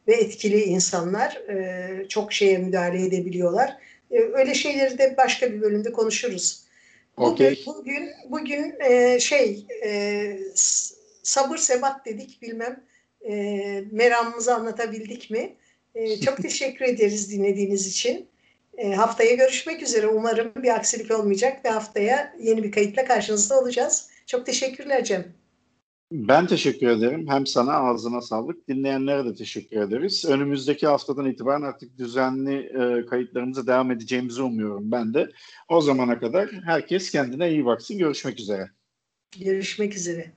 ve 0.07 0.13
etkili 0.13 0.61
insanlar. 0.61 1.35
E, 1.49 2.07
çok 2.09 2.33
şeye 2.33 2.57
müdahale 2.57 3.05
edebiliyorlar. 3.05 3.77
E, 4.11 4.19
öyle 4.19 4.53
şeyleri 4.53 4.97
de 4.97 5.17
başka 5.17 5.53
bir 5.53 5.61
bölümde 5.61 5.91
konuşuruz. 5.91 6.63
Okay. 7.17 7.57
Bugün, 7.65 7.65
bugün, 7.65 8.09
bugün 8.29 8.75
e, 8.79 9.19
şey 9.19 9.65
e, 9.85 10.39
sabır 11.23 11.57
sebat 11.57 12.05
dedik 12.05 12.41
bilmem 12.41 12.83
e, 13.29 13.33
meramımızı 13.91 14.55
anlatabildik 14.55 15.31
mi? 15.31 15.55
E, 15.95 16.19
çok 16.19 16.37
teşekkür 16.41 16.85
ederiz 16.85 17.31
dinlediğiniz 17.31 17.87
için. 17.87 18.27
E, 18.77 18.91
haftaya 18.91 19.35
görüşmek 19.35 19.81
üzere. 19.81 20.07
Umarım 20.07 20.51
bir 20.55 20.75
aksilik 20.75 21.11
olmayacak 21.11 21.65
ve 21.65 21.69
haftaya 21.69 22.35
yeni 22.39 22.63
bir 22.63 22.71
kayıtla 22.71 23.05
karşınızda 23.05 23.59
olacağız. 23.59 24.09
Çok 24.25 24.45
teşekkürler 24.45 25.03
Cem. 25.03 25.40
Ben 26.11 26.47
teşekkür 26.47 26.87
ederim. 26.87 27.25
Hem 27.27 27.47
sana 27.47 27.73
ağzına 27.73 28.21
sağlık. 28.21 28.67
Dinleyenlere 28.67 29.25
de 29.25 29.35
teşekkür 29.35 29.81
ederiz. 29.81 30.25
Önümüzdeki 30.25 30.87
haftadan 30.87 31.25
itibaren 31.25 31.61
artık 31.61 31.97
düzenli 31.97 32.55
e, 32.55 33.05
kayıtlarımıza 33.05 33.67
devam 33.67 33.91
edeceğimizi 33.91 34.41
umuyorum 34.41 34.91
ben 34.91 35.13
de. 35.13 35.31
O 35.69 35.81
zamana 35.81 36.19
kadar 36.19 36.49
herkes 36.65 37.11
kendine 37.11 37.51
iyi 37.51 37.65
baksın. 37.65 37.97
Görüşmek 37.97 38.39
üzere. 38.39 38.69
Görüşmek 39.39 39.95
üzere. 39.95 40.31